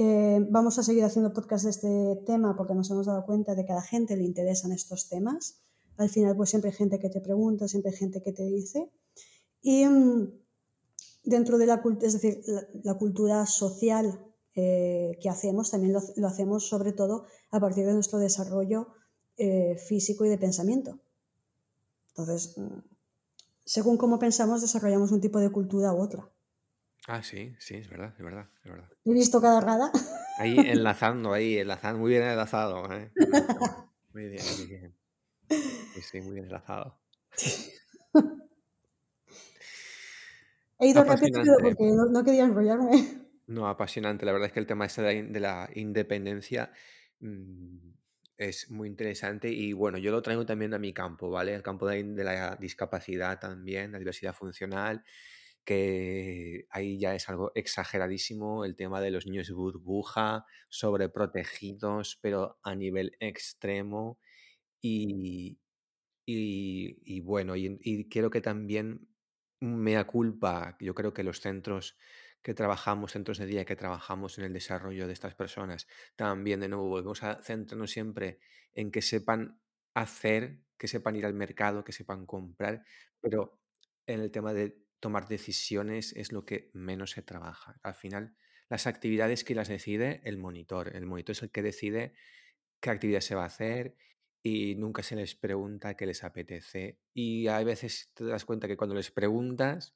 Eh, 0.00 0.46
vamos 0.48 0.78
a 0.78 0.84
seguir 0.84 1.02
haciendo 1.02 1.32
podcast 1.32 1.64
de 1.64 1.70
este 1.70 2.22
tema 2.24 2.54
porque 2.56 2.72
nos 2.72 2.88
hemos 2.88 3.06
dado 3.06 3.26
cuenta 3.26 3.56
de 3.56 3.64
que 3.64 3.72
a 3.72 3.74
la 3.74 3.82
gente 3.82 4.16
le 4.16 4.22
interesan 4.22 4.70
estos 4.70 5.08
temas. 5.08 5.60
Al 5.96 6.08
final, 6.08 6.36
pues 6.36 6.50
siempre 6.50 6.70
hay 6.70 6.76
gente 6.76 7.00
que 7.00 7.10
te 7.10 7.20
pregunta, 7.20 7.66
siempre 7.66 7.90
hay 7.90 7.96
gente 7.96 8.22
que 8.22 8.32
te 8.32 8.44
dice. 8.44 8.92
Y 9.60 9.84
mm, 9.86 10.30
dentro 11.24 11.58
de 11.58 11.66
la 11.66 11.82
cultura, 11.82 12.06
es 12.06 12.12
decir, 12.12 12.44
la, 12.84 12.94
cultura 12.94 13.44
social 13.46 14.24
eh, 14.54 15.18
que 15.20 15.28
hacemos, 15.28 15.72
también 15.72 15.92
lo, 15.92 16.28
hacemos 16.28 16.68
sobre 16.68 16.92
todo 16.92 17.24
a 17.50 17.58
partir 17.58 17.84
de 17.84 17.94
nuestro 17.94 18.20
desarrollo 18.20 18.86
eh, 19.36 19.78
físico 19.78 20.24
y 20.24 20.28
de 20.28 20.38
pensamiento. 20.38 21.00
Entonces, 22.10 22.56
mm, 22.56 22.82
según 23.64 23.96
cómo 23.96 24.20
pensamos, 24.20 24.60
desarrollamos 24.60 25.10
un 25.10 25.20
tipo 25.20 25.40
de 25.40 25.50
cultura 25.50 25.92
u 25.92 26.00
otra. 26.00 26.30
Ah, 27.10 27.22
sí, 27.22 27.56
sí, 27.58 27.76
es 27.76 27.88
verdad, 27.88 28.14
es 28.18 28.22
verdad, 28.22 28.50
es 28.62 28.70
verdad. 28.70 28.88
He 29.06 29.14
visto 29.14 29.40
cada 29.40 29.62
rada. 29.62 29.90
Ahí 30.38 30.56
enlazando, 30.58 31.32
ahí, 31.32 31.56
enlazando, 31.56 32.00
muy 32.00 32.10
bien 32.10 32.22
enlazado. 32.22 32.92
¿eh? 32.92 33.10
Muy 34.12 34.28
bien, 34.28 34.44
muy 34.56 34.66
bien. 34.66 34.96
Sí, 36.02 36.20
muy 36.20 36.32
bien 36.32 36.46
enlazado. 36.46 36.98
He 40.80 40.88
ido 40.88 41.04
rápido 41.04 41.42
porque 41.62 41.90
no, 42.10 42.24
quería 42.24 42.44
enrollarme. 42.44 43.28
No, 43.46 43.68
apasionante. 43.68 44.26
La 44.26 44.32
verdad 44.32 44.48
es 44.48 44.52
que 44.52 44.60
el 44.60 44.66
tema 44.66 44.86
ese 44.86 45.02
de 45.02 45.40
la 45.40 45.70
independencia 45.74 46.72
mm, 47.20 47.90
es 48.36 48.70
muy 48.70 48.88
interesante 48.88 49.50
y 49.50 49.72
bueno, 49.72 49.98
yo 49.98 50.10
lo 50.10 50.22
traigo 50.22 50.46
también 50.46 50.72
a 50.74 50.78
mi 50.78 50.92
campo, 50.92 51.30
¿vale? 51.30 51.54
El 51.54 51.62
campo 51.62 51.86
de, 51.86 52.02
la 52.24 52.56
discapacidad 52.56 53.38
también, 53.38 53.92
la 53.92 53.98
diversidad 53.98 54.34
funcional, 54.34 55.04
que 55.68 56.66
ahí 56.70 56.98
ya 56.98 57.14
es 57.14 57.28
algo 57.28 57.52
exageradísimo, 57.54 58.64
el 58.64 58.74
tema 58.74 59.00
de 59.02 59.10
los 59.10 59.26
niños 59.26 59.50
burbuja, 59.50 60.46
sobreprotegidos, 60.70 62.18
pero 62.22 62.58
a 62.62 62.74
nivel 62.74 63.16
extremo 63.20 64.18
y, 64.82 65.60
y, 66.26 67.20
bueno, 67.20 67.56
y, 67.56 67.78
y 67.82 68.08
quiero 68.08 68.30
que 68.30 68.40
también 68.40 69.08
mea 69.60 70.06
culpa, 70.06 70.76
yo 70.80 70.94
creo 70.94 71.12
que 71.14 71.24
los 71.24 71.40
centros 71.40 71.96
que 72.42 72.54
trabajamos, 72.54 73.12
centros 73.12 73.38
de 73.38 73.46
día 73.46 73.64
que 73.64 73.76
trabajamos 73.76 74.38
en 74.38 74.44
el 74.44 74.52
desarrollo 74.54 75.06
de 75.06 75.12
estas 75.14 75.34
personas, 75.34 75.86
también 76.16 76.60
de 76.60 76.68
nuevo 76.68 76.88
volvemos 76.88 77.22
a 77.24 77.42
centrarnos 77.42 77.90
siempre 77.90 78.40
en 78.74 78.90
que 78.92 79.02
sepan 79.02 79.60
hacer, 79.94 80.60
que 80.78 80.88
sepan 80.88 81.16
ir 81.16 81.26
al 81.26 81.34
mercado, 81.34 81.84
que 81.84 81.92
sepan 81.92 82.26
comprar, 82.26 82.84
pero 83.20 83.60
en 84.06 84.20
el 84.20 84.30
tema 84.30 84.52
de 84.54 84.87
tomar 85.00 85.28
decisiones 85.28 86.12
es 86.16 86.32
lo 86.32 86.44
que 86.44 86.70
menos 86.72 87.12
se 87.12 87.22
trabaja. 87.22 87.80
Al 87.82 87.94
final, 87.94 88.34
las 88.68 88.86
actividades 88.86 89.44
que 89.44 89.54
las 89.54 89.68
decide 89.68 90.20
el 90.24 90.38
monitor. 90.38 90.94
El 90.94 91.06
monitor 91.06 91.32
es 91.32 91.42
el 91.42 91.50
que 91.50 91.62
decide 91.62 92.14
qué 92.80 92.90
actividad 92.90 93.20
se 93.20 93.34
va 93.34 93.44
a 93.44 93.46
hacer 93.46 93.96
y 94.42 94.74
nunca 94.76 95.02
se 95.02 95.16
les 95.16 95.34
pregunta 95.34 95.94
qué 95.94 96.06
les 96.06 96.24
apetece. 96.24 96.98
Y 97.14 97.48
hay 97.48 97.64
veces 97.64 98.10
te 98.14 98.24
das 98.24 98.44
cuenta 98.44 98.68
que 98.68 98.76
cuando 98.76 98.94
les 98.94 99.10
preguntas, 99.10 99.94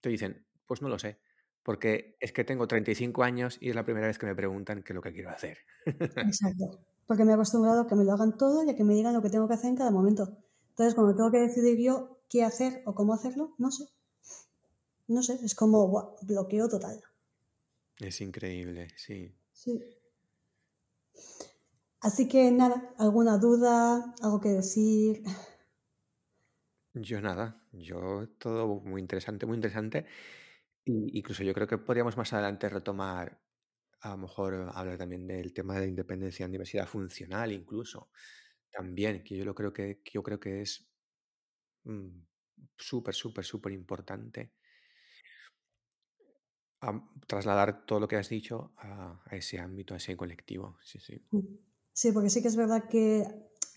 te 0.00 0.08
dicen, 0.08 0.46
pues 0.66 0.82
no 0.82 0.88
lo 0.88 0.98
sé. 0.98 1.18
Porque 1.62 2.16
es 2.20 2.32
que 2.32 2.44
tengo 2.44 2.66
35 2.66 3.22
años 3.22 3.58
y 3.60 3.68
es 3.68 3.76
la 3.76 3.84
primera 3.84 4.06
vez 4.06 4.18
que 4.18 4.26
me 4.26 4.34
preguntan 4.34 4.82
qué 4.82 4.92
es 4.92 4.94
lo 4.96 5.02
que 5.02 5.12
quiero 5.12 5.30
hacer. 5.30 5.58
Exacto. 5.86 6.84
Porque 7.06 7.24
me 7.24 7.32
he 7.32 7.34
acostumbrado 7.34 7.82
a 7.82 7.86
que 7.86 7.94
me 7.94 8.04
lo 8.04 8.12
hagan 8.12 8.36
todo 8.36 8.64
y 8.64 8.70
a 8.70 8.76
que 8.76 8.84
me 8.84 8.94
digan 8.94 9.14
lo 9.14 9.22
que 9.22 9.30
tengo 9.30 9.46
que 9.46 9.54
hacer 9.54 9.70
en 9.70 9.76
cada 9.76 9.90
momento. 9.90 10.38
Entonces, 10.70 10.94
cuando 10.94 11.14
tengo 11.14 11.30
que 11.30 11.38
decidir 11.38 11.78
yo 11.78 12.22
qué 12.28 12.42
hacer 12.42 12.82
o 12.86 12.94
cómo 12.94 13.12
hacerlo, 13.12 13.54
no 13.58 13.70
sé. 13.70 13.84
No 15.08 15.22
sé, 15.22 15.38
es 15.44 15.54
como 15.54 16.16
bloqueo 16.22 16.68
total. 16.68 17.02
Es 17.98 18.20
increíble, 18.20 18.88
sí. 18.96 19.34
Sí. 19.52 19.80
Así 22.00 22.26
que 22.28 22.50
nada, 22.50 22.94
¿alguna 22.98 23.38
duda? 23.38 24.14
¿Algo 24.22 24.40
que 24.40 24.48
decir? 24.48 25.22
Yo 26.94 27.20
nada, 27.20 27.54
yo 27.72 28.28
todo 28.38 28.80
muy 28.80 29.00
interesante, 29.00 29.46
muy 29.46 29.54
interesante. 29.56 30.06
Y 30.84 31.18
incluso 31.18 31.44
yo 31.44 31.54
creo 31.54 31.66
que 31.66 31.78
podríamos 31.78 32.16
más 32.16 32.32
adelante 32.32 32.68
retomar, 32.68 33.40
a 34.00 34.10
lo 34.10 34.18
mejor 34.18 34.70
hablar 34.74 34.98
también 34.98 35.26
del 35.26 35.52
tema 35.52 35.74
de 35.74 35.80
la 35.80 35.86
independencia 35.86 36.44
en 36.44 36.52
diversidad 36.52 36.86
funcional, 36.88 37.52
incluso. 37.52 38.10
También, 38.70 39.22
que 39.22 39.36
yo 39.36 39.44
lo 39.44 39.54
creo 39.54 39.72
que, 39.72 40.02
que 40.02 40.12
yo 40.12 40.22
creo 40.22 40.40
que 40.40 40.62
es 40.62 40.90
mm, 41.84 42.08
súper, 42.76 43.14
súper, 43.14 43.44
súper 43.44 43.72
importante 43.72 44.54
am, 46.82 47.08
trasladar 47.26 47.86
todo 47.86 48.00
lo 48.00 48.08
que 48.08 48.16
has 48.16 48.28
dicho 48.28 48.72
a, 48.76 49.22
a 49.24 49.36
ese 49.36 49.58
ámbito, 49.58 49.94
a 49.94 49.96
ese 49.96 50.16
colectivo. 50.16 50.76
Sí, 50.84 50.98
sí. 50.98 51.22
Sí, 51.92 52.12
porque 52.12 52.30
sí 52.30 52.42
que 52.42 52.48
es 52.48 52.56
verdad 52.56 52.84
que 52.88 53.24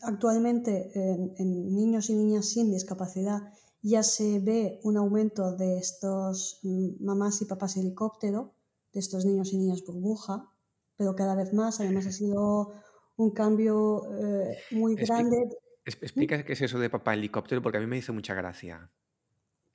actualmente 0.01 0.91
en, 0.93 1.33
en 1.37 1.75
niños 1.75 2.09
y 2.09 2.15
niñas 2.15 2.49
sin 2.49 2.71
discapacidad 2.71 3.41
ya 3.81 4.01
se 4.01 4.39
ve 4.39 4.79
un 4.83 4.97
aumento 4.97 5.55
de 5.55 5.77
estos 5.77 6.59
mm, 6.63 7.05
mamás 7.05 7.41
y 7.41 7.45
papás 7.45 7.77
helicóptero, 7.77 8.55
de 8.91 8.99
estos 8.99 9.25
niños 9.25 9.53
y 9.53 9.57
niñas 9.57 9.83
burbuja, 9.85 10.49
pero 10.97 11.15
cada 11.15 11.35
vez 11.35 11.53
más, 11.53 11.79
además 11.79 12.07
ha 12.07 12.11
sido 12.11 12.73
un 13.17 13.31
cambio 13.31 14.01
eh, 14.17 14.57
muy 14.71 14.95
grande. 14.95 15.37
¿Mm? 15.37 15.91
explica 16.01 16.43
qué 16.43 16.53
es 16.53 16.61
eso 16.61 16.79
de 16.79 16.89
papá 16.89 17.13
helicóptero, 17.13 17.61
porque 17.61 17.77
a 17.77 17.81
mí 17.81 17.85
me 17.85 17.97
hizo 17.97 18.11
mucha 18.11 18.33
gracia. 18.33 18.91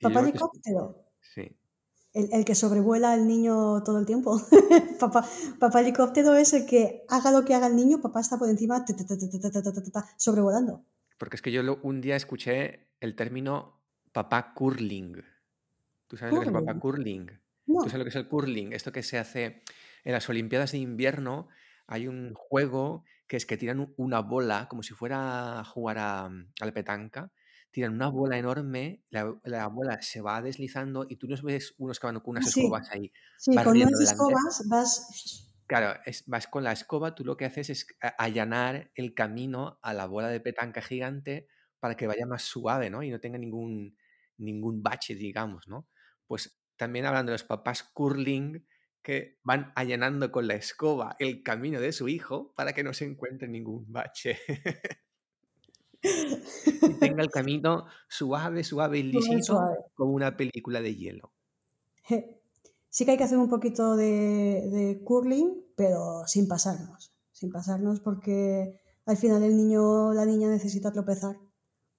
Papá 0.01 0.19
helicóptero, 0.19 1.05
sí 1.21 1.57
el, 2.13 2.29
el, 2.31 2.45
que 2.45 2.55
sobrevuela 2.55 3.13
al 3.13 3.27
niño 3.27 3.83
todo 3.83 3.99
el 3.99 4.05
tiempo. 4.05 4.41
papá, 4.99 5.25
papá, 5.59 5.81
helicóptero 5.81 6.35
es 6.35 6.53
el 6.53 6.65
que 6.65 7.03
haga 7.09 7.31
lo 7.31 7.45
que 7.45 7.55
haga 7.55 7.67
el 7.67 7.75
niño, 7.75 8.01
papá 8.01 8.21
está 8.21 8.37
por 8.37 8.49
encima 8.49 8.83
ta, 8.85 8.95
ta, 8.95 9.81
ta, 9.91 10.05
sobrevolando. 10.17 10.85
Porque 11.17 11.35
es 11.35 11.41
que 11.41 11.51
yo 11.51 11.63
lo, 11.63 11.79
un 11.83 12.01
día 12.01 12.15
escuché 12.15 12.89
el 12.99 13.15
término 13.15 13.81
papá 14.11 14.53
curling. 14.53 15.23
¿Tú 16.07 16.17
sabes 16.17 16.33
curling. 16.33 16.35
lo 16.35 16.39
que 16.39 16.43
es 16.43 16.47
el 16.47 16.65
papá 16.65 16.79
curling? 16.79 17.31
No. 17.67 17.83
¿Tú 17.83 17.89
sabes 17.89 17.99
lo 17.99 18.03
que 18.03 18.09
es 18.09 18.15
el 18.15 18.27
curling? 18.27 18.73
Esto 18.73 18.91
que 18.91 19.03
se 19.03 19.17
hace 19.17 19.61
en 20.03 20.13
las 20.13 20.27
Olimpiadas 20.29 20.71
de 20.71 20.79
invierno, 20.79 21.47
hay 21.87 22.07
un 22.07 22.33
juego 22.33 23.03
que 23.27 23.37
es 23.37 23.45
que 23.45 23.55
tiran 23.55 23.93
una 23.97 24.19
bola 24.19 24.67
como 24.67 24.83
si 24.83 24.93
fuera 24.93 25.59
a 25.59 25.63
jugar 25.63 25.97
a, 25.99 26.25
a 26.25 26.65
la 26.65 26.73
petanca 26.73 27.31
Tiran 27.71 27.93
una 27.93 28.09
bola 28.09 28.37
enorme, 28.37 29.03
la, 29.09 29.33
la 29.43 29.67
bola 29.67 30.01
se 30.01 30.21
va 30.21 30.41
deslizando 30.41 31.05
y 31.09 31.15
tú 31.15 31.27
nos 31.27 31.41
ves 31.41 31.73
unos 31.77 31.99
que 31.99 32.07
van 32.07 32.19
con 32.19 32.31
unas 32.31 32.47
Ah, 32.47 32.51
sí, 32.51 32.59
escobas 32.61 32.91
ahí 32.91 33.11
sí, 33.37 33.55
con 33.55 33.77
unas 33.77 33.99
escobas 34.01 34.63
vas... 34.67 35.47
Claro, 35.67 35.99
es, 36.05 36.25
vas 36.27 36.47
con 36.47 36.65
la 36.65 36.73
escoba, 36.73 37.15
tú 37.15 37.23
lo 37.23 37.37
que 37.37 37.45
haces 37.45 37.69
es 37.69 37.87
allanar 38.17 38.91
el 38.93 39.13
camino 39.13 39.79
a 39.81 39.93
la 39.93 40.05
bola 40.05 40.27
de 40.27 40.41
petanca 40.41 40.81
gigante 40.81 41.47
para 41.79 41.95
que 41.95 42.07
vaya 42.07 42.25
más 42.25 42.43
suave, 42.43 42.89
¿no? 42.89 43.03
Y 43.03 43.09
no 43.09 43.21
tenga 43.21 43.37
ningún, 43.37 43.97
ningún 44.37 44.83
bache, 44.83 45.15
digamos, 45.15 45.69
¿no? 45.69 45.87
Pues 46.27 46.61
también 46.75 47.05
hablando 47.05 47.31
de 47.31 47.35
los 47.35 47.45
papás 47.45 47.83
curling 47.83 48.67
que 49.01 49.39
van 49.43 49.71
allanando 49.75 50.31
con 50.31 50.47
la 50.47 50.55
escoba 50.55 51.15
el 51.19 51.41
camino 51.41 51.79
de 51.79 51.91
su 51.91 52.09
hijo 52.09 52.53
para 52.53 52.73
que 52.73 52.83
no 52.83 52.93
se 52.93 53.05
encuentre 53.05 53.47
ningún 53.47 53.85
bache 53.91 54.39
y 56.03 56.93
tenga 56.99 57.23
el 57.23 57.29
camino 57.29 57.85
suave, 58.07 58.63
suave 58.63 58.99
y 58.99 59.03
lisito 59.03 59.43
suave. 59.43 59.77
como 59.93 60.13
una 60.13 60.35
película 60.35 60.81
de 60.81 60.95
hielo. 60.95 61.31
Sí 62.89 63.05
que 63.05 63.11
hay 63.11 63.17
que 63.17 63.23
hacer 63.23 63.37
un 63.37 63.49
poquito 63.49 63.95
de, 63.95 64.67
de 64.69 65.01
curling, 65.03 65.63
pero 65.75 66.23
sin 66.27 66.47
pasarnos. 66.47 67.13
Sin 67.31 67.49
pasarnos 67.49 68.01
porque 68.01 68.81
al 69.05 69.17
final 69.17 69.43
el 69.43 69.55
niño 69.55 70.07
o 70.09 70.13
la 70.13 70.25
niña 70.25 70.49
necesita 70.49 70.91
tropezar. 70.91 71.37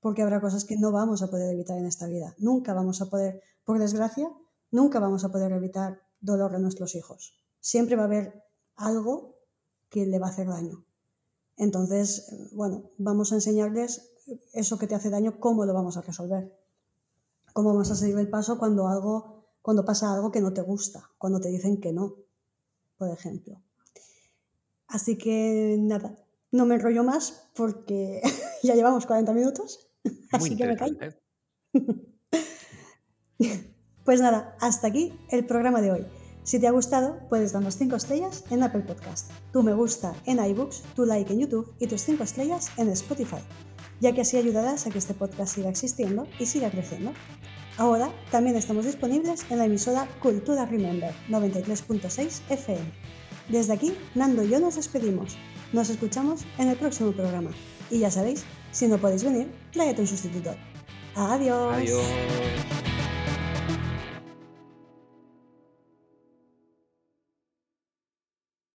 Porque 0.01 0.23
habrá 0.23 0.41
cosas 0.41 0.65
que 0.65 0.77
no 0.77 0.93
vamos 0.93 1.23
a 1.23 1.31
poder 1.31 1.55
evitar 1.55 1.79
en 1.79 1.87
esta 1.87 2.07
vida. 2.07 2.35
Nunca 2.39 2.75
vamos 2.75 3.01
a 3.01 3.09
poder, 3.09 3.41
por 3.65 3.79
desgracia, 3.79 4.29
nunca 4.71 4.99
vamos 5.01 5.25
a 5.25 5.31
poder 5.31 5.53
evitar 5.53 6.03
dolor 6.21 6.55
a 6.55 6.59
nuestros 6.59 6.95
hijos. 6.95 7.41
Siempre 7.61 7.97
va 7.97 8.03
a 8.03 8.07
haber 8.07 8.45
algo 8.77 9.37
que 9.89 10.07
le 10.07 10.19
va 10.19 10.27
a 10.27 10.31
hacer 10.31 10.49
daño. 10.49 10.85
Entonces, 11.63 12.27
bueno, 12.51 12.91
vamos 12.99 13.31
a 13.31 13.37
enseñarles 13.37 14.11
eso 14.53 14.81
que 14.81 14.89
te 14.89 14.97
hace 14.97 15.11
daño, 15.11 15.39
cómo 15.39 15.65
lo 15.65 15.73
vamos 15.73 15.97
a 15.97 16.01
resolver. 16.03 16.53
Cómo 17.53 17.69
vamos 17.69 17.89
a 17.93 17.95
seguir 17.95 18.19
el 18.19 18.29
paso 18.29 18.59
cuando 18.59 18.89
algo, 18.89 19.45
cuando 19.63 19.85
pasa 19.85 20.13
algo 20.13 20.33
que 20.33 20.41
no 20.41 20.53
te 20.53 20.61
gusta, 20.61 21.09
cuando 21.19 21.41
te 21.41 21.51
dicen 21.51 21.81
que 21.81 21.93
no, 21.93 22.17
por 22.99 23.11
ejemplo. 23.11 23.63
Así 24.89 25.17
que 25.17 25.77
nada, 25.79 26.19
no 26.51 26.67
me 26.67 26.75
enrollo 26.75 27.05
más 27.05 27.49
porque 27.55 28.21
ya 28.65 28.75
llevamos 28.75 29.07
40 29.07 29.33
minutos. 29.33 29.89
Muy 30.03 30.17
Así 30.33 30.57
que 30.57 30.67
me 30.67 30.77
callo. 30.77 30.99
Pues 34.05 34.21
nada, 34.21 34.57
hasta 34.61 34.89
aquí 34.89 35.17
el 35.31 35.47
programa 35.47 35.81
de 35.81 35.93
hoy. 35.93 36.07
Si 36.45 36.59
te 36.59 36.67
ha 36.67 36.73
gustado, 36.73 37.21
puedes 37.29 37.53
darnos 37.53 37.77
5 37.77 37.95
estrellas 37.95 38.45
en 38.51 38.65
Apple 38.65 38.83
Podcast, 38.83 39.31
tu 39.53 39.63
me 39.63 39.75
gusta 39.75 40.13
en 40.27 40.45
iBooks, 40.45 40.83
tu 40.97 41.07
like 41.07 41.33
en 41.33 41.41
YouTube 41.41 41.73
y 41.79 41.87
tus 41.87 42.03
5 42.03 42.25
estrellas 42.25 42.71
en 42.77 42.89
Spotify, 42.89 43.39
ya 44.01 44.13
que 44.13 44.23
así 44.23 44.37
ayudarás 44.37 44.87
a 44.87 44.91
que 44.91 44.99
este 44.99 45.15
podcast 45.15 45.55
siga 45.55 45.71
existiendo 45.71 46.27
y 46.41 46.47
siga 46.47 46.71
creciendo. 46.71 47.13
Ahora 47.79 48.11
también 48.31 48.57
estamos 48.57 48.85
disponibles 48.85 49.47
en 49.51 49.59
la 49.59 49.67
emisora 49.67 50.09
Cultura 50.21 50.67
Remember 50.67 51.15
93.6 51.29 52.41
FM. 52.51 52.93
Desde 53.49 53.73
aquí, 53.73 53.95
Nando 54.15 54.43
y 54.43 54.49
yo 54.49 54.59
nos 54.59 54.77
despedimos. 54.77 55.37
Nos 55.73 55.91
escuchamos 55.91 56.45
en 56.59 56.69
el 56.69 56.77
próximo 56.77 57.13
programa. 57.13 57.51
Y 57.91 58.01
ya 58.01 58.11
sabéis, 58.11 58.45
si 58.73 58.89
no 58.89 58.99
podéis 58.99 59.25
venir, 59.25 59.51
tráete 59.73 60.03
un 60.03 60.07
sustituto. 60.07 60.55
Adiós. 61.15 61.77
Adiós. 61.77 62.82